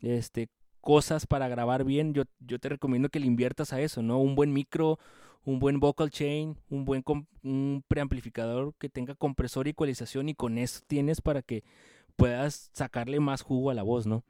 este, 0.00 0.48
cosas 0.80 1.26
para 1.26 1.48
grabar 1.48 1.84
bien, 1.84 2.14
yo, 2.14 2.24
yo 2.40 2.58
te 2.58 2.68
recomiendo 2.68 3.08
que 3.10 3.20
le 3.20 3.26
inviertas 3.26 3.72
a 3.72 3.80
eso, 3.80 4.02
¿no? 4.02 4.18
Un 4.18 4.34
buen 4.34 4.52
micro, 4.52 4.98
un 5.44 5.58
buen 5.58 5.80
vocal 5.80 6.10
chain, 6.10 6.56
un 6.68 6.84
buen 6.84 7.02
un 7.42 7.84
preamplificador 7.88 8.74
que 8.78 8.88
tenga 8.88 9.14
compresor 9.14 9.66
y 9.66 9.70
ecualización 9.70 10.28
y 10.28 10.34
con 10.34 10.58
eso 10.58 10.80
tienes 10.86 11.20
para 11.20 11.42
que 11.42 11.64
puedas 12.16 12.70
sacarle 12.74 13.20
más 13.20 13.42
jugo 13.42 13.70
a 13.70 13.74
la 13.74 13.82
voz, 13.82 14.06
¿no? 14.06 14.24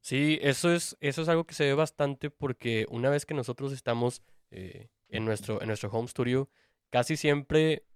Sí, 0.00 0.38
eso 0.42 0.70
es, 0.70 0.98
eso 1.00 1.22
es 1.22 1.28
algo 1.30 1.44
que 1.44 1.54
se 1.54 1.64
ve 1.64 1.72
bastante 1.72 2.28
porque 2.28 2.86
una 2.90 3.08
vez 3.08 3.24
que 3.24 3.32
nosotros 3.32 3.72
estamos 3.72 4.20
eh, 4.50 4.88
en, 5.08 5.24
nuestro, 5.24 5.62
en 5.62 5.68
nuestro 5.68 5.90
home 5.90 6.08
studio, 6.08 6.50
casi 6.90 7.16
siempre, 7.16 7.86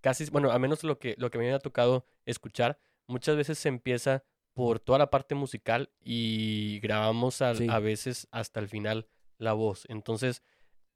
casi, 0.00 0.28
bueno, 0.30 0.50
a 0.50 0.58
menos 0.58 0.82
lo 0.82 0.98
que, 0.98 1.14
lo 1.18 1.30
que 1.30 1.38
me 1.38 1.52
ha 1.52 1.60
tocado 1.60 2.04
escuchar, 2.26 2.80
muchas 3.06 3.36
veces 3.36 3.60
se 3.60 3.68
empieza 3.68 4.24
por 4.54 4.80
toda 4.80 4.98
la 4.98 5.10
parte 5.10 5.36
musical 5.36 5.90
y 6.02 6.80
grabamos 6.80 7.40
a 7.40 7.52
veces 7.78 8.26
hasta 8.32 8.58
el 8.58 8.68
final 8.68 9.06
la 9.38 9.52
voz. 9.52 9.84
Entonces, 9.88 10.42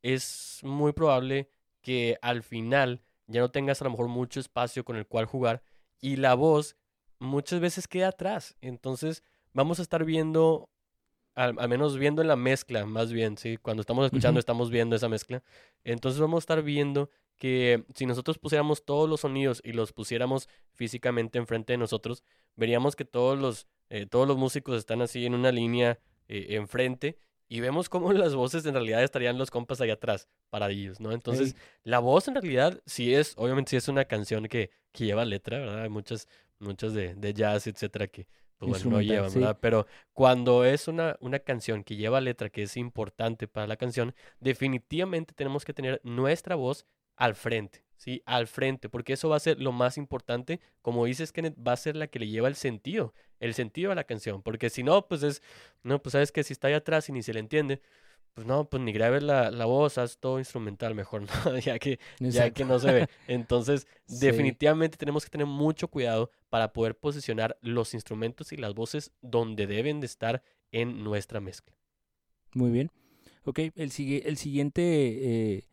es 0.02 0.60
muy 0.62 0.92
probable 0.92 1.50
que 1.80 2.18
al 2.22 2.42
final 2.42 3.02
ya 3.26 3.40
no 3.40 3.50
tengas 3.50 3.80
a 3.80 3.84
lo 3.84 3.90
mejor 3.90 4.08
mucho 4.08 4.40
espacio 4.40 4.84
con 4.84 4.96
el 4.96 5.06
cual 5.06 5.26
jugar 5.26 5.62
y 6.00 6.16
la 6.16 6.34
voz 6.34 6.76
muchas 7.18 7.60
veces 7.60 7.88
queda 7.88 8.08
atrás. 8.08 8.56
Entonces 8.60 9.22
vamos 9.52 9.78
a 9.78 9.82
estar 9.82 10.04
viendo, 10.04 10.68
al, 11.34 11.54
menos 11.68 11.98
viendo 11.98 12.22
en 12.22 12.28
la 12.28 12.36
mezcla, 12.36 12.86
más 12.86 13.12
bien, 13.12 13.36
¿sí? 13.36 13.56
Cuando 13.56 13.80
estamos 13.80 14.06
escuchando 14.06 14.38
estamos 14.40 14.70
viendo 14.70 14.96
esa 14.96 15.08
mezcla. 15.08 15.42
Entonces 15.84 16.20
vamos 16.20 16.38
a 16.38 16.44
estar 16.44 16.62
viendo 16.62 17.10
que 17.36 17.84
si 17.94 18.06
nosotros 18.06 18.38
pusiéramos 18.38 18.84
todos 18.84 19.08
los 19.08 19.20
sonidos 19.20 19.60
y 19.64 19.72
los 19.72 19.92
pusiéramos 19.92 20.48
físicamente 20.72 21.38
enfrente 21.38 21.72
de 21.72 21.78
nosotros, 21.78 22.22
veríamos 22.54 22.96
que 22.96 23.04
todos 23.04 23.38
los, 23.38 23.66
eh, 23.90 24.06
todos 24.06 24.26
los 24.26 24.36
músicos 24.36 24.76
están 24.78 25.02
así 25.02 25.26
en 25.26 25.34
una 25.34 25.52
línea 25.52 25.98
eh, 26.28 26.46
enfrente 26.50 27.18
y 27.48 27.60
vemos 27.60 27.88
cómo 27.88 28.12
las 28.12 28.34
voces 28.34 28.66
en 28.66 28.74
realidad 28.74 29.02
estarían 29.02 29.38
los 29.38 29.50
compas 29.50 29.80
ahí 29.80 29.90
atrás, 29.90 30.28
paradillos, 30.50 31.00
¿no? 31.00 31.12
Entonces, 31.12 31.56
la 31.82 31.98
voz 31.98 32.28
en 32.28 32.34
realidad 32.34 32.80
sí 32.86 33.14
es, 33.14 33.34
obviamente 33.36 33.70
sí 33.70 33.76
es 33.76 33.88
una 33.88 34.04
canción 34.04 34.46
que, 34.46 34.70
que 34.92 35.04
lleva 35.04 35.24
letra, 35.24 35.58
¿verdad? 35.58 35.82
Hay 35.82 35.88
muchas, 35.88 36.28
muchas 36.58 36.94
de, 36.94 37.14
de 37.14 37.34
jazz, 37.34 37.66
etcétera, 37.66 38.06
que 38.08 38.26
pues, 38.58 38.84
bueno, 38.84 38.96
no 38.96 39.02
llevan, 39.02 39.32
¿verdad? 39.32 39.58
Pero 39.60 39.86
cuando 40.12 40.64
es 40.64 40.88
una, 40.88 41.16
una 41.20 41.38
canción 41.38 41.84
que 41.84 41.96
lleva 41.96 42.20
letra, 42.20 42.48
que 42.48 42.62
es 42.62 42.76
importante 42.76 43.48
para 43.48 43.66
la 43.66 43.76
canción, 43.76 44.14
definitivamente 44.40 45.34
tenemos 45.34 45.64
que 45.64 45.74
tener 45.74 46.00
nuestra 46.04 46.54
voz 46.54 46.86
al 47.16 47.34
frente, 47.34 47.84
¿sí? 47.96 48.22
Al 48.26 48.46
frente, 48.46 48.88
porque 48.88 49.12
eso 49.14 49.28
va 49.28 49.36
a 49.36 49.40
ser 49.40 49.60
lo 49.60 49.72
más 49.72 49.96
importante. 49.98 50.60
Como 50.82 51.04
dices, 51.04 51.32
Kenneth, 51.32 51.56
va 51.66 51.72
a 51.72 51.76
ser 51.76 51.96
la 51.96 52.06
que 52.06 52.18
le 52.18 52.28
lleva 52.28 52.48
el 52.48 52.54
sentido, 52.56 53.14
el 53.40 53.54
sentido 53.54 53.92
a 53.92 53.94
la 53.94 54.04
canción, 54.04 54.42
porque 54.42 54.70
si 54.70 54.82
no, 54.82 55.06
pues 55.08 55.22
es, 55.22 55.42
no, 55.82 56.02
pues 56.02 56.12
sabes 56.12 56.32
que 56.32 56.42
si 56.44 56.52
está 56.52 56.68
ahí 56.68 56.74
atrás 56.74 57.08
y 57.08 57.12
ni 57.12 57.22
se 57.22 57.32
le 57.34 57.40
entiende, 57.40 57.80
pues 58.34 58.46
no, 58.46 58.68
pues 58.68 58.82
ni 58.82 58.92
grabes 58.92 59.22
la, 59.22 59.50
la 59.50 59.64
voz, 59.64 59.96
haz 59.96 60.18
todo 60.18 60.38
instrumental 60.38 60.94
mejor, 60.94 61.22
¿no? 61.54 61.58
ya, 61.58 61.78
que, 61.78 61.98
ya 62.18 62.50
que 62.50 62.64
no 62.66 62.78
se 62.78 62.92
ve. 62.92 63.08
Entonces, 63.28 63.86
Sí. 64.06 64.26
definitivamente 64.26 64.96
tenemos 64.98 65.24
que 65.24 65.30
tener 65.30 65.46
mucho 65.46 65.88
cuidado 65.88 66.30
para 66.50 66.72
poder 66.72 66.96
posicionar 66.96 67.56
los 67.62 67.94
instrumentos 67.94 68.52
y 68.52 68.56
las 68.56 68.74
voces 68.74 69.10
donde 69.22 69.66
deben 69.66 70.00
de 70.00 70.06
estar 70.06 70.42
en 70.70 71.02
nuestra 71.02 71.40
mezcla. 71.40 71.74
Muy 72.52 72.70
bien. 72.70 72.90
Ok, 73.44 73.58
el, 73.58 73.72
el 73.76 73.90
siguiente, 74.36 74.82
eh, 75.56 75.64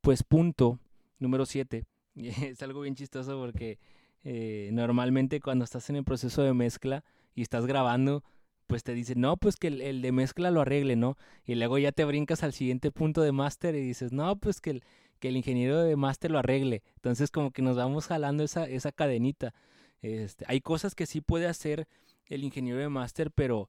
pues 0.00 0.22
punto, 0.22 0.78
número 1.22 1.46
7, 1.46 1.84
es 2.16 2.62
algo 2.62 2.82
bien 2.82 2.94
chistoso 2.94 3.38
porque 3.38 3.78
eh, 4.24 4.70
normalmente 4.72 5.40
cuando 5.40 5.64
estás 5.64 5.88
en 5.90 5.96
el 5.96 6.04
proceso 6.04 6.42
de 6.42 6.52
mezcla 6.52 7.04
y 7.34 7.42
estás 7.42 7.66
grabando, 7.66 8.22
pues 8.66 8.84
te 8.84 8.94
dicen, 8.94 9.20
no, 9.20 9.36
pues 9.36 9.56
que 9.56 9.68
el, 9.68 10.02
de 10.02 10.12
mezcla 10.12 10.50
lo 10.50 10.60
arregle, 10.60 10.96
¿no? 10.96 11.16
Y 11.44 11.54
luego 11.54 11.78
ya 11.78 11.92
te 11.92 12.04
brincas 12.04 12.42
al 12.42 12.52
siguiente 12.52 12.90
punto 12.90 13.22
de 13.22 13.32
máster 13.32 13.74
y 13.74 13.80
dices, 13.80 14.12
no, 14.12 14.36
pues 14.36 14.60
que 14.60 14.70
el, 14.70 14.84
que 15.18 15.28
el 15.28 15.36
ingeniero 15.36 15.82
de 15.82 15.96
máster 15.96 16.30
lo 16.30 16.38
arregle. 16.38 16.82
Entonces 16.96 17.30
como 17.30 17.50
que 17.50 17.62
nos 17.62 17.76
vamos 17.76 18.06
jalando 18.06 18.44
esa, 18.44 18.64
esa 18.64 18.92
cadenita. 18.92 19.54
Este, 20.00 20.44
hay 20.48 20.60
cosas 20.60 20.94
que 20.94 21.06
sí 21.06 21.20
puede 21.20 21.46
hacer 21.46 21.86
el 22.26 22.44
ingeniero 22.44 22.78
de 22.78 22.88
máster, 22.88 23.30
pero 23.30 23.68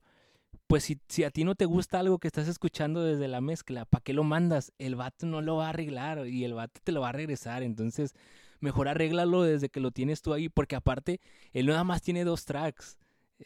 pues 0.66 0.84
si, 0.84 1.00
si 1.08 1.24
a 1.24 1.30
ti 1.30 1.44
no 1.44 1.54
te 1.54 1.64
gusta 1.66 2.00
algo 2.00 2.18
que 2.18 2.28
estás 2.28 2.48
escuchando 2.48 3.02
desde 3.02 3.28
la 3.28 3.40
mezcla, 3.40 3.84
¿para 3.84 4.02
qué 4.02 4.12
lo 4.12 4.24
mandas? 4.24 4.72
El 4.78 4.96
vato 4.96 5.26
no 5.26 5.40
lo 5.42 5.56
va 5.56 5.66
a 5.66 5.70
arreglar 5.70 6.26
y 6.26 6.44
el 6.44 6.54
vato 6.54 6.80
te 6.82 6.92
lo 6.92 7.00
va 7.00 7.10
a 7.10 7.12
regresar. 7.12 7.62
Entonces, 7.62 8.14
mejor 8.60 8.88
arréglalo 8.88 9.42
desde 9.42 9.68
que 9.68 9.80
lo 9.80 9.90
tienes 9.90 10.22
tú 10.22 10.32
ahí, 10.32 10.48
porque 10.48 10.76
aparte, 10.76 11.20
él 11.52 11.66
nada 11.66 11.84
más 11.84 12.02
tiene 12.02 12.24
dos 12.24 12.44
tracks. 12.44 12.98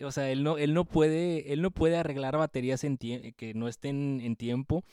O 0.03 0.13
sea, 0.13 0.31
él 0.31 0.43
no, 0.45 0.59
él 0.59 0.75
no 0.75 0.85
puede, 0.85 1.53
él 1.53 1.63
no 1.63 1.71
puede 1.71 1.97
arreglar 1.97 2.37
baterías 2.37 2.85
en 2.85 2.99
tie- 2.99 3.35
que 3.35 3.55
no 3.55 3.69
estén 3.69 4.21
en 4.23 4.37
tiempo. 4.37 4.85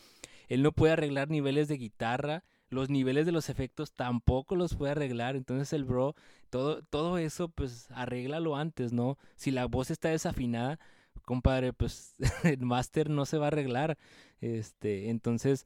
Él 0.47 0.63
no 0.63 0.71
puede 0.71 0.93
arreglar 0.93 1.29
niveles 1.29 1.67
de 1.67 1.77
guitarra. 1.77 2.43
Los 2.69 2.89
niveles 2.89 3.25
de 3.25 3.31
los 3.31 3.49
efectos 3.49 3.93
tampoco 3.93 4.55
los 4.55 4.75
puede 4.75 4.93
arreglar. 4.93 5.35
Entonces 5.35 5.73
el 5.73 5.83
bro, 5.83 6.15
todo, 6.49 6.81
todo 6.83 7.17
eso, 7.17 7.49
pues 7.49 7.87
arréglalo 7.91 8.55
antes, 8.55 8.93
¿no? 8.93 9.17
Si 9.35 9.51
la 9.51 9.65
voz 9.65 9.91
está 9.91 10.09
desafinada, 10.09 10.79
compadre, 11.23 11.73
pues 11.73 12.15
el 12.43 12.65
máster 12.65 13.09
no 13.09 13.25
se 13.25 13.37
va 13.37 13.45
a 13.45 13.47
arreglar. 13.47 13.97
Este, 14.41 15.09
entonces, 15.09 15.65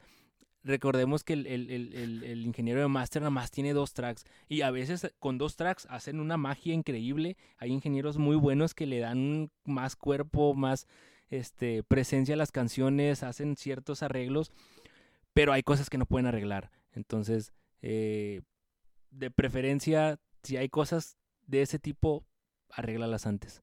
recordemos 0.63 1.23
que 1.23 1.33
el, 1.33 1.47
el- 1.47 1.69
el- 1.71 2.23
el- 2.23 2.45
ingeniero 2.45 2.81
de 2.81 2.87
máster 2.87 3.21
nada 3.21 3.29
más 3.31 3.51
tiene 3.51 3.73
dos 3.73 3.93
tracks. 3.93 4.25
Y 4.47 4.61
a 4.61 4.71
veces 4.71 5.13
con 5.19 5.37
dos 5.37 5.55
tracks 5.55 5.85
hacen 5.89 6.19
una 6.19 6.37
magia 6.37 6.73
increíble. 6.73 7.37
Hay 7.57 7.71
ingenieros 7.71 8.17
muy 8.17 8.35
buenos 8.35 8.73
que 8.73 8.85
le 8.85 8.99
dan 8.99 9.51
más 9.65 9.95
cuerpo, 9.95 10.53
más 10.53 10.87
este, 11.29 11.83
presencia 11.83 12.33
a 12.33 12.37
las 12.37 12.51
canciones, 12.51 13.23
hacen 13.23 13.55
ciertos 13.55 14.03
arreglos, 14.03 14.51
pero 15.33 15.53
hay 15.53 15.63
cosas 15.63 15.89
que 15.89 15.97
no 15.97 16.05
pueden 16.05 16.25
arreglar. 16.25 16.71
Entonces, 16.93 17.53
eh, 17.81 18.41
de 19.11 19.31
preferencia, 19.31 20.19
si 20.43 20.57
hay 20.57 20.69
cosas 20.69 21.17
de 21.47 21.61
ese 21.61 21.79
tipo, 21.79 22.25
arréglalas 22.71 23.25
antes. 23.25 23.61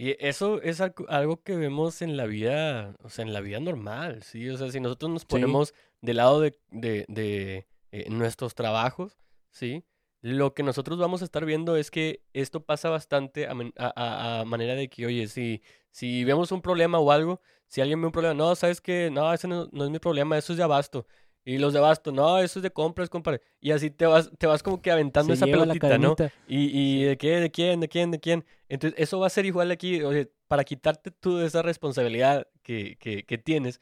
Y 0.00 0.14
eso 0.24 0.62
es 0.62 0.80
algo 0.80 1.42
que 1.42 1.56
vemos 1.56 2.02
en 2.02 2.16
la 2.16 2.26
vida, 2.26 2.94
o 3.02 3.10
sea, 3.10 3.24
en 3.24 3.32
la 3.32 3.40
vida 3.40 3.58
normal, 3.58 4.22
¿sí? 4.22 4.48
O 4.48 4.56
sea, 4.56 4.70
si 4.70 4.78
nosotros 4.78 5.10
nos 5.10 5.22
Sí. 5.22 5.26
ponemos 5.28 5.74
del 6.00 6.18
lado 6.18 6.40
de, 6.40 6.56
de, 6.70 7.04
de, 7.08 7.66
eh, 7.90 8.08
nuestros 8.08 8.54
trabajos, 8.54 9.18
¿sí? 9.50 9.84
Lo 10.20 10.54
que 10.54 10.62
nosotros 10.62 11.00
vamos 11.00 11.22
a 11.22 11.24
estar 11.24 11.44
viendo 11.44 11.76
es 11.76 11.90
que 11.90 12.22
esto 12.32 12.64
pasa 12.64 12.90
bastante 12.90 13.48
a 13.48 14.44
manera 14.46 14.76
de 14.76 14.88
que, 14.88 15.04
oye, 15.04 15.26
si, 15.26 15.62
si 15.90 16.22
vemos 16.24 16.52
un 16.52 16.62
problema 16.62 17.00
o 17.00 17.10
algo, 17.10 17.40
si 17.66 17.80
alguien 17.80 18.00
ve 18.00 18.06
un 18.06 18.12
problema, 18.12 18.34
no, 18.34 18.54
sabes 18.54 18.80
que, 18.80 19.10
no, 19.10 19.32
ese 19.32 19.48
no, 19.48 19.68
no 19.72 19.84
es 19.84 19.90
mi 19.90 19.98
problema, 19.98 20.38
eso 20.38 20.52
es 20.52 20.56
de 20.58 20.62
abasto. 20.62 21.06
Y 21.48 21.56
los 21.56 21.72
de 21.72 21.78
abasto, 21.78 22.12
no, 22.12 22.38
eso 22.40 22.58
es 22.58 22.62
de 22.62 22.70
compras, 22.70 23.08
compadre. 23.08 23.40
Y 23.58 23.70
así 23.70 23.88
te 23.88 24.04
vas, 24.04 24.30
te 24.36 24.46
vas 24.46 24.62
como 24.62 24.82
que 24.82 24.90
aventando 24.90 25.34
Se 25.34 25.36
esa 25.36 25.46
pelotita, 25.46 25.96
¿no? 25.96 26.14
Y, 26.46 26.78
y 26.78 27.04
de 27.04 27.16
qué, 27.16 27.40
de 27.40 27.50
quién, 27.50 27.80
de 27.80 27.88
quién, 27.88 28.10
de 28.10 28.20
quién. 28.20 28.44
Entonces, 28.68 29.00
eso 29.00 29.18
va 29.18 29.28
a 29.28 29.30
ser 29.30 29.46
igual 29.46 29.70
aquí, 29.70 30.02
oye, 30.02 30.30
para 30.46 30.62
quitarte 30.62 31.10
tú 31.10 31.38
de 31.38 31.46
esa 31.46 31.62
responsabilidad 31.62 32.46
que, 32.62 32.98
que, 33.00 33.24
que 33.24 33.38
tienes, 33.38 33.80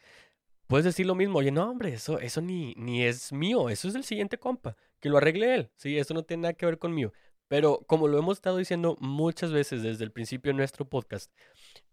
puedes 0.68 0.84
decir 0.84 1.06
lo 1.06 1.16
mismo, 1.16 1.40
oye, 1.40 1.50
no, 1.50 1.68
hombre, 1.68 1.92
eso, 1.92 2.20
eso 2.20 2.40
ni, 2.40 2.72
ni 2.76 3.02
es 3.02 3.32
mío, 3.32 3.68
eso 3.68 3.88
es 3.88 3.94
del 3.94 4.04
siguiente 4.04 4.38
compa, 4.38 4.76
que 5.00 5.08
lo 5.08 5.18
arregle 5.18 5.56
él, 5.56 5.70
sí, 5.74 5.98
eso 5.98 6.14
no 6.14 6.22
tiene 6.22 6.42
nada 6.42 6.54
que 6.54 6.66
ver 6.66 6.78
conmigo. 6.78 7.12
Pero 7.48 7.80
como 7.88 8.06
lo 8.06 8.16
hemos 8.16 8.38
estado 8.38 8.58
diciendo 8.58 8.96
muchas 9.00 9.50
veces 9.50 9.82
desde 9.82 10.04
el 10.04 10.12
principio 10.12 10.52
de 10.52 10.58
nuestro 10.58 10.88
podcast, 10.88 11.32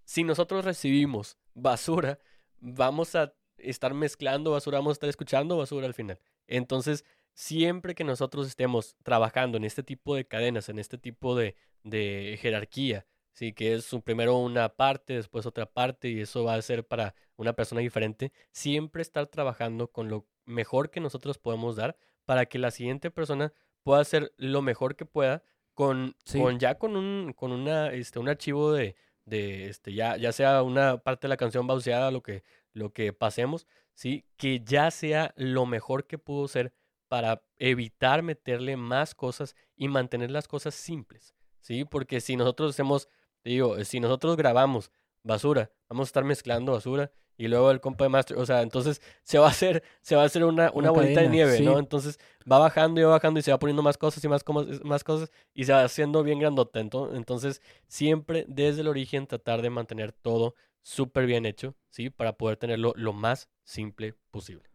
si 0.06 0.24
nosotros 0.24 0.66
recibimos 0.66 1.40
basura, 1.56 2.20
vamos 2.60 3.16
a 3.16 3.34
estar 3.64 3.94
mezclando 3.94 4.52
basura, 4.52 4.78
vamos 4.80 4.92
a 4.92 4.94
estar 4.94 5.10
escuchando 5.10 5.58
basura 5.58 5.86
al 5.88 5.94
final. 5.94 6.20
Entonces, 6.48 7.06
siempre 7.34 7.96
que 7.96 8.04
nosotros 8.04 8.48
estemos 8.48 8.96
trabajando 9.04 9.58
en 9.58 9.64
este 9.64 9.84
tipo 9.84 10.16
de 10.16 10.26
cadenas, 10.26 10.70
en 10.70 10.80
este 10.80 10.98
tipo 10.98 11.36
de, 11.36 11.56
de 11.84 12.38
jerarquía, 12.42 13.06
sí, 13.34 13.54
que 13.54 13.74
es 13.74 13.92
un- 13.94 14.02
primero 14.02 14.38
una 14.38 14.70
parte, 14.70 15.14
después 15.14 15.46
otra 15.46 15.66
parte, 15.66 16.10
y 16.10 16.22
eso 16.22 16.44
va 16.44 16.54
a 16.56 16.62
ser 16.62 16.86
para 16.86 17.16
una 17.36 17.54
persona 17.54 17.82
diferente, 17.82 18.32
siempre 18.52 19.02
estar 19.02 19.26
trabajando 19.28 19.88
con 19.92 20.10
lo 20.10 20.28
mejor 20.46 20.92
que 20.92 21.00
nosotros 21.00 21.38
podemos 21.38 21.76
dar 21.76 21.98
para 22.26 22.46
que 22.46 22.60
la 22.60 22.70
siguiente 22.72 23.10
persona 23.12 23.52
pueda 23.84 24.02
hacer 24.02 24.34
lo 24.38 24.62
mejor 24.62 24.96
que 24.96 25.06
pueda 25.06 25.44
con, 25.74 26.16
Sí. 26.26 26.40
con 26.40 26.60
ya 26.60 26.78
con 26.78 26.96
un, 26.96 27.34
con 27.34 27.52
una, 27.52 27.92
este, 27.94 28.20
un 28.20 28.30
archivo 28.30 28.72
de, 28.72 28.96
de 29.26 29.70
este, 29.70 29.94
ya, 29.94 30.16
ya 30.18 30.32
sea 30.32 30.62
una 30.62 30.98
parte 31.00 31.26
de 31.26 31.30
la 31.30 31.38
canción 31.38 31.66
bauseada, 31.66 32.12
lo 32.12 32.22
que, 32.22 32.44
lo 32.74 32.92
que 32.92 33.14
pasemos, 33.14 33.68
¿sí? 33.94 34.26
Que 34.38 34.62
ya 34.64 34.92
sea 34.92 35.34
lo 35.38 35.66
mejor 35.66 36.06
que 36.08 36.18
pudo 36.18 36.48
ser 36.48 36.74
para 37.08 37.44
evitar 37.58 38.24
meterle 38.24 38.76
más 38.78 39.14
cosas 39.16 39.56
y 39.76 39.88
mantener 39.88 40.32
las 40.32 40.48
cosas 40.48 40.74
simples, 40.74 41.36
¿sí? 41.60 41.86
Porque 41.86 42.20
si 42.22 42.36
nosotros 42.36 42.72
hacemos, 42.72 43.08
digo, 43.44 43.84
si 43.86 44.00
nosotros 44.00 44.36
grabamos 44.36 44.92
basura, 45.24 45.72
vamos 45.90 46.08
a 46.08 46.10
estar 46.10 46.24
mezclando 46.24 46.72
basura 46.74 47.12
y 47.38 47.48
luego 47.48 47.72
el 47.72 47.80
compa 47.82 48.06
de 48.06 48.10
master, 48.10 48.38
o 48.38 48.46
sea, 48.46 48.62
entonces 48.62 49.02
se 49.24 49.38
va 49.38 49.48
a 49.48 49.50
hacer, 49.52 49.84
se 50.02 50.16
va 50.16 50.24
a 50.24 50.26
hacer 50.26 50.44
una, 50.44 50.72
una 50.72 50.90
Una 50.90 50.92
bolita 50.92 51.22
de 51.22 51.30
nieve, 51.30 51.52
¿no? 51.66 51.80
Entonces 51.80 52.20
va 52.52 52.58
bajando 52.58 53.00
y 53.00 53.04
va 53.04 53.12
bajando 53.12 53.40
y 53.40 53.44
se 53.44 53.52
va 53.52 53.60
poniendo 53.60 53.82
más 53.84 53.98
cosas 53.98 54.24
y 54.24 54.28
más, 54.28 54.44
más 54.84 55.04
cosas 55.04 55.32
y 55.54 55.66
se 55.66 55.72
va 55.74 55.84
haciendo 55.84 56.24
bien 56.24 56.40
grandota. 56.40 56.80
Ento- 56.82 57.16
Entonces, 57.16 57.62
siempre 57.88 58.46
desde 58.48 58.82
el 58.82 58.88
origen 58.88 59.28
tratar 59.28 59.62
de 59.62 59.70
mantener 59.70 60.12
todo 60.12 60.56
súper 60.84 61.26
bien 61.26 61.46
hecho, 61.46 61.76
¿sí? 61.90 62.10
Para 62.10 62.34
poder 62.34 62.58
tenerlo 62.58 62.94
lo 62.96 63.14
más 63.14 63.50
simple 63.64 64.14
posible. 64.30 64.70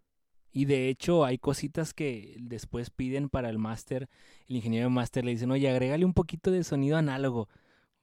Y 0.50 0.64
de 0.64 0.88
hecho 0.88 1.24
hay 1.24 1.38
cositas 1.38 1.94
que 1.94 2.36
después 2.40 2.90
piden 2.90 3.28
para 3.28 3.50
el 3.50 3.59
máster. 3.59 4.09
El 4.48 4.56
ingeniero 4.56 4.88
de 4.88 4.94
máster 4.94 5.24
le 5.24 5.32
dicen, 5.32 5.50
oye, 5.50 5.70
agrégale 5.70 6.04
un 6.04 6.14
poquito 6.14 6.50
de 6.50 6.64
sonido 6.64 6.96
análogo. 6.96 7.48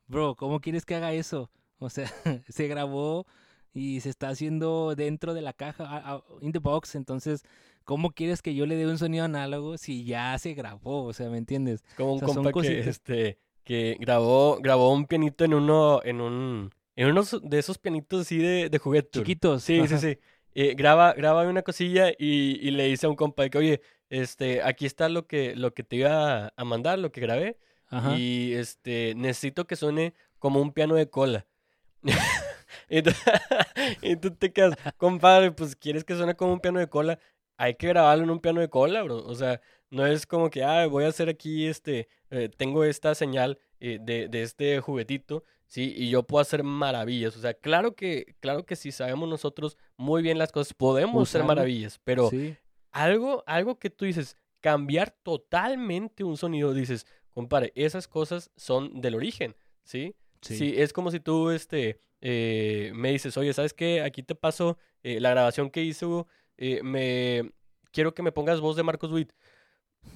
Bro, 0.07 0.35
¿cómo 0.35 0.61
quieres 0.61 0.85
que 0.85 0.95
haga 0.95 1.11
eso? 1.13 1.51
O 1.77 1.89
sea, 1.89 2.09
se 2.47 2.69
grabó 2.69 3.25
y 3.73 3.99
se 3.99 4.09
está 4.09 4.29
haciendo 4.29 4.95
dentro 4.95 5.33
de 5.33 5.41
la 5.41 5.51
caja, 5.51 6.23
in 6.39 6.53
the 6.53 6.59
box. 6.59 6.95
Entonces, 6.95 7.43
¿cómo 7.83 8.11
quieres 8.11 8.41
que 8.41 8.55
yo 8.55 8.65
le 8.65 8.77
dé 8.77 8.87
un 8.87 8.97
sonido 8.97 9.25
análogo 9.25 9.77
si 9.77 10.05
ya 10.05 10.39
se 10.39 10.53
grabó? 10.53 11.03
O 11.03 11.11
sea, 11.11 11.29
¿me 11.29 11.37
entiendes? 11.37 11.83
Es 11.89 11.95
como 11.95 12.13
un 12.13 12.15
O 12.15 12.19
sea, 12.19 12.27
son 12.29 12.43
compa 12.45 12.61
que, 12.61 12.79
este, 12.79 13.39
que 13.65 13.97
grabó, 13.99 14.57
grabó 14.61 14.93
un 14.93 15.05
pianito 15.05 15.43
en 15.43 15.53
uno, 15.53 15.99
en 16.05 16.21
un, 16.21 16.71
en 16.95 17.09
uno 17.09 17.23
de 17.43 17.59
esos 17.59 17.77
pianitos 17.77 18.21
así 18.21 18.37
de, 18.37 18.69
de 18.69 18.77
juguete. 18.77 19.19
Chiquitos. 19.19 19.63
Sí, 19.63 19.75
sí, 19.87 19.93
ajá. 19.93 19.97
sí. 19.97 20.17
Eh, 20.53 20.73
graba, 20.75 21.13
graba 21.13 21.43
una 21.43 21.63
cosilla 21.63 22.11
y, 22.11 22.59
y 22.65 22.71
le 22.71 22.85
dice 22.85 23.05
a 23.05 23.09
un 23.09 23.15
compa 23.15 23.49
que, 23.49 23.57
oye, 23.57 23.81
este, 24.09 24.61
aquí 24.63 24.85
está 24.85 25.09
lo 25.09 25.27
que, 25.27 25.55
lo 25.55 25.73
que 25.73 25.83
te 25.83 25.97
iba 25.97 26.53
a 26.55 26.63
mandar, 26.63 26.97
lo 26.99 27.11
que 27.11 27.21
grabé. 27.21 27.57
Ajá. 27.87 28.17
Y 28.17 28.53
este, 28.53 29.13
necesito 29.15 29.67
que 29.67 29.75
suene 29.75 30.13
como 30.39 30.61
un 30.61 30.71
piano 30.71 30.95
de 30.95 31.09
cola. 31.09 31.45
y, 32.89 33.01
tú, 33.01 33.11
y 34.01 34.15
tú 34.15 34.31
te 34.31 34.53
quedas, 34.53 34.75
compadre, 34.97 35.51
pues 35.51 35.75
quieres 35.75 36.03
que 36.03 36.15
suene 36.15 36.35
como 36.35 36.53
un 36.53 36.59
piano 36.59 36.79
de 36.79 36.87
cola. 36.87 37.19
Hay 37.57 37.75
que 37.75 37.87
grabarlo 37.87 38.23
en 38.23 38.29
un 38.29 38.39
piano 38.39 38.61
de 38.61 38.69
cola, 38.69 39.03
bro. 39.03 39.17
O 39.17 39.35
sea, 39.35 39.61
no 39.89 40.05
es 40.05 40.25
como 40.25 40.49
que, 40.49 40.63
ah, 40.63 40.87
voy 40.87 41.05
a 41.05 41.09
hacer 41.09 41.29
aquí 41.29 41.67
este, 41.67 42.07
eh, 42.29 42.49
tengo 42.55 42.83
esta 42.83 43.15
señal 43.15 43.59
eh, 43.79 43.99
de, 44.01 44.27
de 44.27 44.43
este 44.43 44.79
juguetito, 44.79 45.43
¿sí? 45.67 45.93
Y 45.95 46.09
yo 46.09 46.23
puedo 46.23 46.41
hacer 46.41 46.63
maravillas. 46.63 47.35
O 47.37 47.41
sea, 47.41 47.53
claro 47.53 47.95
que, 47.95 48.35
claro 48.39 48.65
que 48.65 48.75
si 48.75 48.91
sabemos 48.91 49.27
nosotros 49.29 49.77
muy 49.97 50.21
bien 50.21 50.37
las 50.37 50.51
cosas, 50.51 50.73
podemos 50.73 51.29
hacer 51.29 51.41
Usarlo. 51.41 51.47
maravillas, 51.47 51.99
pero 52.03 52.29
Sí. 52.29 52.55
algo, 52.91 53.43
algo 53.47 53.77
que 53.79 53.89
tú 53.89 54.05
dices, 54.05 54.37
cambiar 54.61 55.11
totalmente 55.23 56.23
un 56.23 56.37
sonido, 56.37 56.73
dices, 56.73 57.05
compadre, 57.31 57.71
esas 57.75 58.07
cosas 58.07 58.51
son 58.55 58.99
del 59.01 59.15
origen, 59.15 59.55
¿sí? 59.83 60.15
Sí. 60.41 60.55
Sí, 60.57 60.73
es 60.77 60.93
como 60.93 61.11
si 61.11 61.19
tú, 61.19 61.49
este, 61.49 61.99
eh, 62.21 62.91
me 62.95 63.11
dices, 63.11 63.35
oye, 63.37 63.53
¿sabes 63.53 63.73
qué? 63.73 64.01
Aquí 64.01 64.23
te 64.23 64.35
paso 64.35 64.77
eh, 65.03 65.19
la 65.19 65.31
grabación 65.31 65.69
que 65.69 65.83
hizo, 65.83 66.27
eh, 66.57 66.81
me... 66.83 67.51
Quiero 67.91 68.13
que 68.13 68.23
me 68.23 68.31
pongas 68.33 68.59
voz 68.59 68.75
de 68.75 68.83
Marcos 68.83 69.11
Witt. 69.11 69.31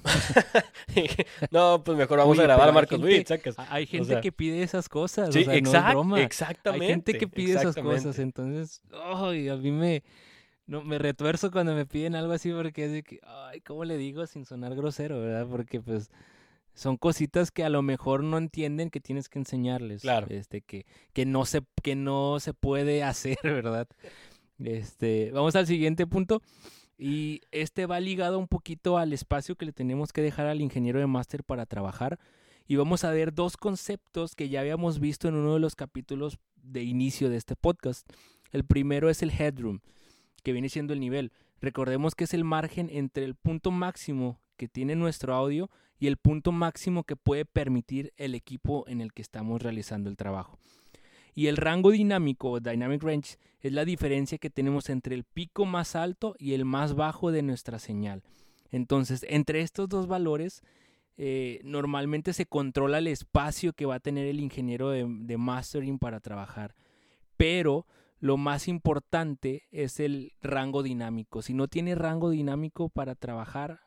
no, 1.50 1.82
pues 1.84 1.96
mejor 1.96 2.18
vamos 2.18 2.32
Oye, 2.32 2.42
a 2.42 2.46
grabar 2.46 2.68
a 2.68 2.72
Marcos 2.72 3.00
Witt, 3.00 3.26
sacas. 3.28 3.56
Hay 3.58 3.86
gente 3.86 4.06
sea, 4.06 4.20
que 4.20 4.32
pide 4.32 4.62
esas 4.62 4.88
cosas. 4.88 5.32
Sí, 5.32 5.40
o 5.40 5.44
sea, 5.44 5.60
no 5.60 5.88
es 5.88 5.94
broma. 5.94 6.20
exactamente. 6.20 6.84
Hay 6.86 6.90
gente 6.92 7.18
que 7.18 7.28
pide 7.28 7.54
esas 7.54 7.76
cosas, 7.76 8.18
entonces, 8.18 8.80
ay, 8.92 9.48
a 9.48 9.56
mí 9.56 9.70
me, 9.70 10.02
no, 10.66 10.82
me 10.82 10.98
retuerzo 10.98 11.50
cuando 11.50 11.74
me 11.74 11.86
piden 11.86 12.14
algo 12.14 12.32
así 12.32 12.52
porque 12.52 12.86
es 12.86 12.92
de 12.92 13.02
que, 13.02 13.20
ay, 13.24 13.60
¿cómo 13.60 13.84
le 13.84 13.96
digo 13.96 14.26
sin 14.26 14.44
sonar 14.44 14.74
grosero, 14.74 15.20
verdad? 15.20 15.46
Porque 15.48 15.80
pues 15.80 16.10
son 16.74 16.96
cositas 16.96 17.50
que 17.50 17.64
a 17.64 17.68
lo 17.68 17.82
mejor 17.82 18.22
no 18.22 18.38
entienden 18.38 18.90
que 18.90 19.00
tienes 19.00 19.28
que 19.28 19.38
enseñarles. 19.38 20.02
Claro. 20.02 20.28
Este, 20.30 20.62
que, 20.62 20.86
que 21.12 21.26
no 21.26 21.44
se, 21.44 21.62
que 21.82 21.96
no 21.96 22.40
se 22.40 22.54
puede 22.54 23.02
hacer, 23.04 23.38
¿verdad? 23.42 23.88
Este, 24.58 25.30
vamos 25.32 25.56
al 25.56 25.66
siguiente 25.66 26.06
punto. 26.06 26.42
Y 27.02 27.40
este 27.50 27.86
va 27.86 27.98
ligado 27.98 28.38
un 28.38 28.46
poquito 28.46 28.98
al 28.98 29.14
espacio 29.14 29.56
que 29.56 29.64
le 29.64 29.72
tenemos 29.72 30.12
que 30.12 30.20
dejar 30.20 30.46
al 30.46 30.60
ingeniero 30.60 31.00
de 31.00 31.06
máster 31.06 31.44
para 31.44 31.64
trabajar. 31.64 32.18
Y 32.66 32.76
vamos 32.76 33.04
a 33.04 33.10
ver 33.10 33.32
dos 33.32 33.56
conceptos 33.56 34.34
que 34.34 34.50
ya 34.50 34.60
habíamos 34.60 35.00
visto 35.00 35.26
en 35.26 35.34
uno 35.34 35.54
de 35.54 35.60
los 35.60 35.76
capítulos 35.76 36.38
de 36.56 36.82
inicio 36.82 37.30
de 37.30 37.38
este 37.38 37.56
podcast. 37.56 38.06
El 38.52 38.66
primero 38.66 39.08
es 39.08 39.22
el 39.22 39.30
headroom, 39.30 39.80
que 40.42 40.52
viene 40.52 40.68
siendo 40.68 40.92
el 40.92 41.00
nivel. 41.00 41.32
Recordemos 41.62 42.14
que 42.14 42.24
es 42.24 42.34
el 42.34 42.44
margen 42.44 42.90
entre 42.92 43.24
el 43.24 43.34
punto 43.34 43.70
máximo 43.70 44.38
que 44.58 44.68
tiene 44.68 44.94
nuestro 44.94 45.34
audio 45.34 45.70
y 45.98 46.06
el 46.06 46.18
punto 46.18 46.52
máximo 46.52 47.04
que 47.04 47.16
puede 47.16 47.46
permitir 47.46 48.12
el 48.18 48.34
equipo 48.34 48.84
en 48.88 49.00
el 49.00 49.14
que 49.14 49.22
estamos 49.22 49.62
realizando 49.62 50.10
el 50.10 50.18
trabajo. 50.18 50.58
Y 51.34 51.46
el 51.46 51.56
rango 51.56 51.90
dinámico 51.90 52.50
o 52.50 52.60
dynamic 52.60 53.02
range 53.02 53.38
es 53.60 53.72
la 53.72 53.84
diferencia 53.84 54.38
que 54.38 54.50
tenemos 54.50 54.90
entre 54.90 55.14
el 55.14 55.24
pico 55.24 55.64
más 55.66 55.94
alto 55.96 56.34
y 56.38 56.54
el 56.54 56.64
más 56.64 56.94
bajo 56.94 57.30
de 57.30 57.42
nuestra 57.42 57.78
señal. 57.78 58.22
Entonces, 58.70 59.24
entre 59.28 59.60
estos 59.60 59.88
dos 59.88 60.06
valores, 60.06 60.62
eh, 61.16 61.60
normalmente 61.64 62.32
se 62.32 62.46
controla 62.46 62.98
el 62.98 63.06
espacio 63.06 63.72
que 63.72 63.84
va 63.84 63.96
a 63.96 64.00
tener 64.00 64.26
el 64.26 64.40
ingeniero 64.40 64.90
de, 64.90 65.36
mastering 65.36 65.98
para 65.98 66.20
trabajar. 66.20 66.74
Pero 67.36 67.86
lo 68.20 68.36
más 68.36 68.68
importante 68.68 69.64
es 69.70 70.00
el 70.00 70.32
rango 70.40 70.82
dinámico. 70.82 71.42
Si 71.42 71.52
no 71.52 71.68
tiene 71.68 71.94
rango 71.94 72.30
dinámico 72.30 72.88
para 72.88 73.14
trabajar, 73.14 73.80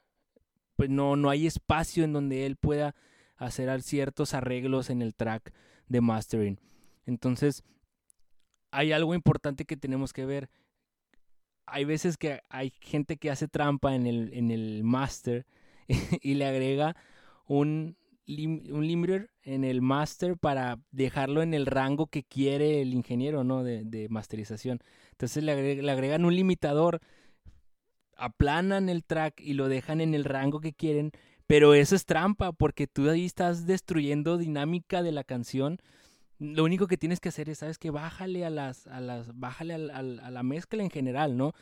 pues 0.75 0.89
no, 0.89 1.15
no 1.15 1.29
hay 1.29 1.47
espacio 1.47 2.03
en 2.03 2.13
donde 2.13 2.45
él 2.45 2.55
pueda 2.55 2.95
hacer 3.37 3.81
ciertos 3.81 4.33
arreglos 4.33 4.89
en 4.89 5.01
el 5.01 5.15
track 5.15 5.53
de 5.87 6.01
mastering. 6.01 6.59
Entonces, 7.05 7.63
hay 8.71 8.91
algo 8.91 9.13
importante 9.13 9.65
que 9.65 9.77
tenemos 9.77 10.13
que 10.13 10.25
ver. 10.25 10.49
Hay 11.65 11.85
veces 11.85 12.17
que 12.17 12.41
hay 12.49 12.73
gente 12.81 13.17
que 13.17 13.31
hace 13.31 13.47
trampa 13.47 13.95
en 13.95 14.07
el, 14.07 14.33
en 14.33 14.51
el 14.51 14.83
master 14.83 15.45
y 16.21 16.33
le 16.33 16.45
agrega 16.45 16.95
un, 17.45 17.97
un 18.27 18.87
limiter 18.87 19.29
en 19.43 19.63
el 19.63 19.81
master 19.81 20.37
para 20.37 20.79
dejarlo 20.91 21.41
en 21.41 21.53
el 21.53 21.65
rango 21.65 22.07
que 22.07 22.23
quiere 22.23 22.81
el 22.81 22.93
ingeniero 22.93 23.43
¿no? 23.43 23.63
de, 23.63 23.83
de 23.83 24.09
masterización. 24.09 24.79
Entonces 25.11 25.43
le, 25.43 25.81
le 25.81 25.91
agregan 25.91 26.25
un 26.25 26.35
limitador, 26.35 26.99
aplanan 28.17 28.89
el 28.89 29.03
track 29.03 29.39
y 29.39 29.53
lo 29.53 29.67
dejan 29.69 30.01
en 30.01 30.13
el 30.13 30.23
rango 30.23 30.61
que 30.61 30.73
quieren, 30.73 31.11
pero 31.47 31.73
eso 31.73 31.95
es 31.95 32.05
trampa 32.05 32.53
porque 32.53 32.87
tú 32.87 33.09
ahí 33.09 33.25
estás 33.25 33.65
destruyendo 33.65 34.37
dinámica 34.37 35.03
de 35.03 35.11
la 35.11 35.23
canción 35.23 35.79
lo 36.43 36.63
único 36.65 36.87
que 36.87 36.97
tienes 36.97 37.19
que 37.19 37.29
hacer 37.29 37.49
es, 37.49 37.59
¿sabes? 37.59 37.77
Que 37.77 37.89
bájale 37.89 38.45
a 38.45 38.49
las, 38.49 38.87
a 38.87 38.99
las, 38.99 39.39
bájale 39.39 39.73
a, 39.73 40.01
la 40.01 40.43
mezcla 40.43 40.83
en 40.83 40.89
general, 40.89 41.37
¿no? 41.37 41.53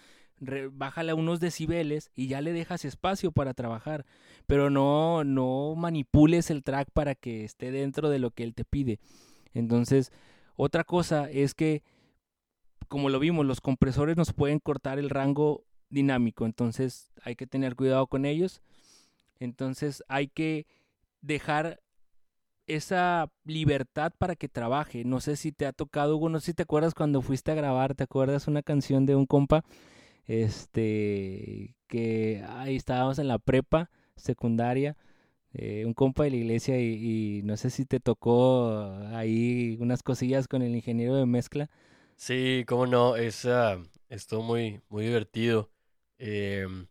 bájale 0.72 1.12
a 1.12 1.16
unos 1.16 1.40
decibeles 1.40 2.10
y 2.16 2.26
ya 2.28 2.42
le 2.42 2.52
dejas 2.52 2.84
espacio 2.84 3.32
para 3.32 3.54
trabajar. 3.54 4.08
Pero 4.48 4.72
no, 4.72 5.24
no 5.24 5.76
manipules 5.78 6.50
el 6.50 6.64
track 6.64 6.90
para 6.92 7.14
que 7.14 7.44
esté 7.44 7.70
dentro 7.70 8.10
de 8.10 8.18
lo 8.18 8.32
que 8.32 8.44
él 8.44 8.56
te 8.56 8.66
pide. 8.66 9.00
Entonces, 9.54 10.12
otra 10.56 10.84
cosa 10.84 11.30
es 11.30 11.54
que, 11.54 11.84
como 12.88 13.10
lo 13.10 13.20
vimos, 13.20 13.46
los 13.46 13.62
compresores 13.62 14.18
nos 14.18 14.34
pueden 14.34 14.58
cortar 14.58 14.98
el 14.98 15.12
rango 15.12 15.64
dinámico. 15.90 16.48
Entonces, 16.48 17.12
hay 17.22 17.36
que 17.36 17.46
tener 17.46 17.76
cuidado 17.76 18.08
con 18.08 18.26
ellos. 18.26 18.64
Entonces, 19.40 20.04
hay 20.08 20.28
que 20.28 20.66
dejar 21.22 21.82
esa 22.76 23.32
libertad 23.46 24.14
para 24.18 24.36
que 24.36 24.50
trabaje. 24.50 25.04
No 25.04 25.22
sé 25.22 25.36
si 25.36 25.52
te 25.52 25.66
ha 25.66 25.74
tocado, 25.74 26.18
Hugo, 26.18 26.30
no 26.30 26.40
sé 26.40 26.48
si 26.48 26.54
te 26.54 26.64
acuerdas 26.64 26.94
cuando 26.94 27.22
fuiste 27.22 27.52
a 27.52 27.56
grabar, 27.56 27.96
¿te 27.96 28.04
acuerdas 28.04 28.48
una 28.48 28.64
canción 28.64 29.06
de 29.06 29.16
un 29.16 29.26
compa? 29.26 29.64
Este, 30.26 31.76
que 31.88 32.44
ahí 32.48 32.76
estábamos 32.76 33.20
en 33.20 33.28
la 33.28 33.40
prepa 33.40 33.90
secundaria, 34.16 34.96
eh, 35.54 35.84
un 35.86 35.94
compa 35.94 36.24
de 36.24 36.32
la 36.32 36.38
iglesia 36.38 36.80
y, 36.80 37.42
no 37.44 37.58
sé 37.58 37.70
si 37.70 37.86
te 37.86 38.00
tocó 38.00 38.82
ahí 39.14 39.78
unas 39.80 40.04
cosillas 40.04 40.48
con 40.48 40.62
el 40.62 40.76
ingeniero 40.76 41.16
de 41.16 41.26
mezcla. 41.26 41.70
Sí, 42.16 42.64
cómo 42.68 42.86
no, 42.88 43.16
es, 43.16 43.48
estuvo 44.10 44.44
muy, 44.44 44.82
muy 44.90 45.06
divertido. 45.06 45.72
Em, 46.18 46.88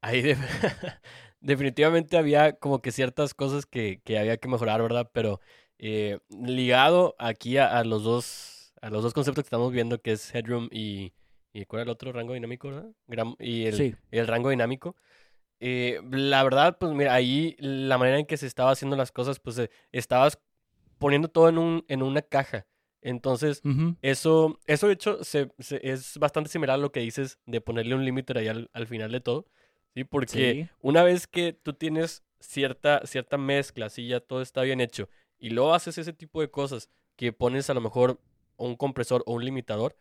ahí 0.00 0.22
de... 0.22 0.36
definitivamente 1.40 2.16
había 2.16 2.52
como 2.52 2.80
que 2.80 2.92
ciertas 2.92 3.34
cosas 3.34 3.66
que, 3.66 4.00
que 4.04 4.18
había 4.18 4.36
que 4.36 4.48
mejorar, 4.48 4.82
¿verdad? 4.82 5.10
Pero 5.12 5.40
eh, 5.78 6.18
ligado 6.30 7.14
aquí 7.18 7.58
a, 7.58 7.82
los 7.84 8.02
dos 8.02 8.72
a 8.80 8.90
los 8.90 9.02
dos 9.02 9.14
conceptos 9.14 9.44
que 9.44 9.48
estamos 9.48 9.72
viendo, 9.72 10.00
que 10.00 10.12
es 10.12 10.34
headroom 10.34 10.68
y, 10.70 11.12
y 11.52 11.64
¿cuál 11.66 11.82
es 11.82 11.86
el 11.86 11.90
otro 11.90 12.12
rango 12.12 12.34
dinámico, 12.34 12.68
verdad? 12.68 13.34
y 13.38 13.66
el, 13.66 13.96
el 14.10 14.26
rango 14.26 14.50
dinámico. 14.50 14.96
Eh, 15.60 16.00
la 16.10 16.42
verdad, 16.44 16.78
pues 16.78 16.92
mira, 16.92 17.14
ahí 17.14 17.56
la 17.58 17.98
manera 17.98 18.18
en 18.18 18.26
que 18.26 18.36
se 18.36 18.46
estaba 18.46 18.70
haciendo 18.70 18.96
las 18.96 19.10
cosas, 19.10 19.40
pues 19.40 19.58
eh, 19.58 19.70
estabas 19.90 20.38
poniendo 20.98 21.28
todo 21.28 21.48
en, 21.48 21.58
un, 21.58 21.84
en 21.88 22.02
una 22.02 22.22
caja. 22.22 22.66
Entonces, 23.00 23.62
eso, 24.02 24.58
eso 24.66 24.88
de 24.88 24.92
hecho 24.92 25.22
se, 25.22 25.50
es 25.58 26.18
bastante 26.18 26.50
similar 26.50 26.74
a 26.74 26.82
lo 26.82 26.90
que 26.90 27.00
dices 27.00 27.38
de 27.46 27.60
ponerle 27.60 27.94
un 27.94 28.04
límite 28.04 28.36
ahí 28.36 28.48
al, 28.48 28.70
al, 28.72 28.86
final 28.86 29.12
de 29.12 29.20
todo. 29.20 29.46
¿Sí? 29.98 30.04
Porque 30.04 30.68
una 30.80 31.02
vez 31.02 31.26
que 31.26 31.52
tú 31.52 31.72
tienes 31.72 32.22
cierta, 32.40 33.06
cierta 33.06 33.38
mezcla, 33.38 33.86
así 33.86 34.06
ya 34.08 34.20
todo 34.20 34.42
está 34.42 34.62
bien 34.62 34.80
hecho, 34.80 35.08
y 35.38 35.50
luego 35.50 35.74
haces 35.74 35.98
ese 35.98 36.12
tipo 36.12 36.40
de 36.40 36.50
cosas 36.50 36.90
que 37.16 37.32
pones 37.32 37.68
a 37.70 37.74
lo 37.74 37.80
mejor 37.80 38.20
un 38.56 38.76
compresor 38.76 39.22
o 39.26 39.34
un 39.34 39.44
limitador, 39.44 39.96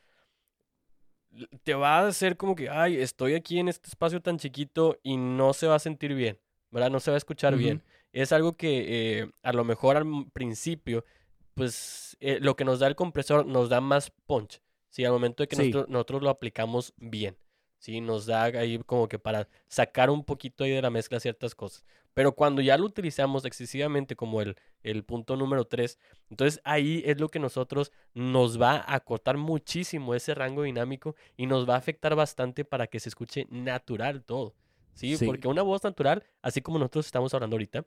te 1.64 1.74
va 1.74 2.00
a 2.00 2.08
hacer 2.08 2.38
como 2.38 2.56
que, 2.56 2.70
ay, 2.70 2.98
estoy 2.98 3.36
aquí 3.36 3.60
en 3.60 3.68
este 3.68 3.90
espacio 3.90 4.22
tan 4.22 4.38
chiquito 4.38 5.00
y 5.04 5.18
no 5.18 5.54
se 5.54 5.68
va 5.68 5.76
a 5.76 5.80
sentir 5.80 6.14
bien, 6.14 6.40
¿verdad? 6.72 6.90
No 6.90 7.00
se 7.00 7.12
va 7.12 7.16
a 7.16 7.18
escuchar 7.20 7.56
bien. 7.56 7.84
Es 8.12 8.32
algo 8.32 8.54
que 8.54 9.20
eh, 9.20 9.32
a 9.44 9.54
lo 9.54 9.64
mejor 9.64 9.98
al 9.98 10.06
principio, 10.34 11.06
pues 11.54 12.18
eh, 12.20 12.40
lo 12.42 12.56
que 12.56 12.66
nos 12.66 12.80
da 12.80 12.88
el 12.88 12.96
compresor 12.96 13.46
nos 13.46 13.70
da 13.70 13.82
más 13.82 14.12
punch, 14.26 14.62
¿sí? 14.90 15.06
Al 15.06 15.12
momento 15.12 15.44
de 15.44 15.48
que 15.48 15.56
nosotros, 15.56 15.90
nosotros, 15.90 16.24
lo 16.24 16.30
aplicamos 16.30 16.94
bien. 16.98 17.38
¿Sí? 17.80 18.02
Nos 18.02 18.26
da 18.26 18.44
ahí 18.44 18.80
como 18.86 19.08
que 19.08 19.20
para 19.20 19.48
sacar 19.68 20.10
un 20.10 20.24
poquito 20.24 20.64
ahí 20.64 20.72
de 20.72 20.82
la 20.82 20.90
mezcla 20.90 21.20
ciertas 21.20 21.56
cosas. 21.56 21.86
Pero 22.14 22.32
cuando 22.32 22.62
ya 22.62 22.78
lo 22.78 22.86
utilizamos 22.86 23.46
excesivamente 23.46 24.16
como 24.16 24.42
el, 24.42 24.58
el 24.82 25.04
punto 25.04 25.36
número 25.36 25.66
3, 25.66 26.00
entonces 26.32 26.60
ahí 26.64 27.04
es 27.06 27.20
lo 27.20 27.30
que 27.30 27.38
nosotros 27.38 27.92
nos 28.16 28.60
va 28.60 28.84
a 28.88 29.00
cortar 29.02 29.38
muchísimo 29.38 30.16
ese 30.16 30.34
rango 30.34 30.64
dinámico 30.64 31.16
y 31.36 31.46
nos 31.46 31.70
va 31.70 31.76
a 31.76 31.78
afectar 31.78 32.16
bastante 32.16 32.66
para 32.66 32.88
que 32.88 33.00
se 33.00 33.10
escuche 33.10 33.46
natural 33.52 34.24
todo. 34.24 34.56
¿sí? 34.98 35.16
Porque 35.24 35.48
una 35.48 35.62
voz 35.62 35.84
natural, 35.84 36.24
así 36.42 36.62
como 36.62 36.80
nosotros 36.80 37.06
estamos 37.06 37.34
hablando 37.34 37.56
ahorita, 37.56 37.86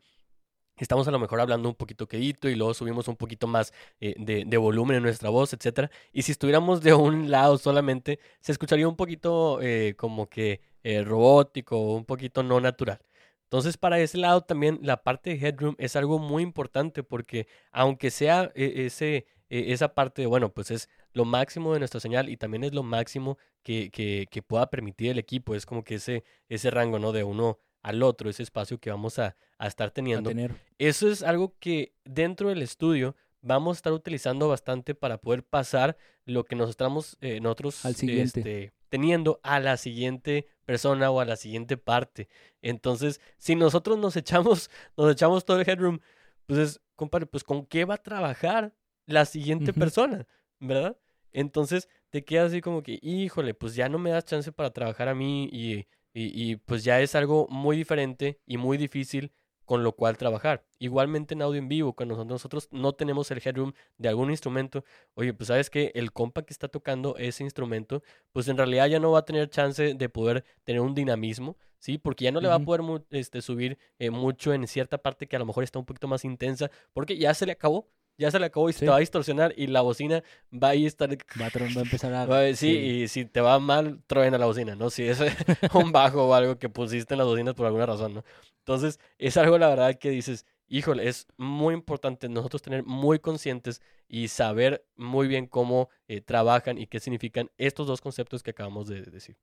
estamos 0.85 1.07
a 1.09 1.11
lo 1.11 1.18
mejor 1.18 1.41
hablando 1.41 1.68
un 1.68 1.74
poquito 1.74 2.07
quedito 2.09 2.49
y 2.49 2.55
luego 2.55 2.74
subimos 2.74 3.09
un 3.09 3.16
poquito 3.16 3.47
más 3.47 3.72
eh, 4.01 4.14
de, 4.18 4.57
volumen 4.57 4.97
en 4.99 5.03
nuestra 5.03 5.31
voz, 5.31 5.53
etcétera. 5.53 5.91
Y 6.12 6.22
si 6.22 6.33
estuviéramos 6.33 6.83
de 6.83 6.95
un 6.95 7.31
lado 7.31 7.59
solamente, 7.59 8.18
se 8.41 8.53
escucharía 8.53 8.89
un 8.89 8.97
poquito 8.97 9.61
eh, 9.62 9.95
como 9.97 10.28
que 10.28 10.61
eh, 10.83 11.03
robótico, 11.03 11.95
un 11.95 12.05
poquito 12.05 12.43
no 12.43 12.61
natural. 12.61 13.01
Entonces, 13.45 13.76
para 13.76 13.99
ese 14.01 14.18
lado 14.18 14.43
también 14.43 14.78
la 14.83 15.03
parte 15.03 15.31
de 15.31 15.49
headroom 15.49 15.74
es 15.78 15.97
algo 15.97 16.18
muy 16.18 16.43
importante 16.43 17.03
porque 17.03 17.47
aunque 17.72 18.11
sea 18.11 18.53
ese, 18.55 19.26
esa 19.49 19.95
parte 19.95 20.22
de, 20.22 20.26
bueno, 20.26 20.53
pues 20.53 20.70
es 20.70 20.89
lo 21.12 21.24
máximo 21.24 21.72
de 21.72 21.81
nuestra 21.81 22.01
señal 22.01 22.28
y 22.28 22.37
también 22.37 22.64
es 22.64 22.72
lo 22.72 22.83
máximo 22.85 23.39
que, 23.62 23.91
que, 23.91 24.28
que 24.31 24.43
pueda 24.43 24.70
permitir 24.70 25.11
el 25.11 25.18
equipo, 25.18 25.55
es 25.55 25.66
como 25.66 25.83
que 25.85 25.97
ese, 25.97 26.24
ese 26.49 26.70
rango, 26.70 26.99
¿no? 26.99 27.12
De 27.12 27.24
uno 27.24 27.59
al 27.83 28.03
otro, 28.03 28.28
ese 28.31 28.43
espacio 28.43 28.78
que 28.78 28.91
vamos 28.91 29.18
a, 29.18 29.37
estar 29.59 29.91
teniendo. 29.91 30.31
Eso 30.78 31.09
es 31.09 31.22
algo 31.22 31.55
que 31.59 31.95
dentro 32.05 32.49
del 32.49 32.62
estudio 32.62 33.14
vamos 33.43 33.76
a 33.76 33.78
estar 33.78 33.93
utilizando 33.93 34.49
bastante 34.49 34.95
para 34.95 35.18
poder 35.18 35.45
pasar 35.45 35.97
lo 36.24 36.45
que 36.45 36.57
nos 36.57 36.70
estamos 36.70 37.16
eh, 37.20 37.41
nosotros 37.41 37.85
este, 37.85 38.72
teniendo 38.89 39.41
a 39.43 39.61
la 39.61 39.76
siguiente 39.76 40.47
persona 40.64 41.11
o 41.11 41.20
a 41.20 41.24
la 41.24 41.37
siguiente 41.37 41.76
parte. 41.76 42.28
Entonces, 42.62 43.20
si 43.39 43.55
nosotros 43.55 43.99
nos 43.99 44.16
echamos, 44.16 44.70
nos 44.97 45.12
echamos 45.12 45.45
todo 45.45 45.61
el 45.61 45.68
headroom, 45.68 46.01
pues 46.47 46.61
es, 46.61 46.81
compadre, 46.97 47.26
pues 47.26 47.45
con 47.45 47.66
qué 47.66 47.85
va 47.85 47.95
a 47.95 48.03
trabajar 48.03 48.74
la 49.07 49.24
siguiente 49.24 49.72
persona, 49.72 50.26
¿verdad? 50.59 50.97
Entonces 51.33 51.89
te 52.11 52.24
quedas 52.24 52.49
así 52.49 52.61
como 52.61 52.83
que, 52.83 52.99
híjole, 53.03 53.55
pues 53.55 53.74
ya 53.74 53.89
no 53.89 53.99
me 53.99 54.11
das 54.11 54.24
chance 54.24 54.53
para 54.53 54.70
trabajar 54.70 55.09
a 55.09 55.14
mí 55.14 55.49
y 55.53 55.87
y, 56.12 56.50
y, 56.50 56.56
pues 56.56 56.84
ya 56.84 57.00
es 57.00 57.14
algo 57.14 57.46
muy 57.50 57.76
diferente 57.76 58.40
y 58.46 58.56
muy 58.56 58.76
difícil 58.76 59.32
con 59.70 59.84
lo 59.84 59.92
cual 59.92 60.18
trabajar. 60.18 60.64
Igualmente 60.80 61.34
en 61.34 61.42
audio 61.42 61.61
en 61.61 61.68
vivo, 61.68 61.92
cuando 61.92 62.24
nosotros 62.24 62.66
no 62.72 62.92
tenemos 62.92 63.30
el 63.30 63.40
headroom 63.44 63.72
de 63.98 64.08
algún 64.08 64.32
instrumento, 64.32 64.84
oye, 65.14 65.32
pues 65.32 65.46
sabes 65.46 65.70
que 65.70 65.92
el 65.94 66.11
compa 66.11 66.42
que 66.42 66.52
está 66.52 66.66
tocando 66.66 67.16
ese 67.18 67.44
instrumento, 67.44 68.02
pues 68.32 68.48
en 68.48 68.56
realidad 68.56 68.88
ya 68.88 68.98
no 68.98 69.12
va 69.12 69.20
a 69.20 69.24
tener 69.24 69.48
chance 69.48 69.94
de 69.94 70.08
poder 70.08 70.44
tener 70.64 70.80
un 70.80 70.96
dinamismo, 70.96 71.56
¿sí? 71.78 71.98
Porque 71.98 72.24
ya 72.24 72.32
no 72.32 72.40
le 72.40 72.48
va 72.48 72.56
a 72.56 72.58
poder 72.58 72.82
este, 73.11 73.42
subir 73.42 73.78
eh, 74.00 74.11
mucho 74.11 74.52
en 74.52 74.66
cierta 74.66 74.98
parte 74.98 75.28
que 75.28 75.36
a 75.36 75.38
lo 75.38 75.46
mejor 75.46 75.62
está 75.62 75.78
un 75.78 75.86
poquito 75.86 76.08
más 76.08 76.24
intensa, 76.24 76.68
porque 76.92 77.16
ya 77.16 77.32
se 77.32 77.46
le 77.46 77.52
acabó, 77.52 77.88
ya 78.20 78.30
se 78.30 78.38
le 78.38 78.46
acabó 78.46 78.68
y 78.68 78.74
se 78.74 78.80
te 78.80 78.90
va 78.90 78.96
a 78.96 79.00
distorsionar 79.00 79.54
y 79.56 79.66
la 79.66 79.80
bocina 79.80 80.22
va 80.52 80.68
a 80.68 80.74
estar... 80.74 81.08
Va 81.40 81.46
a, 81.46 81.80
empezar 81.80 82.12
a... 82.12 82.54
sí, 82.54 82.68
y 82.68 83.08
si 83.08 83.24
te 83.24 83.40
va 83.40 83.58
mal, 83.58 84.02
truena 84.06 84.36
la 84.36 84.44
bocina, 84.44 84.76
¿no? 84.76 84.90
Si 84.90 85.04
es 85.04 85.20
un 85.74 85.90
bajo 85.90 86.28
o 86.28 86.34
algo 86.34 86.58
que 86.58 86.68
pusiste 86.68 87.14
en 87.14 87.18
las 87.18 87.26
bocinas 87.26 87.54
por 87.54 87.66
alguna 87.66 87.86
razón, 87.86 88.14
¿no? 88.14 88.24
Entonces, 88.58 89.00
es 89.18 89.38
algo, 89.38 89.56
la 89.56 89.68
verdad, 89.68 89.98
que 89.98 90.10
dices, 90.10 90.44
híjole, 90.68 91.08
es 91.08 91.28
muy 91.38 91.72
importante 91.72 92.28
nosotros 92.28 92.60
tener 92.60 92.84
muy 92.84 93.18
conscientes 93.20 93.80
y 94.06 94.28
saber 94.28 94.84
muy 94.96 95.26
bien 95.26 95.46
cómo 95.46 95.88
eh, 96.06 96.20
trabajan 96.20 96.76
y 96.76 96.86
qué 96.86 97.00
significan 97.00 97.50
estos 97.56 97.86
dos 97.86 98.02
conceptos 98.02 98.42
que 98.42 98.50
acabamos 98.50 98.86
de 98.86 99.00
decir. 99.02 99.38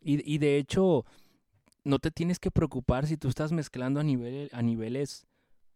Y, 0.00 0.34
y 0.34 0.38
de 0.38 0.56
hecho, 0.56 1.04
no 1.84 2.00
te 2.00 2.10
tienes 2.10 2.40
que 2.40 2.50
preocupar 2.50 3.06
si 3.06 3.16
tú 3.16 3.28
estás 3.28 3.52
mezclando 3.52 4.00
a, 4.00 4.02
nivel, 4.02 4.50
a 4.52 4.60
niveles 4.60 5.28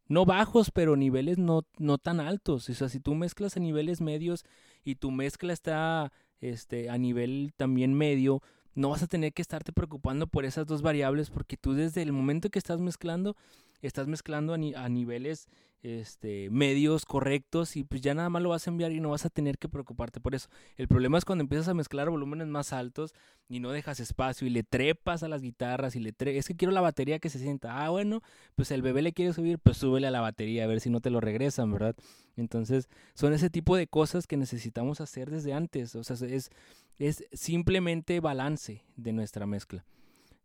no 0.09 0.25
bajos, 0.25 0.71
pero 0.71 0.97
niveles 0.97 1.39
no, 1.39 1.67
no 1.79 1.99
tan 1.99 2.21
altos. 2.21 2.69
O 2.69 2.75
sea, 2.75 2.89
si 2.89 3.01
tú 3.01 3.15
mezclas 3.15 3.57
a 3.57 3.61
niveles 3.61 4.01
medios 4.01 4.45
y 4.85 4.97
tu 4.97 5.11
mezcla 5.11 5.53
está 5.53 6.13
este, 6.41 6.91
a 6.91 6.99
nivel 6.99 7.53
también 7.57 7.95
medio, 7.95 8.43
no 8.75 8.91
vas 8.91 9.03
a 9.03 9.07
tener 9.07 9.33
que 9.33 9.43
estarte 9.43 9.73
preocupando 9.73 10.27
por 10.27 10.45
esas 10.45 10.67
dos 10.67 10.83
variables 10.83 11.31
porque 11.31 11.57
tú 11.57 11.73
desde 11.73 12.03
el 12.03 12.13
momento 12.13 12.51
que 12.51 12.59
estás 12.59 12.81
mezclando, 12.81 13.37
estás 13.83 14.07
mezclando 14.07 14.55
a, 14.55 14.57
a 14.57 14.89
niveles 14.89 15.49
este, 15.83 16.51
medios 16.51 17.05
correctos 17.05 17.77
y 17.77 17.85
pues 17.85 18.01
ya 18.01 18.15
nada 18.15 18.29
más 18.29 18.43
lo 18.43 18.49
vas 18.49 18.67
a 18.67 18.71
enviar 18.71 18.93
y 18.93 19.01
no 19.01 19.11
vas 19.11 19.25
a 19.25 19.31
tener 19.31 19.59
que 19.59 19.69
preocuparte 19.69 20.21
por 20.21 20.35
eso. 20.35 20.49
El 20.77 20.89
problema 20.89 21.19
es 21.19 21.25
cuando 21.25 21.43
empiezas 21.43 21.69
a 21.69 21.75
mezclar 21.75 22.11
volúmenes 22.11 22.49
más 22.49 22.73
altos 22.73 23.15
y 23.49 23.61
no 23.61 23.71
dejas 23.71 24.01
espacio 24.01 24.47
y 24.47 24.51
le 24.51 24.63
trepas 24.63 25.23
a 25.23 25.29
las 25.29 25.43
guitarras 25.43 25.95
y 25.95 26.01
le 26.01 26.13
tre 26.13 26.39
es 26.39 26.49
que 26.49 26.57
quiero 26.57 26.73
la 26.73 26.81
batería 26.81 27.19
que 27.19 27.31
se 27.31 27.39
sienta. 27.39 27.85
Ah, 27.85 27.91
bueno, 27.91 28.23
pues 28.55 28.71
el 28.71 28.83
bebé 28.83 29.03
le 29.03 29.13
quiere 29.13 29.33
subir, 29.33 29.59
pues 29.59 29.77
súbele 29.77 30.07
a 30.07 30.11
la 30.11 30.21
batería 30.21 30.65
a 30.65 30.67
ver 30.67 30.81
si 30.81 30.91
no 30.91 31.01
te 31.01 31.11
lo 31.11 31.21
regresan, 31.21 31.71
¿verdad? 31.71 31.95
Entonces, 32.37 32.89
son 33.15 33.33
ese 33.33 33.49
tipo 33.49 33.77
de 33.77 33.87
cosas 33.87 34.27
que 34.27 34.37
necesitamos 34.37 35.01
hacer 35.01 35.31
desde 35.31 35.53
antes, 35.53 35.95
o 35.95 36.05
sea, 36.05 36.17
es 36.29 36.51
es 36.99 37.25
simplemente 37.33 38.21
balance 38.21 38.83
de 38.97 39.13
nuestra 39.13 39.47
mezcla. 39.47 39.85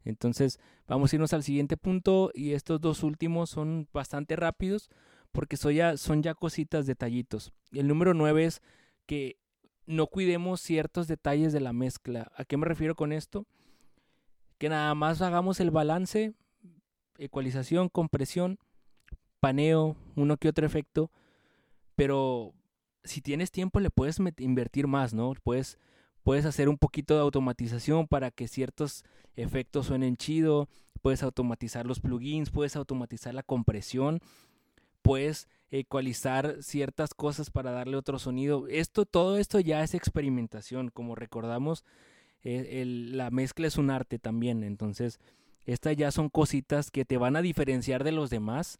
Entonces, 0.03 0.59
vamos 0.87 1.11
a 1.11 1.15
irnos 1.15 1.33
al 1.33 1.43
siguiente 1.43 1.77
punto 1.77 2.31
y 2.33 2.53
estos 2.53 2.81
dos 2.81 3.03
últimos 3.03 3.49
son 3.49 3.87
bastante 3.93 4.35
rápidos 4.35 4.89
porque 5.31 5.57
ya, 5.73 5.97
son 5.97 6.23
ya 6.23 6.33
cositas, 6.33 6.85
detallitos. 6.85 7.53
El 7.71 7.87
número 7.87 8.13
nueve 8.13 8.45
es 8.45 8.61
que 9.05 9.37
no 9.85 10.07
cuidemos 10.07 10.61
ciertos 10.61 11.07
detalles 11.07 11.53
de 11.53 11.59
la 11.59 11.73
mezcla. 11.73 12.31
¿A 12.35 12.45
qué 12.45 12.57
me 12.57 12.65
refiero 12.65 12.95
con 12.95 13.11
esto? 13.11 13.45
Que 14.57 14.69
nada 14.69 14.93
más 14.95 15.21
hagamos 15.21 15.59
el 15.59 15.71
balance, 15.71 16.33
ecualización, 17.17 17.89
compresión, 17.89 18.59
paneo, 19.39 19.95
uno 20.15 20.37
que 20.37 20.49
otro 20.49 20.65
efecto, 20.65 21.11
pero 21.95 22.53
si 23.03 23.21
tienes 23.21 23.51
tiempo 23.51 23.79
le 23.79 23.89
puedes 23.89 24.19
invertir 24.37 24.87
más, 24.87 25.13
¿no? 25.13 25.33
Puedes, 25.43 25.77
puedes 26.23 26.45
hacer 26.45 26.69
un 26.69 26.77
poquito 26.77 27.15
de 27.15 27.21
automatización 27.21 28.07
para 28.07 28.31
que 28.31 28.47
ciertos 28.47 29.03
efectos 29.35 29.87
suenen 29.87 30.15
chido, 30.15 30.69
puedes 31.01 31.23
automatizar 31.23 31.85
los 31.85 31.99
plugins, 31.99 32.51
puedes 32.51 32.75
automatizar 32.75 33.33
la 33.33 33.43
compresión 33.43 34.19
puedes 35.01 35.47
ecualizar 35.71 36.57
ciertas 36.61 37.13
cosas 37.13 37.49
para 37.49 37.71
darle 37.71 37.97
otro 37.97 38.19
sonido. 38.19 38.67
Esto, 38.67 39.05
todo 39.05 39.37
esto 39.37 39.59
ya 39.59 39.83
es 39.83 39.93
experimentación. 39.93 40.89
Como 40.89 41.15
recordamos, 41.15 41.85
eh, 42.43 42.83
la 42.85 43.31
mezcla 43.31 43.67
es 43.67 43.77
un 43.77 43.89
arte 43.89 44.19
también. 44.19 44.63
Entonces, 44.63 45.19
estas 45.65 45.95
ya 45.95 46.11
son 46.11 46.29
cositas 46.29 46.91
que 46.91 47.05
te 47.05 47.17
van 47.17 47.35
a 47.35 47.41
diferenciar 47.41 48.03
de 48.03 48.11
los 48.11 48.29
demás. 48.29 48.79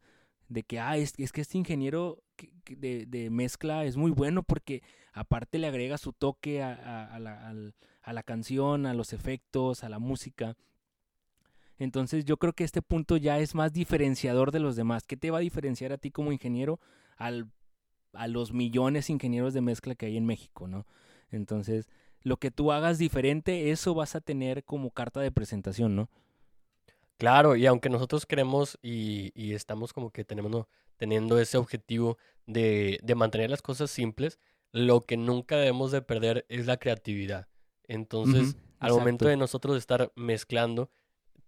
De 0.50 0.64
que, 0.64 0.80
ah, 0.80 0.98
es, 0.98 1.14
que 1.14 1.42
este 1.42 1.58
ingeniero 1.58 2.22
de, 2.68 3.30
mezcla 3.32 3.86
es 3.86 3.96
muy 3.96 4.12
bueno 4.12 4.44
porque 4.44 4.84
aparte 5.14 5.60
le 5.60 5.68
agrega 5.68 5.98
su 5.98 6.12
toque 6.12 6.62
a, 6.62 7.18
la, 7.20 7.54
a 8.02 8.14
la 8.14 8.24
canción, 8.24 8.86
a 8.86 8.94
los 8.94 9.14
efectos, 9.14 9.86
a 9.86 9.90
la 9.90 10.00
música. 10.00 10.58
Entonces 11.82 12.26
yo 12.26 12.38
creo 12.38 12.54
que 12.54 12.64
este 12.64 12.84
punto 12.84 13.18
ya 13.18 13.40
es 13.40 13.56
más 13.56 13.74
diferenciador 13.74 14.52
de 14.52 14.60
los 14.60 14.76
demás. 14.76 15.08
¿Qué 15.08 15.18
te 15.18 15.32
va 15.32 15.40
a 15.40 15.42
diferenciar 15.42 15.92
a 15.92 15.98
ti 15.98 16.12
como 16.12 16.32
ingeniero 16.32 16.80
al, 17.18 17.50
a 18.14 18.28
los 18.28 18.54
millones 18.54 19.08
de 19.08 19.14
ingenieros 19.14 19.56
de 19.56 19.62
mezcla 19.62 19.96
que 19.96 20.06
hay 20.06 20.16
en 20.16 20.28
México, 20.28 20.68
¿no? 20.68 20.86
Entonces, 21.32 21.90
lo 22.22 22.38
que 22.38 22.52
tú 22.52 22.72
hagas 22.72 23.00
diferente, 23.00 23.72
eso 23.72 23.96
vas 23.96 24.14
a 24.14 24.22
tener 24.22 24.64
como 24.64 24.92
carta 24.92 25.22
de 25.22 25.32
presentación, 25.32 25.96
¿no? 25.96 26.12
Claro, 27.18 27.56
y 27.56 27.66
aunque 27.66 27.90
nosotros 27.90 28.28
queremos 28.28 28.78
y, 28.84 29.32
y 29.34 29.54
estamos 29.54 29.92
como 29.92 30.12
que 30.12 30.24
tenemos, 30.24 30.68
teniendo 30.98 31.40
ese 31.40 31.58
objetivo 31.58 32.20
de, 32.46 33.00
de 33.02 33.16
mantener 33.16 33.50
las 33.50 33.64
cosas 33.64 33.90
simples, 33.90 34.38
lo 34.72 35.02
que 35.02 35.18
nunca 35.18 35.58
debemos 35.58 35.92
de 35.92 36.04
perder 36.04 36.46
es 36.48 36.68
la 36.68 36.78
creatividad. 36.78 37.48
Entonces, 37.88 38.56
al 38.78 38.92
momento 38.92 39.26
de 39.26 39.36
nosotros 39.36 39.78
estar 39.78 40.12
mezclando, 40.16 40.92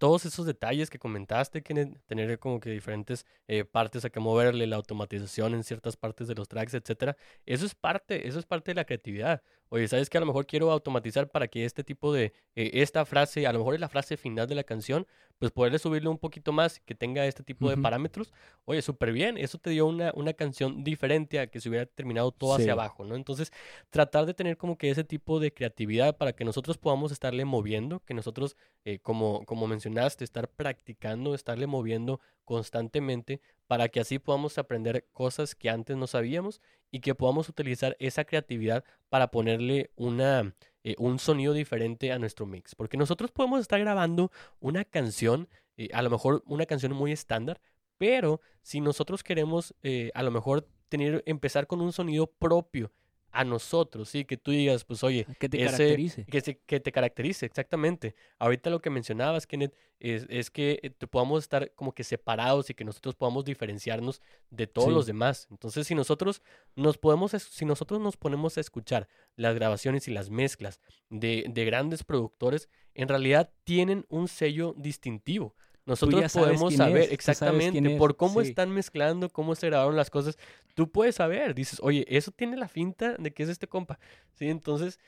todos 0.04 0.26
esos 0.26 0.46
detalles 0.46 0.90
que 0.90 1.00
comentaste, 1.00 1.64
que 1.64 1.74
tener 2.08 2.38
como 2.38 2.60
que 2.60 2.70
diferentes 2.72 3.26
eh, 3.48 3.64
partes 3.64 4.04
a 4.04 4.10
que 4.10 4.20
moverle, 4.20 4.68
la 4.68 4.76
automatización 4.76 5.54
en 5.54 5.64
ciertas 5.64 5.96
partes 5.96 6.28
de 6.28 6.36
los 6.36 6.50
tracks, 6.50 6.74
etcétera, 6.74 7.16
eso 7.46 7.66
es 7.66 7.74
parte, 7.74 8.28
eso 8.28 8.38
es 8.38 8.46
parte 8.46 8.72
de 8.72 8.76
la 8.76 8.84
creatividad. 8.84 9.42
Oye, 9.74 9.88
¿sabes 9.88 10.08
que 10.08 10.20
A 10.20 10.22
lo 10.22 10.28
mejor 10.28 10.46
quiero 10.46 10.70
automatizar 10.72 11.32
para 11.32 11.48
que 11.48 11.66
este 11.66 11.84
tipo 11.84 12.14
de, 12.14 12.32
eh, 12.56 12.70
esta 12.74 13.06
frase, 13.06 13.48
a 13.48 13.52
lo 13.52 13.58
mejor 13.58 13.74
es 13.74 13.80
la 13.80 13.90
frase 13.90 14.18
final 14.18 14.48
de 14.48 14.54
la 14.54 14.64
canción, 14.64 15.08
pues 15.40 15.52
poderle 15.52 15.80
subirle 15.80 16.10
un 16.10 16.20
poquito 16.20 16.52
más, 16.52 16.80
que 16.82 16.94
tenga 16.94 17.26
este 17.26 17.42
tipo 17.42 17.72
de 17.72 17.78
parámetros. 17.78 18.32
Oye, 18.66 18.84
súper 18.84 19.12
bien, 19.12 19.36
eso 19.36 19.58
te 19.58 19.72
dio 19.72 19.88
una, 19.88 20.12
una 20.14 20.34
canción 20.34 20.84
diferente 20.84 21.40
a 21.40 21.48
que 21.48 21.60
se 21.60 21.70
hubiera 21.70 21.88
terminado 21.88 22.32
todo 22.32 22.54
hacia 22.54 22.74
abajo, 22.74 23.04
¿no? 23.04 23.16
Entonces, 23.16 23.52
tratar 23.90 24.28
de 24.28 24.36
tener 24.36 24.58
como 24.58 24.78
que 24.78 24.92
ese 24.92 25.04
tipo 25.04 25.40
de 25.40 25.52
creatividad 25.52 26.18
para 26.18 26.34
que 26.34 26.46
nosotros 26.46 26.78
podamos 26.78 27.12
estarle 27.12 27.44
moviendo, 27.44 28.00
que 28.02 28.14
nosotros, 28.14 28.56
eh, 28.86 29.00
como, 29.00 29.44
como 29.46 29.66
mencionaste, 29.66 30.24
estar 30.24 30.50
practicando, 30.50 31.34
estarle 31.34 31.66
moviendo 31.66 32.20
constantemente 32.44 33.42
para 33.68 33.90
que 33.90 34.00
así 34.00 34.20
podamos 34.20 34.58
aprender 34.58 35.08
cosas 35.14 35.56
que 35.56 35.70
antes 35.70 35.98
no 35.98 36.08
sabíamos 36.08 36.62
y 36.92 37.00
que 37.00 37.16
podamos 37.16 37.50
utilizar 37.50 37.96
esa 38.00 38.24
creatividad 38.26 38.84
para 39.10 39.32
ponerle 39.32 39.92
una, 39.96 40.56
eh, 40.84 40.96
un 41.00 41.20
sonido 41.20 41.54
diferente 41.54 42.12
a 42.12 42.20
nuestro 42.20 42.46
mix. 42.46 42.76
Porque 42.76 42.98
nosotros 42.98 43.32
podemos 43.32 43.62
estar 43.62 43.80
grabando 43.80 44.32
una 44.60 44.86
canción, 44.86 45.50
eh, 45.78 45.90
a 45.94 46.02
lo 46.02 46.10
mejor 46.10 46.44
una 46.46 46.66
canción 46.66 46.94
muy 46.94 47.12
estándar, 47.12 47.62
pero 47.98 48.42
si 48.62 48.82
nosotros 48.82 49.24
queremos 49.24 49.74
eh, 49.82 50.12
a 50.14 50.24
lo 50.24 50.32
mejor 50.32 50.68
tener, 50.90 51.24
empezar 51.26 51.68
con 51.68 51.82
un 51.82 51.94
sonido 51.94 52.28
propio 52.28 52.92
a 53.34 53.44
nosotros, 53.44 54.10
¿sí? 54.10 54.26
Que 54.26 54.38
tú 54.38 54.52
digas, 54.52 54.86
pues 54.86 55.04
oye, 55.04 55.26
que 55.40 55.50
te 55.50 55.58
caracterice. 55.58 56.26
Que, 56.26 56.60
que 56.66 56.80
te 56.80 56.92
caracterice, 56.92 57.48
exactamente. 57.48 58.16
Ahorita 58.38 58.70
lo 58.70 58.80
que 58.80 58.92
mencionabas, 58.92 59.48
Kenneth, 59.48 59.74
es, 60.00 60.28
es 60.30 60.52
que 60.52 60.80
eh, 60.84 60.92
podamos 61.08 61.42
estar 61.42 61.72
como 61.74 61.94
que 61.94 62.04
separados 62.04 62.70
y 62.70 62.76
que 62.76 62.86
nosotros 62.86 63.16
podamos 63.16 63.44
diferenciarnos 63.44 64.22
de 64.52 64.68
todos 64.68 64.94
los 64.94 65.08
demás. 65.08 65.48
Entonces, 65.50 65.88
si 65.88 65.96
nosotros 65.96 66.44
nos 66.76 67.00
podemos, 67.00 67.32
si 67.32 67.66
nosotros 67.66 68.00
nos 68.00 68.18
ponemos 68.18 68.58
a 68.58 68.62
escuchar 68.62 69.08
las 69.36 69.56
grabaciones 69.56 70.08
y 70.08 70.12
las 70.12 70.30
mezclas 70.30 70.80
de, 71.10 71.46
de 71.50 71.66
grandes 71.66 72.04
productores, 72.04 72.70
en 72.94 73.08
realidad 73.08 73.52
tienen 73.64 74.06
un 74.10 74.28
sello 74.28 74.76
distintivo. 74.78 75.56
Nosotros 75.86 76.32
podemos 76.32 76.76
saber 76.76 77.12
exactamente 77.12 77.98
por 77.98 78.16
cómo 78.16 78.42
están 78.42 78.72
mezclando, 78.72 79.30
cómo 79.30 79.54
se 79.56 79.68
grabaron 79.68 79.96
las 79.96 80.10
cosas. 80.10 80.38
Tú 80.76 80.90
puedes 80.90 81.16
saber, 81.16 81.54
dices, 81.54 81.80
oye, 81.84 82.06
eso 82.08 82.32
tiene 82.32 82.56
la 82.56 82.68
finta 82.68 83.16
de 83.20 83.34
que 83.34 83.44
es 83.44 83.50
este 83.50 83.68
compa. 83.68 84.00
Sí, 84.32 84.48
entonces, 84.48 85.00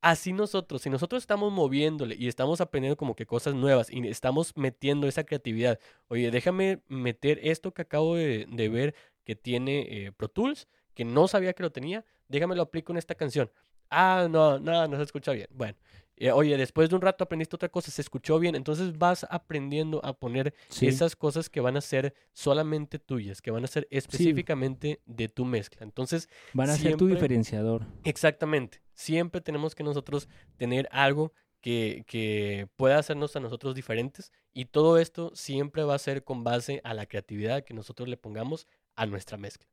así 0.00 0.32
nosotros, 0.32 0.82
si 0.82 0.90
nosotros 0.90 1.22
estamos 1.22 1.52
moviéndole 1.52 2.16
y 2.18 2.26
estamos 2.26 2.60
aprendiendo 2.60 2.96
como 2.96 3.14
que 3.14 3.26
cosas 3.26 3.54
nuevas 3.54 3.90
y 3.90 4.06
estamos 4.08 4.56
metiendo 4.56 5.06
esa 5.06 5.24
creatividad, 5.24 5.78
oye, 6.08 6.30
déjame 6.30 6.80
meter 6.88 7.38
esto 7.42 7.72
que 7.72 7.82
acabo 7.82 8.16
de, 8.16 8.46
ver 8.68 8.94
que 9.24 9.36
tiene 9.36 9.86
eh, 9.88 10.12
Pro 10.12 10.28
Tools, 10.28 10.66
que 10.94 11.04
no 11.04 11.28
sabía 11.28 11.52
que 11.52 11.62
lo 11.62 11.70
tenía, 11.70 12.04
déjame 12.28 12.56
lo 12.56 12.62
aplico 12.62 12.92
en 12.92 12.98
esta 12.98 13.14
canción. 13.14 13.50
Ah, 13.94 14.28
no, 14.28 14.58
no, 14.58 14.88
no 14.88 14.96
se 14.96 15.02
escucha 15.02 15.32
bien. 15.32 15.48
Bueno, 15.52 15.76
eh, 16.16 16.30
oye, 16.30 16.56
después 16.56 16.88
de 16.88 16.94
un 16.94 17.02
rato 17.02 17.24
aprendiste 17.24 17.56
otra 17.56 17.68
cosa, 17.68 17.90
se 17.90 18.00
escuchó 18.00 18.38
bien, 18.38 18.54
entonces 18.54 18.96
vas 18.96 19.26
aprendiendo 19.30 20.00
a 20.04 20.12
poner 20.12 20.54
esas 20.80 21.16
cosas 21.16 21.50
que 21.50 21.60
van 21.60 21.76
a 21.76 21.80
ser 21.80 22.14
solamente 22.32 23.00
tuyas, 23.00 23.42
que 23.42 23.50
van 23.50 23.64
a 23.64 23.66
ser 23.66 23.88
específicamente 23.90 25.00
de 25.06 25.28
tu 25.28 25.44
mezcla. 25.44 25.82
Entonces, 25.82 26.28
van 26.52 26.70
a 26.70 26.76
ser 26.76 26.96
tu 26.96 27.08
diferenciador. 27.08 27.86
Exactamente. 28.04 28.80
Siempre 28.94 29.40
tenemos 29.40 29.74
que 29.74 29.82
nosotros 29.82 30.28
tener 30.56 30.88
algo 30.92 31.32
que, 31.60 32.04
que 32.06 32.68
pueda 32.76 32.98
hacernos 32.98 33.34
a 33.34 33.40
nosotros 33.40 33.74
diferentes 33.74 34.32
y 34.52 34.66
todo 34.66 34.98
esto 34.98 35.32
siempre 35.34 35.82
va 35.82 35.96
a 35.96 35.98
ser 35.98 36.22
con 36.22 36.44
base 36.44 36.80
a 36.84 36.94
la 36.94 37.06
creatividad 37.06 37.64
que 37.64 37.74
nosotros 37.74 38.08
le 38.08 38.16
pongamos 38.16 38.68
a 38.94 39.06
nuestra 39.06 39.36
mezcla. 39.36 39.68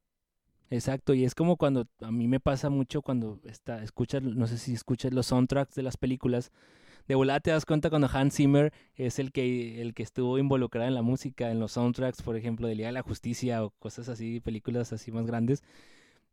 Exacto, 0.72 1.14
y 1.14 1.26
es 1.26 1.36
como 1.36 1.58
cuando 1.58 1.86
a 2.00 2.12
mí 2.12 2.30
me 2.30 2.40
pasa 2.40 2.70
mucho 2.70 3.02
cuando 3.02 3.42
está, 3.44 3.84
escuchas, 3.84 4.24
no 4.24 4.48
sé 4.48 4.58
si 4.58 4.74
escuchas 4.74 5.14
los 5.14 5.26
soundtracks 5.28 5.76
de 5.76 5.84
las 5.84 5.98
películas, 5.98 6.50
de 7.10 7.16
volada 7.16 7.42
te 7.42 7.52
das 7.52 7.66
cuenta 7.66 7.90
cuando 7.90 8.08
Hans 8.12 8.36
Zimmer 8.36 8.72
es 8.96 9.20
el 9.20 9.34
que, 9.34 9.82
el 9.82 9.94
que 9.94 10.04
estuvo 10.04 10.38
involucrado 10.38 10.88
en 10.88 10.96
la 10.96 11.02
música, 11.02 11.52
en 11.52 11.60
los 11.60 11.74
soundtracks, 11.74 12.22
por 12.22 12.38
ejemplo, 12.38 12.70
de 12.70 12.76
Liga 12.76 12.88
de 12.88 12.94
la 12.94 13.02
Justicia 13.02 13.66
o 13.66 13.72
cosas 13.80 14.08
así, 14.08 14.40
películas 14.40 14.94
así 14.94 15.12
más 15.12 15.26
grandes. 15.28 15.62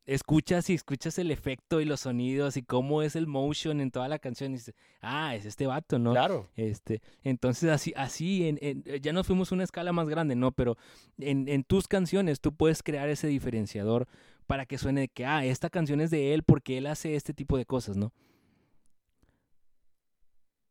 Escuchas 0.09 0.71
y 0.71 0.75
escuchas 0.75 1.19
el 1.19 1.31
efecto 1.31 1.83
y 1.83 1.85
los 1.85 2.01
sonidos 2.01 2.57
y 2.57 2.63
cómo 2.63 3.03
es 3.03 3.15
el 3.15 3.27
motion 3.27 3.79
en 3.83 3.91
toda 3.91 4.09
la 4.09 4.19
canción 4.19 4.53
y 4.53 4.55
dices, 4.55 4.75
ah, 5.03 5.37
es 5.37 5.45
este 5.45 5.67
vato, 5.67 5.99
¿no? 5.99 6.13
Claro. 6.13 6.49
Este, 6.57 7.03
entonces 7.25 7.69
así, 7.69 7.93
así, 7.95 8.49
en, 8.49 8.59
en, 8.63 8.83
ya 9.03 9.13
nos 9.13 9.27
fuimos 9.27 9.53
a 9.53 9.57
una 9.57 9.65
escala 9.65 9.93
más 9.93 10.09
grande, 10.09 10.35
¿no? 10.35 10.51
Pero 10.53 10.79
en, 11.19 11.47
en 11.47 11.63
tus 11.63 11.89
canciones 11.89 12.41
tú 12.41 12.55
puedes 12.55 12.83
crear 12.83 13.11
ese 13.11 13.27
diferenciador 13.27 14.09
para 14.47 14.65
que 14.65 14.79
suene 14.79 15.03
de 15.03 15.09
que, 15.09 15.27
ah, 15.27 15.45
esta 15.45 15.69
canción 15.69 16.01
es 16.01 16.11
de 16.11 16.33
él 16.33 16.43
porque 16.43 16.79
él 16.79 16.87
hace 16.87 17.15
este 17.15 17.35
tipo 17.35 17.59
de 17.59 17.67
cosas, 17.67 17.99
¿no? 17.99 18.15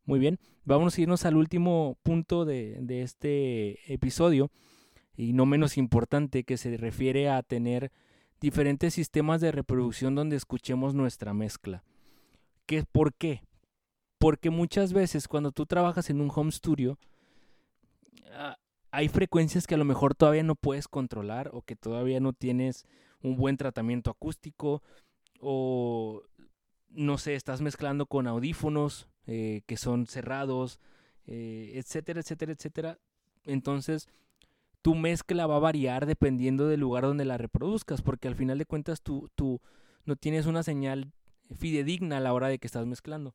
Muy 0.04 0.18
bien, 0.18 0.40
vamos 0.64 0.98
a 0.98 1.00
irnos 1.00 1.24
al 1.24 1.36
último 1.36 1.96
punto 2.02 2.44
de, 2.44 2.78
de, 2.80 3.02
este 3.02 3.92
episodio 3.92 4.50
y 5.16 5.32
no 5.32 5.46
menos 5.46 5.78
importante 5.78 6.42
que 6.42 6.56
se 6.56 6.76
refiere 6.76 7.28
a 7.28 7.44
tener 7.44 7.92
diferentes 8.40 8.94
sistemas 8.94 9.40
de 9.40 9.52
reproducción 9.52 10.14
donde 10.14 10.36
escuchemos 10.36 10.94
nuestra 10.94 11.34
mezcla. 11.34 11.82
¿Qué, 12.66 12.84
¿Por 12.84 13.14
qué? 13.14 13.42
Porque 14.18 14.50
muchas 14.50 14.92
veces 14.92 15.28
cuando 15.28 15.52
tú 15.52 15.66
trabajas 15.66 16.10
en 16.10 16.20
un 16.20 16.30
home 16.34 16.52
studio 16.52 16.98
ah, 18.32 18.56
hay 18.90 19.08
frecuencias 19.08 19.66
que 19.66 19.74
a 19.74 19.78
lo 19.78 19.84
mejor 19.84 20.14
todavía 20.14 20.42
no 20.42 20.54
puedes 20.54 20.88
controlar 20.88 21.50
o 21.52 21.62
que 21.62 21.76
todavía 21.76 22.20
no 22.20 22.32
tienes 22.32 22.86
un 23.22 23.36
buen 23.36 23.56
tratamiento 23.56 24.10
acústico 24.10 24.82
o 25.40 26.22
no 26.90 27.18
sé, 27.18 27.34
estás 27.34 27.60
mezclando 27.60 28.06
con 28.06 28.26
audífonos 28.26 29.08
eh, 29.26 29.62
que 29.66 29.76
son 29.76 30.06
cerrados, 30.06 30.80
eh, 31.26 31.72
etcétera, 31.74 32.20
etcétera, 32.20 32.52
etcétera. 32.52 32.98
Entonces, 33.44 34.08
tu 34.82 34.94
mezcla 34.94 35.46
va 35.46 35.56
a 35.56 35.60
variar 35.60 36.06
dependiendo 36.06 36.66
del 36.68 36.80
lugar 36.80 37.04
donde 37.04 37.24
la 37.24 37.38
reproduzcas, 37.38 38.02
porque 38.02 38.28
al 38.28 38.34
final 38.34 38.58
de 38.58 38.66
cuentas 38.66 39.02
tú, 39.02 39.30
tú 39.34 39.60
no 40.04 40.16
tienes 40.16 40.46
una 40.46 40.62
señal 40.62 41.12
fidedigna 41.54 42.18
a 42.18 42.20
la 42.20 42.32
hora 42.32 42.48
de 42.48 42.58
que 42.58 42.66
estás 42.66 42.86
mezclando. 42.86 43.34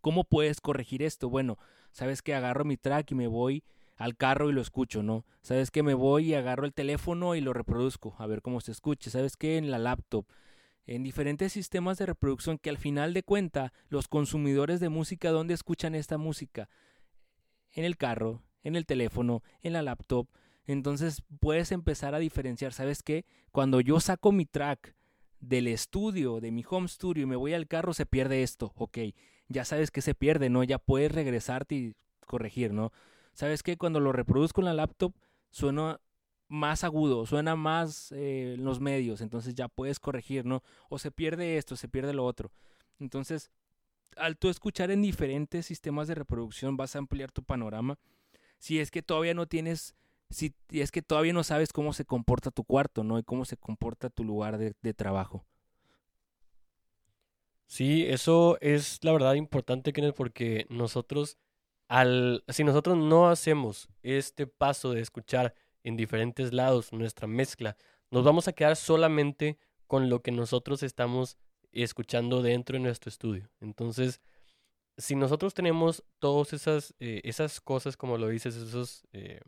¿Cómo 0.00 0.24
puedes 0.24 0.60
corregir 0.60 1.02
esto? 1.02 1.28
Bueno, 1.28 1.58
sabes 1.92 2.22
que 2.22 2.34
agarro 2.34 2.64
mi 2.64 2.76
track 2.76 3.10
y 3.12 3.14
me 3.14 3.26
voy 3.26 3.64
al 3.96 4.16
carro 4.16 4.50
y 4.50 4.52
lo 4.52 4.60
escucho, 4.60 5.02
¿no? 5.02 5.24
Sabes 5.42 5.70
que 5.70 5.82
me 5.82 5.94
voy 5.94 6.30
y 6.30 6.34
agarro 6.34 6.64
el 6.64 6.74
teléfono 6.74 7.34
y 7.34 7.40
lo 7.40 7.52
reproduzco, 7.52 8.14
a 8.18 8.26
ver 8.26 8.42
cómo 8.42 8.60
se 8.60 8.72
escucha. 8.72 9.10
Sabes 9.10 9.36
que 9.36 9.58
en 9.58 9.70
la 9.70 9.78
laptop 9.78 10.26
en 10.86 11.02
diferentes 11.02 11.52
sistemas 11.52 11.98
de 11.98 12.06
reproducción 12.06 12.58
que 12.58 12.70
al 12.70 12.78
final 12.78 13.14
de 13.14 13.22
cuenta 13.22 13.72
los 13.88 14.08
consumidores 14.08 14.80
de 14.80 14.88
música 14.88 15.30
dónde 15.30 15.54
escuchan 15.54 15.94
esta 15.94 16.18
música 16.18 16.68
en 17.72 17.84
el 17.84 17.96
carro, 17.96 18.42
en 18.62 18.76
el 18.76 18.84
teléfono, 18.84 19.42
en 19.62 19.74
la 19.74 19.82
laptop. 19.82 20.26
Entonces 20.66 21.22
puedes 21.40 21.72
empezar 21.72 22.14
a 22.14 22.18
diferenciar, 22.18 22.72
¿sabes 22.72 23.02
qué? 23.02 23.24
Cuando 23.50 23.80
yo 23.80 24.00
saco 24.00 24.32
mi 24.32 24.46
track 24.46 24.94
del 25.40 25.66
estudio, 25.66 26.40
de 26.40 26.52
mi 26.52 26.64
home 26.68 26.88
studio 26.88 27.24
y 27.24 27.26
me 27.26 27.36
voy 27.36 27.52
al 27.52 27.66
carro 27.66 27.94
se 27.94 28.06
pierde 28.06 28.42
esto, 28.42 28.72
ok, 28.76 28.98
ya 29.48 29.64
sabes 29.64 29.90
que 29.90 30.02
se 30.02 30.14
pierde, 30.14 30.50
¿no? 30.50 30.62
Ya 30.62 30.78
puedes 30.78 31.12
regresarte 31.12 31.74
y 31.74 31.94
corregir, 32.26 32.72
¿no? 32.72 32.92
¿Sabes 33.34 33.62
qué? 33.62 33.76
Cuando 33.76 33.98
lo 34.00 34.12
reproduzco 34.12 34.60
en 34.60 34.66
la 34.66 34.74
laptop 34.74 35.14
suena 35.50 36.00
más 36.48 36.84
agudo, 36.84 37.26
suena 37.26 37.56
más 37.56 38.12
eh, 38.12 38.56
los 38.58 38.78
medios, 38.78 39.20
entonces 39.20 39.54
ya 39.54 39.68
puedes 39.68 39.98
corregir, 39.98 40.44
¿no? 40.44 40.62
O 40.88 40.98
se 40.98 41.10
pierde 41.10 41.56
esto, 41.56 41.76
se 41.76 41.88
pierde 41.88 42.12
lo 42.12 42.24
otro. 42.24 42.52
Entonces, 43.00 43.50
al 44.16 44.36
tú 44.36 44.48
escuchar 44.48 44.90
en 44.90 45.02
diferentes 45.02 45.66
sistemas 45.66 46.08
de 46.08 46.14
reproducción 46.14 46.76
vas 46.76 46.94
a 46.94 46.98
ampliar 46.98 47.32
tu 47.32 47.42
panorama. 47.42 47.98
Si 48.58 48.78
es 48.78 48.90
que 48.90 49.02
todavía 49.02 49.34
no 49.34 49.46
tienes, 49.46 49.94
si 50.32 50.54
es 50.70 50.90
que 50.90 51.02
todavía 51.02 51.32
no 51.32 51.44
sabes 51.44 51.72
cómo 51.72 51.92
se 51.92 52.04
comporta 52.04 52.50
tu 52.50 52.64
cuarto, 52.64 53.04
¿no? 53.04 53.18
Y 53.18 53.22
cómo 53.22 53.44
se 53.44 53.56
comporta 53.56 54.10
tu 54.10 54.24
lugar 54.24 54.58
de, 54.58 54.94
trabajo. 54.94 55.44
Sí, 57.66 58.06
eso 58.06 58.58
es 58.60 58.98
la 59.02 59.12
verdad 59.12 59.34
importante, 59.34 59.92
Kenneth, 59.92 60.14
porque 60.14 60.66
nosotros, 60.68 61.38
al, 61.88 62.44
si 62.48 62.64
nosotros 62.64 62.96
no 62.96 63.28
hacemos 63.28 63.88
este 64.02 64.46
paso 64.46 64.92
de 64.92 65.00
escuchar 65.00 65.54
en 65.84 65.96
diferentes 65.96 66.52
lados, 66.52 66.92
nuestra 66.92 67.26
mezcla, 67.26 67.76
nos 68.10 68.24
vamos 68.24 68.48
a 68.48 68.52
quedar 68.52 68.76
solamente 68.76 69.58
con 69.86 70.08
lo 70.08 70.22
que 70.22 70.32
nosotros 70.32 70.82
estamos 70.82 71.36
escuchando 71.72 72.42
dentro 72.42 72.74
de 72.74 72.80
nuestro 72.80 73.08
estudio. 73.08 73.50
Entonces, 73.60 74.20
si 74.96 75.14
nosotros 75.16 75.54
tenemos 75.54 76.04
todas 76.18 76.52
esas, 76.52 76.94
eh, 77.00 77.20
esas 77.24 77.60
cosas, 77.60 77.96
como 77.96 78.18
lo 78.18 78.28
dices, 78.28 78.56
esos, 78.56 79.04
eh, 79.12 79.40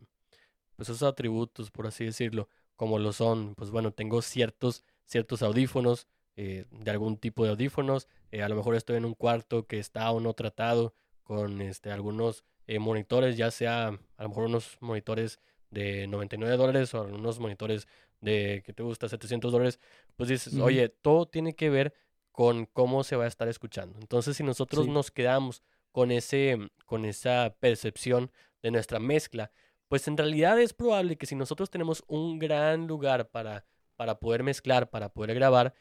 pues 0.75 0.89
esos 0.89 1.03
atributos, 1.03 1.71
por 1.71 1.87
así 1.87 2.05
decirlo, 2.05 2.49
como 2.75 2.99
lo 2.99 3.13
son, 3.13 3.55
pues 3.55 3.71
bueno, 3.71 3.91
tengo 3.91 4.21
ciertos, 4.21 4.83
ciertos 5.05 5.41
audífonos, 5.41 6.07
eh, 6.37 6.65
de 6.69 6.91
algún 6.91 7.17
tipo 7.17 7.43
de 7.45 7.51
audífonos, 7.51 8.07
a 8.33 8.49
lo 8.49 8.55
mejor 8.55 8.75
estoy 8.75 8.97
en 8.97 9.05
un 9.05 9.13
cuarto 9.13 9.65
que 9.65 9.79
está 9.79 10.11
o 10.11 10.19
no 10.19 10.33
tratado 10.33 10.93
con 11.23 11.61
este, 11.61 11.89
algunos 11.91 12.43
monitores, 12.79 13.37
ya 13.37 13.49
sea 13.49 13.87
a 13.87 14.23
lo 14.23 14.29
mejor 14.29 14.45
unos 14.45 14.77
monitores 14.81 15.39
de 15.69 16.07
99 16.07 16.57
dólares 16.57 16.93
o 16.93 17.03
unos 17.03 17.39
monitores 17.39 17.87
de 18.21 18.63
que 18.65 18.73
te 18.73 18.83
gusta 18.83 19.07
700 19.07 19.51
dólares, 19.51 19.79
pues 20.15 20.29
dices, 20.29 20.55
oye, 20.55 20.89
todo 20.89 21.27
tiene 21.27 21.55
que 21.55 21.69
ver 21.69 21.93
con 22.31 22.65
cómo 22.65 23.03
se 23.03 23.15
va 23.15 23.25
a 23.25 23.27
estar 23.27 23.47
escuchando. 23.47 23.97
Entonces, 23.99 24.37
si 24.37 24.43
nosotros 24.43 24.87
nos 24.87 25.11
quedamos 25.11 25.63
con, 25.91 26.11
ese, 26.11 26.57
con 26.85 27.05
esa 27.05 27.55
percepción 27.59 28.31
de 28.61 28.71
nuestra 28.71 28.99
mezcla, 28.99 29.51
pues 29.87 30.07
en 30.07 30.17
realidad 30.17 30.59
es 30.59 30.73
probable 30.73 31.17
que 31.17 31.25
si 31.25 31.35
nosotros 31.35 31.69
tenemos 31.69 32.03
un 32.07 32.39
gran 32.39 32.87
lugar 32.87 33.29
para, 33.29 33.65
para 33.95 34.19
poder 34.19 34.43
mezclar, 34.43 34.89
para 34.89 35.09
poder 35.09 35.35
grabar, 35.35 35.73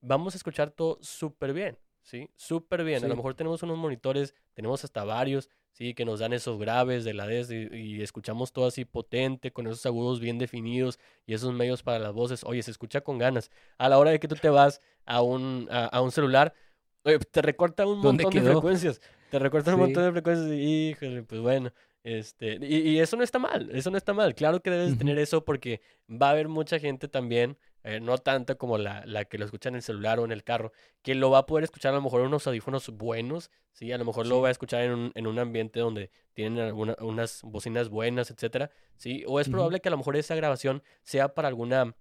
vamos 0.00 0.34
a 0.34 0.38
escuchar 0.38 0.70
todo 0.70 0.98
súper 1.00 1.52
bien, 1.52 1.78
¿sí? 2.02 2.28
Súper 2.36 2.84
bien. 2.84 3.04
A 3.04 3.08
lo 3.08 3.16
mejor 3.16 3.34
tenemos 3.34 3.62
unos 3.62 3.78
monitores, 3.78 4.34
tenemos 4.54 4.82
hasta 4.84 5.04
varios, 5.04 5.50
¿sí? 5.72 5.94
Que 5.94 6.04
nos 6.04 6.20
dan 6.20 6.32
esos 6.32 6.58
graves 6.58 7.04
de 7.04 7.14
la 7.14 7.26
DES 7.26 7.50
y, 7.50 8.02
escuchamos 8.02 8.52
todo 8.52 8.66
así 8.66 8.84
potente, 8.84 9.52
con 9.52 9.66
esos 9.66 9.84
agudos 9.86 10.20
bien 10.20 10.38
definidos 10.38 10.98
y 11.26 11.34
esos 11.34 11.52
medios 11.52 11.82
para 11.82 11.98
las 11.98 12.12
voces. 12.12 12.44
Oye, 12.44 12.62
se 12.62 12.70
escucha 12.70 13.02
con 13.02 13.18
ganas. 13.18 13.50
A 13.78 13.88
la 13.88 13.98
hora 13.98 14.10
de 14.10 14.20
que 14.20 14.28
tú 14.28 14.36
te 14.36 14.48
vas 14.48 14.80
a 15.04 15.22
un, 15.22 15.68
a, 15.70 16.00
un 16.00 16.10
celular, 16.10 16.54
te 17.02 17.42
recorta 17.42 17.86
un 17.86 18.00
montón 18.00 18.32
de 18.32 18.40
frecuencias. 18.40 19.00
Te 19.30 19.38
recorta 19.38 19.74
un 19.74 19.80
montón 19.80 20.04
de 20.04 20.12
frecuencias 20.12 20.50
y, 20.50 20.90
híjole, 20.90 21.22
pues 21.22 21.40
bueno. 21.40 21.72
Este, 22.02 22.58
y, 22.62 22.78
y, 22.78 23.00
eso 23.00 23.16
no 23.16 23.22
está 23.22 23.38
mal, 23.38 23.70
eso 23.72 23.90
no 23.90 23.98
está 23.98 24.14
mal. 24.14 24.34
Claro 24.34 24.60
que 24.62 24.70
debes 24.70 24.96
tener 24.98 25.18
eso 25.18 25.44
porque 25.44 25.82
va 26.10 26.28
a 26.28 26.30
haber 26.30 26.48
mucha 26.48 26.78
gente 26.78 27.08
también 27.08 27.58
eh, 27.82 27.98
no 27.98 28.18
tanta 28.18 28.56
como 28.56 28.76
la, 28.76 29.04
la, 29.06 29.24
que 29.24 29.38
lo 29.38 29.46
escucha 29.46 29.70
en 29.70 29.74
el 29.74 29.82
celular 29.82 30.20
o 30.20 30.26
en 30.26 30.32
el 30.32 30.44
carro, 30.44 30.70
que 31.02 31.14
lo 31.14 31.30
va 31.30 31.38
a 31.38 31.46
poder 31.46 31.64
escuchar 31.64 31.92
a 31.92 31.96
lo 31.96 32.02
mejor 32.02 32.20
en 32.20 32.26
unos 32.26 32.46
audífonos 32.46 32.90
buenos, 32.90 33.50
¿sí? 33.72 33.90
A 33.90 33.96
lo 33.96 34.04
mejor 34.04 34.26
lo 34.26 34.42
va 34.42 34.48
a 34.48 34.50
escuchar 34.50 34.82
en 34.82 34.92
un, 34.92 35.12
en 35.14 35.26
un 35.26 35.38
ambiente 35.38 35.80
donde 35.80 36.10
tienen 36.34 36.58
alguna, 36.58 36.94
unas 37.00 37.40
bocinas 37.42 37.88
buenas, 37.88 38.30
etcétera, 38.30 38.70
¿sí? 38.96 39.24
O 39.26 39.40
es 39.40 39.48
probable 39.48 39.80
que 39.80 39.88
a 39.88 39.92
lo 39.92 39.96
mejor 39.96 40.16
esa 40.16 40.34
grabación 40.34 40.82
sea 41.04 41.32
para 41.32 41.48
alguna, 41.48 41.96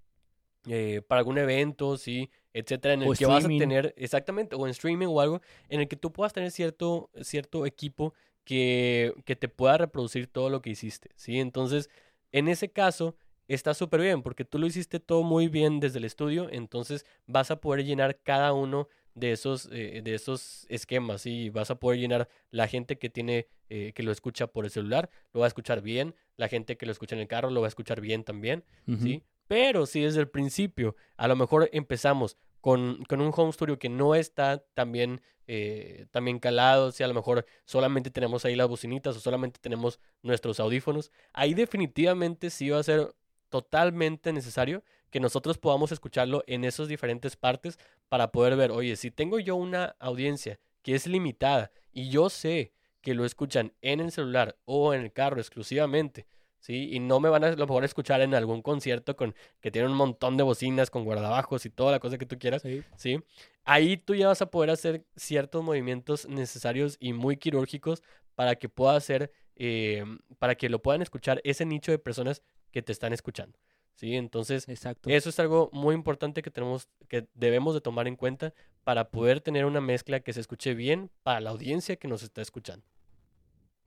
eh, 0.68 1.02
para 1.08 1.20
algún 1.20 1.38
evento, 1.38 1.97
¿sí? 1.97 2.30
Etcétera, 2.52 2.95
en 2.95 3.04
el 3.04 3.18
que 3.18 3.26
vas 3.26 3.45
a 3.45 3.47
tener, 3.47 3.93
exactamente, 3.95 4.58
o 4.58 4.66
en 4.66 4.72
streaming 4.72 5.08
o 5.08 5.22
algo, 5.22 5.41
en 5.70 5.80
el 5.80 5.88
que 5.88 5.95
tú 5.95 6.12
puedas 6.12 6.34
tener 6.34 6.52
cierto, 6.52 7.10
cierto 7.22 7.66
equipo 7.66 8.14
que, 8.50 9.14
que 9.26 9.36
te 9.36 9.47
pueda 9.47 9.78
reproducir 9.78 10.26
todo 10.26 10.50
lo 10.50 10.64
que 10.64 10.72
hiciste, 10.72 11.12
¿sí? 11.16 11.39
Entonces, 11.39 11.88
en 12.32 12.47
ese 12.47 12.72
caso 12.72 13.16
está 13.47 13.76
súper 13.76 14.02
bien 14.02 14.24
porque 14.24 14.43
tú 14.43 14.58
lo 14.58 14.66
hiciste 14.66 15.00
todo 15.00 15.22
muy 15.22 15.50
bien 15.50 15.80
desde 15.80 16.00
el 16.00 16.06
estudio, 16.06 16.50
entonces 16.52 17.06
vas 17.28 17.52
a 17.52 17.62
poder 17.62 17.86
llenar 17.86 18.18
cada 18.24 18.54
uno 18.54 18.88
de 19.14 19.34
esos, 19.34 19.70
eh, 19.72 20.02
de 20.04 20.16
esos 20.16 20.66
esquemas 20.68 21.28
y 21.28 21.52
vas 21.52 21.70
a 21.70 21.76
poder 21.76 22.00
llenar 22.00 22.28
la 22.50 22.68
gente 22.68 22.97
que 22.97 23.12
tiene, 23.12 23.45
eh, 23.70 23.91
que 23.93 24.02
lo 24.02 24.12
escucha 24.12 24.47
por 24.47 24.66
el 24.66 24.72
celular, 24.72 25.12
lo 25.32 25.41
va 25.41 25.45
a 25.45 25.50
escuchar 25.50 25.84
bien, 25.84 26.16
la 26.36 26.47
gente 26.47 26.76
que 26.76 26.88
lo 26.88 26.91
escucha 26.91 27.14
en 27.14 27.22
el 27.22 27.28
carro 27.28 27.52
lo 27.52 27.62
va 27.62 27.68
a 27.68 27.70
escuchar 27.70 28.02
bien 28.02 28.24
también, 28.24 28.64
¿sí? 29.00 29.22
Pero 29.47 29.86
si 29.86 30.02
desde 30.02 30.22
el 30.22 30.28
principio 30.28 30.95
a 31.18 31.28
lo 31.28 31.36
mejor 31.36 31.70
empezamos 31.72 32.36
con, 32.62 33.03
con 33.05 33.22
un 33.22 33.32
home 33.36 33.51
studio 33.51 33.80
que 33.80 33.89
no 33.89 34.16
está 34.16 34.64
tan 34.74 34.91
bien, 34.91 35.22
eh, 35.47 36.05
calado, 36.41 36.91
si 36.91 37.03
a 37.03 37.07
lo 37.07 37.14
mejor 37.14 37.45
solamente 37.66 38.12
tenemos 38.12 38.45
ahí 38.45 38.55
las 38.55 38.68
bocinitas 38.68 39.16
o 39.16 39.20
solamente 39.20 39.60
tenemos 39.60 39.99
nuestros 40.22 40.60
audífonos, 40.60 41.12
ahí 41.34 41.53
definitivamente 41.53 42.49
sí 42.49 42.70
va 42.70 42.80
a 42.80 42.84
ser 42.84 43.16
totalmente 43.49 44.32
necesario 44.32 44.84
que 45.10 45.20
nosotros 45.20 45.57
podamos 45.57 45.91
escucharlo 45.91 46.43
en 46.45 46.64
esas 46.64 46.88
diferentes 46.88 47.36
partes 47.36 47.80
para 48.10 48.32
poder 48.32 48.55
ver, 48.55 48.72
oye, 48.72 48.95
si 48.95 49.10
tengo 49.10 49.39
yo 49.39 49.55
una 49.55 49.95
audiencia 49.99 50.60
que 50.84 50.95
es 50.95 51.07
limitada 51.07 51.72
y 51.91 52.10
yo 52.10 52.30
sé 52.30 52.74
que 53.01 53.14
lo 53.14 53.26
escuchan 53.26 53.74
en 53.82 54.01
el 54.01 54.12
celular 54.12 54.57
o 54.66 54.93
en 54.93 55.01
el 55.01 55.12
carro 55.12 55.39
exclusivamente, 55.39 56.28
¿sí? 56.60 56.89
Y 56.91 56.99
no 56.99 57.20
me 57.20 57.30
van 57.30 57.43
a 57.43 57.51
lo 57.51 57.68
mejor 57.68 57.84
escuchar 57.84 58.22
en 58.22 58.36
algún 58.36 58.62
concierto 58.62 59.16
con 59.16 59.36
que 59.62 59.72
tiene 59.72 59.88
un 59.88 59.95
montón 59.95 60.38
de 60.38 60.43
bocinas 60.43 60.89
con 60.89 61.03
guardabajos 61.03 61.66
y 61.66 61.70
toda 61.70 61.91
la 61.91 61.99
cosa 61.99 62.18
que 62.18 62.26
tú 62.26 62.38
quieras, 62.38 62.64
Sí. 62.95 63.20
Ahí 63.66 63.97
tú 63.97 64.16
ya 64.16 64.28
vas 64.28 64.41
a 64.41 64.49
poder 64.49 64.72
hacer 64.72 65.05
ciertos 65.16 65.64
movimientos 65.64 66.28
necesarios 66.28 66.97
y 66.99 67.14
muy 67.14 67.38
quirúrgicos 67.38 68.01
para 68.36 68.55
que 68.55 68.68
pueda 68.68 68.95
hacer, 68.95 69.32
eh, 69.55 70.03
para 70.39 70.55
que 70.55 70.70
lo 70.70 70.82
puedan 70.82 71.01
escuchar 71.01 71.39
ese 71.43 71.66
nicho 71.66 71.91
de 71.91 71.99
personas 71.99 72.41
que 72.72 72.82
te 72.82 72.91
están 72.91 73.14
escuchando. 73.14 73.60
¿sí? 73.93 74.16
Entonces, 74.16 74.68
Exacto. 74.70 75.10
eso 75.10 75.30
es 75.30 75.39
algo 75.39 75.70
muy 75.74 75.93
importante 75.93 76.41
que 76.41 76.49
tenemos, 76.49 76.88
que 77.07 77.28
debemos 77.34 77.74
de 77.74 77.82
tomar 77.82 78.07
en 78.07 78.16
cuenta 78.16 78.53
para 78.84 79.12
poder 79.12 79.41
tener 79.41 79.66
una 79.66 79.82
mezcla 79.82 80.22
que 80.22 80.34
se 80.34 80.39
escuche 80.39 80.74
bien 80.74 81.12
para 81.22 81.41
la 81.41 81.49
audiencia 81.49 81.97
que 81.97 82.07
nos 82.07 82.24
está 82.24 82.41
escuchando. 82.41 82.88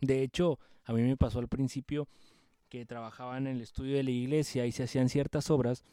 De 0.01 0.23
hecho, 0.23 0.59
a 0.85 0.93
mí 0.93 1.03
me 1.03 1.17
pasó 1.17 1.39
al 1.39 1.49
principio 1.49 2.09
que 2.73 2.87
trabajaba 2.87 3.37
en 3.37 3.47
el 3.47 3.61
estudio 3.61 3.97
de 3.99 4.03
la 4.03 4.13
iglesia 4.13 4.65
y 4.65 4.73
se 4.73 4.85
hacían 4.85 5.11
ciertas 5.11 5.51
obras. 5.51 5.85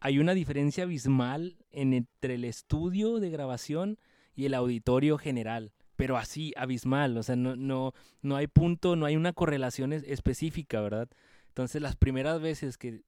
Hay 0.00 0.18
una 0.18 0.32
diferencia 0.32 0.84
abismal 0.84 1.58
en 1.70 1.92
entre 1.92 2.36
el 2.36 2.44
estudio 2.46 3.20
de 3.20 3.28
grabación 3.28 3.98
y 4.34 4.46
el 4.46 4.54
auditorio 4.54 5.18
general, 5.18 5.70
pero 5.96 6.16
así, 6.16 6.54
abismal, 6.56 7.18
o 7.18 7.22
sea, 7.22 7.36
no, 7.36 7.56
no, 7.56 7.92
no 8.22 8.36
hay 8.36 8.46
punto, 8.46 8.96
no 8.96 9.04
hay 9.04 9.16
una 9.16 9.34
correlación 9.34 9.92
es- 9.92 10.02
específica, 10.04 10.80
¿verdad? 10.80 11.10
Entonces, 11.48 11.82
las 11.82 11.94
primeras 11.94 12.40
veces 12.40 12.78
que 12.78 13.02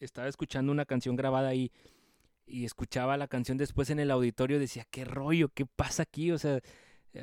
estaba 0.00 0.26
escuchando 0.26 0.72
una 0.72 0.86
canción 0.86 1.16
grabada 1.16 1.48
ahí 1.48 1.70
y 2.46 2.64
escuchaba 2.64 3.18
la 3.18 3.28
canción 3.28 3.58
después 3.58 3.90
en 3.90 3.98
el 3.98 4.10
auditorio, 4.10 4.58
decía, 4.58 4.86
¿qué 4.90 5.04
rollo? 5.04 5.50
¿Qué 5.50 5.66
pasa 5.66 6.04
aquí? 6.04 6.32
O 6.32 6.38
sea, 6.38 6.60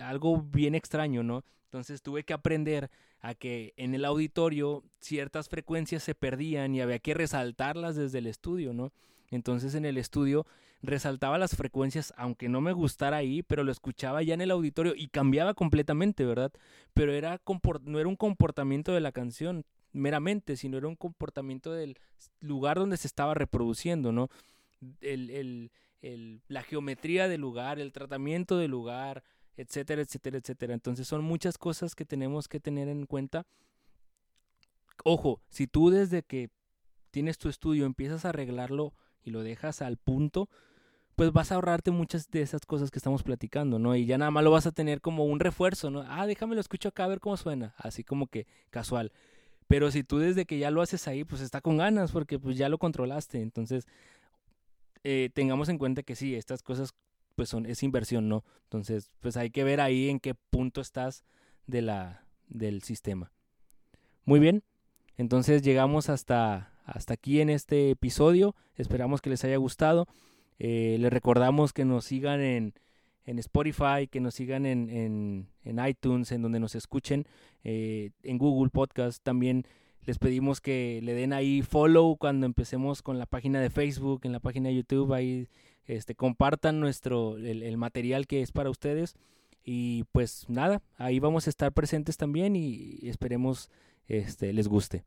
algo 0.02 0.42
bien 0.42 0.76
extraño, 0.76 1.24
¿no? 1.24 1.44
Entonces 1.66 2.02
tuve 2.02 2.24
que 2.24 2.34
aprender 2.34 2.90
a 3.22 3.36
que 3.36 3.74
en 3.78 3.94
el 3.94 4.06
auditorio 4.06 4.84
ciertas 5.00 5.50
frecuencias 5.50 6.04
se 6.04 6.16
perdían 6.16 6.74
y 6.74 6.82
había 6.82 7.00
que 7.00 7.14
resaltarlas 7.14 7.96
desde 7.96 8.20
el 8.20 8.28
estudio, 8.28 8.74
¿no? 8.74 8.92
Entonces 9.30 9.76
en 9.76 9.86
el 9.86 9.98
estudio 9.98 10.48
resaltaba 10.82 11.38
las 11.38 11.56
frecuencias, 11.56 12.14
aunque 12.18 12.48
no 12.50 12.62
me 12.62 12.72
gustara 12.72 13.18
ahí, 13.18 13.44
pero 13.44 13.64
lo 13.64 13.72
escuchaba 13.72 14.24
ya 14.24 14.34
en 14.34 14.42
el 14.42 14.52
auditorio 14.52 14.94
y 14.96 15.10
cambiaba 15.10 15.54
completamente, 15.54 16.26
¿verdad? 16.26 16.52
Pero 16.94 17.14
era 17.14 17.42
no 17.84 18.00
era 18.00 18.08
un 18.10 18.16
comportamiento 18.16 18.94
de 18.94 19.02
la 19.02 19.12
canción 19.12 19.66
meramente, 19.92 20.56
sino 20.56 20.78
era 20.78 20.88
un 20.88 20.96
comportamiento 20.96 21.74
del 21.74 21.98
lugar 22.40 22.78
donde 22.78 22.98
se 22.98 23.08
estaba 23.08 23.34
reproduciendo, 23.34 24.12
¿no? 24.12 24.30
El- 25.02 25.30
el- 26.02 26.42
la 26.48 26.64
geometría 26.64 27.28
del 27.28 27.42
lugar, 27.42 27.80
el 27.80 27.92
tratamiento 27.92 28.58
del 28.58 28.72
lugar, 28.72 29.24
etcétera, 29.60 30.02
etcétera, 30.02 30.38
etcétera. 30.38 30.74
Entonces 30.74 31.08
son 31.08 31.24
muchas 31.24 31.58
cosas 31.58 31.94
que 31.94 32.06
tenemos 32.06 32.48
que 32.48 32.62
tener 32.62 32.88
en 32.88 33.06
cuenta. 33.06 33.46
Ojo, 35.04 35.42
si 35.50 35.68
tú 35.68 35.90
desde 35.90 36.24
que 36.24 36.50
tienes 37.12 37.38
tu 37.38 37.50
estudio 37.50 37.86
empiezas 37.86 38.24
a 38.24 38.30
arreglarlo 38.30 38.94
y 39.22 39.32
lo 39.32 39.44
dejas 39.44 39.82
al 39.82 39.98
punto, 39.98 40.50
pues 41.16 41.34
vas 41.34 41.52
a 41.52 41.56
ahorrarte 41.56 41.92
muchas 41.92 42.32
de 42.32 42.42
esas 42.42 42.66
cosas 42.66 42.90
que 42.90 43.00
estamos 43.00 43.24
platicando, 43.24 43.80
¿no? 43.80 43.98
Y 43.98 44.06
ya 44.06 44.18
nada 44.18 44.32
más 44.32 44.46
lo 44.46 44.52
vas 44.52 44.66
a 44.66 44.72
tener 44.72 45.02
como 45.02 45.26
un 45.26 45.42
refuerzo, 45.42 45.90
¿no? 45.90 46.06
Ah, 46.08 46.26
déjame 46.26 46.56
lo 46.56 46.62
escucho 46.62 46.88
acá 46.88 47.04
a 47.04 47.08
ver 47.08 47.20
cómo 47.20 47.36
suena, 47.36 47.74
así 47.78 48.06
como 48.06 48.28
que 48.28 48.48
casual. 48.70 49.12
Pero 49.68 49.92
si 49.92 50.04
tú 50.04 50.20
desde 50.20 50.46
que 50.46 50.58
ya 50.58 50.72
lo 50.72 50.82
haces 50.82 51.06
ahí, 51.10 51.26
pues 51.26 51.42
está 51.42 51.60
con 51.60 51.76
ganas, 51.76 52.14
porque 52.14 52.40
pues 52.40 52.58
ya 52.58 52.70
lo 52.70 52.78
controlaste. 52.78 53.42
Entonces, 53.42 53.88
eh, 55.04 55.30
tengamos 55.34 55.68
en 55.68 55.78
cuenta 55.78 56.04
que 56.04 56.16
sí, 56.16 56.36
estas 56.36 56.64
cosas 56.64 56.94
pues 57.40 57.48
son, 57.48 57.66
es 57.66 57.84
inversión, 57.84 58.28
¿no? 58.28 58.44
Entonces, 58.64 59.14
pues 59.22 59.38
hay 59.38 59.50
que 59.50 59.64
ver 59.64 59.80
ahí 59.80 60.10
en 60.10 60.20
qué 60.20 60.36
punto 60.36 60.82
estás 60.82 61.24
de 61.68 61.82
la, 61.82 62.26
del 62.50 62.84
sistema. 62.84 63.32
Muy 64.26 64.42
bien, 64.42 64.62
entonces 65.16 65.62
llegamos 65.62 66.10
hasta, 66.10 66.74
hasta 66.84 67.14
aquí 67.14 67.40
en 67.40 67.50
este 67.50 67.92
episodio. 67.92 68.58
Esperamos 68.76 69.22
que 69.22 69.30
les 69.30 69.46
haya 69.46 69.56
gustado. 69.56 70.06
Eh, 70.58 70.98
les 71.00 71.14
recordamos 71.14 71.72
que 71.72 71.86
nos 71.86 72.04
sigan 72.04 72.42
en, 72.42 72.74
en 73.24 73.40
Spotify, 73.40 74.10
que 74.12 74.20
nos 74.20 74.36
sigan 74.36 74.66
en, 74.66 75.48
en, 75.64 75.88
iTunes, 75.88 76.34
en 76.34 76.42
donde 76.42 76.60
nos 76.60 76.76
escuchen, 76.76 77.26
eh, 77.64 78.12
en 78.22 78.38
Google 78.38 78.70
Podcast. 78.70 79.24
También 79.24 79.66
les 80.06 80.20
pedimos 80.20 80.60
que 80.60 81.00
le 81.04 81.14
den 81.14 81.32
ahí 81.32 81.62
follow 81.62 82.18
cuando 82.18 82.46
empecemos 82.46 83.02
con 83.02 83.18
la 83.18 83.28
página 83.28 83.62
de 83.62 83.70
Facebook, 83.70 84.24
en 84.26 84.34
la 84.34 84.42
página 84.42 84.68
de 84.68 84.76
YouTube. 84.76 85.14
Ahí 85.14 85.48
este, 85.90 86.14
compartan 86.14 86.80
nuestro, 86.80 87.38
el, 87.38 87.78
material 87.78 88.28
que 88.28 88.42
es 88.42 88.52
para 88.52 88.70
ustedes. 88.70 89.16
Y 89.64 90.06
pues 90.12 90.46
nada, 90.48 90.82
ahí 90.98 91.20
vamos 91.20 91.48
a 91.48 91.50
estar 91.50 91.74
presentes 91.74 92.16
también 92.16 92.56
y 92.56 93.00
esperemos 93.10 93.70
este, 94.08 94.54
les 94.54 94.68
guste. 94.68 95.04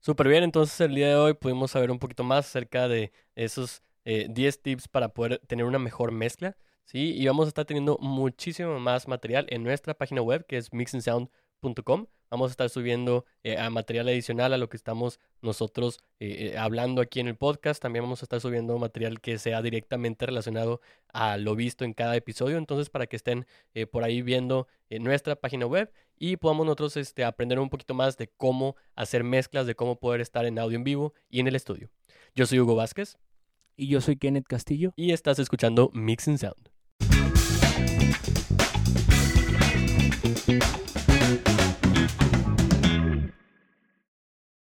Súper 0.00 0.28
bien, 0.28 0.42
entonces 0.42 0.80
el 0.80 0.94
día 0.94 1.08
de 1.08 1.14
hoy 1.14 1.34
pudimos 1.34 1.72
saber 1.72 1.90
un 1.90 1.98
poquito 1.98 2.24
más 2.24 2.46
acerca 2.46 2.88
de 2.88 3.12
esos 3.34 3.82
eh, 4.04 4.26
10 4.30 4.62
tips 4.62 4.88
para 4.88 5.10
poder 5.10 5.38
tener 5.46 5.64
una 5.64 5.78
mejor 5.78 6.10
mezcla, 6.10 6.56
¿sí? 6.84 7.14
Y 7.14 7.26
vamos 7.26 7.46
a 7.46 7.48
estar 7.48 7.66
teniendo 7.66 7.98
muchísimo 8.00 8.80
más 8.80 9.06
material 9.06 9.46
en 9.50 9.62
nuestra 9.62 9.94
página 9.94 10.22
web 10.22 10.46
que 10.46 10.56
es 10.56 10.72
mixingsound.com. 10.72 12.06
Vamos 12.30 12.50
a 12.50 12.52
estar 12.52 12.70
subiendo 12.70 13.24
eh, 13.42 13.58
a 13.58 13.70
material 13.70 14.06
adicional 14.06 14.52
a 14.52 14.58
lo 14.58 14.68
que 14.68 14.76
estamos 14.76 15.18
nosotros 15.42 15.98
eh, 16.20 16.52
eh, 16.52 16.58
hablando 16.58 17.02
aquí 17.02 17.18
en 17.18 17.26
el 17.26 17.34
podcast. 17.34 17.82
También 17.82 18.04
vamos 18.04 18.22
a 18.22 18.24
estar 18.24 18.40
subiendo 18.40 18.78
material 18.78 19.20
que 19.20 19.36
sea 19.36 19.60
directamente 19.62 20.26
relacionado 20.26 20.80
a 21.12 21.36
lo 21.38 21.56
visto 21.56 21.84
en 21.84 21.92
cada 21.92 22.14
episodio. 22.14 22.56
Entonces, 22.56 22.88
para 22.88 23.08
que 23.08 23.16
estén 23.16 23.46
eh, 23.74 23.86
por 23.86 24.04
ahí 24.04 24.22
viendo 24.22 24.68
en 24.90 25.02
nuestra 25.02 25.34
página 25.34 25.66
web 25.66 25.92
y 26.18 26.36
podamos 26.36 26.66
nosotros 26.66 26.96
este, 26.96 27.24
aprender 27.24 27.58
un 27.58 27.68
poquito 27.68 27.94
más 27.94 28.16
de 28.16 28.28
cómo 28.28 28.76
hacer 28.94 29.24
mezclas, 29.24 29.66
de 29.66 29.74
cómo 29.74 29.98
poder 29.98 30.20
estar 30.20 30.46
en 30.46 30.58
audio 30.60 30.76
en 30.76 30.84
vivo 30.84 31.14
y 31.28 31.40
en 31.40 31.48
el 31.48 31.56
estudio. 31.56 31.90
Yo 32.36 32.46
soy 32.46 32.60
Hugo 32.60 32.76
Vázquez 32.76 33.18
Y 33.76 33.88
yo 33.88 34.00
soy 34.00 34.16
Kenneth 34.16 34.46
Castillo. 34.46 34.92
y 34.94 35.10
estás 35.10 35.40
escuchando 35.40 35.90
Mixing 35.94 36.38
Sound. 36.38 36.70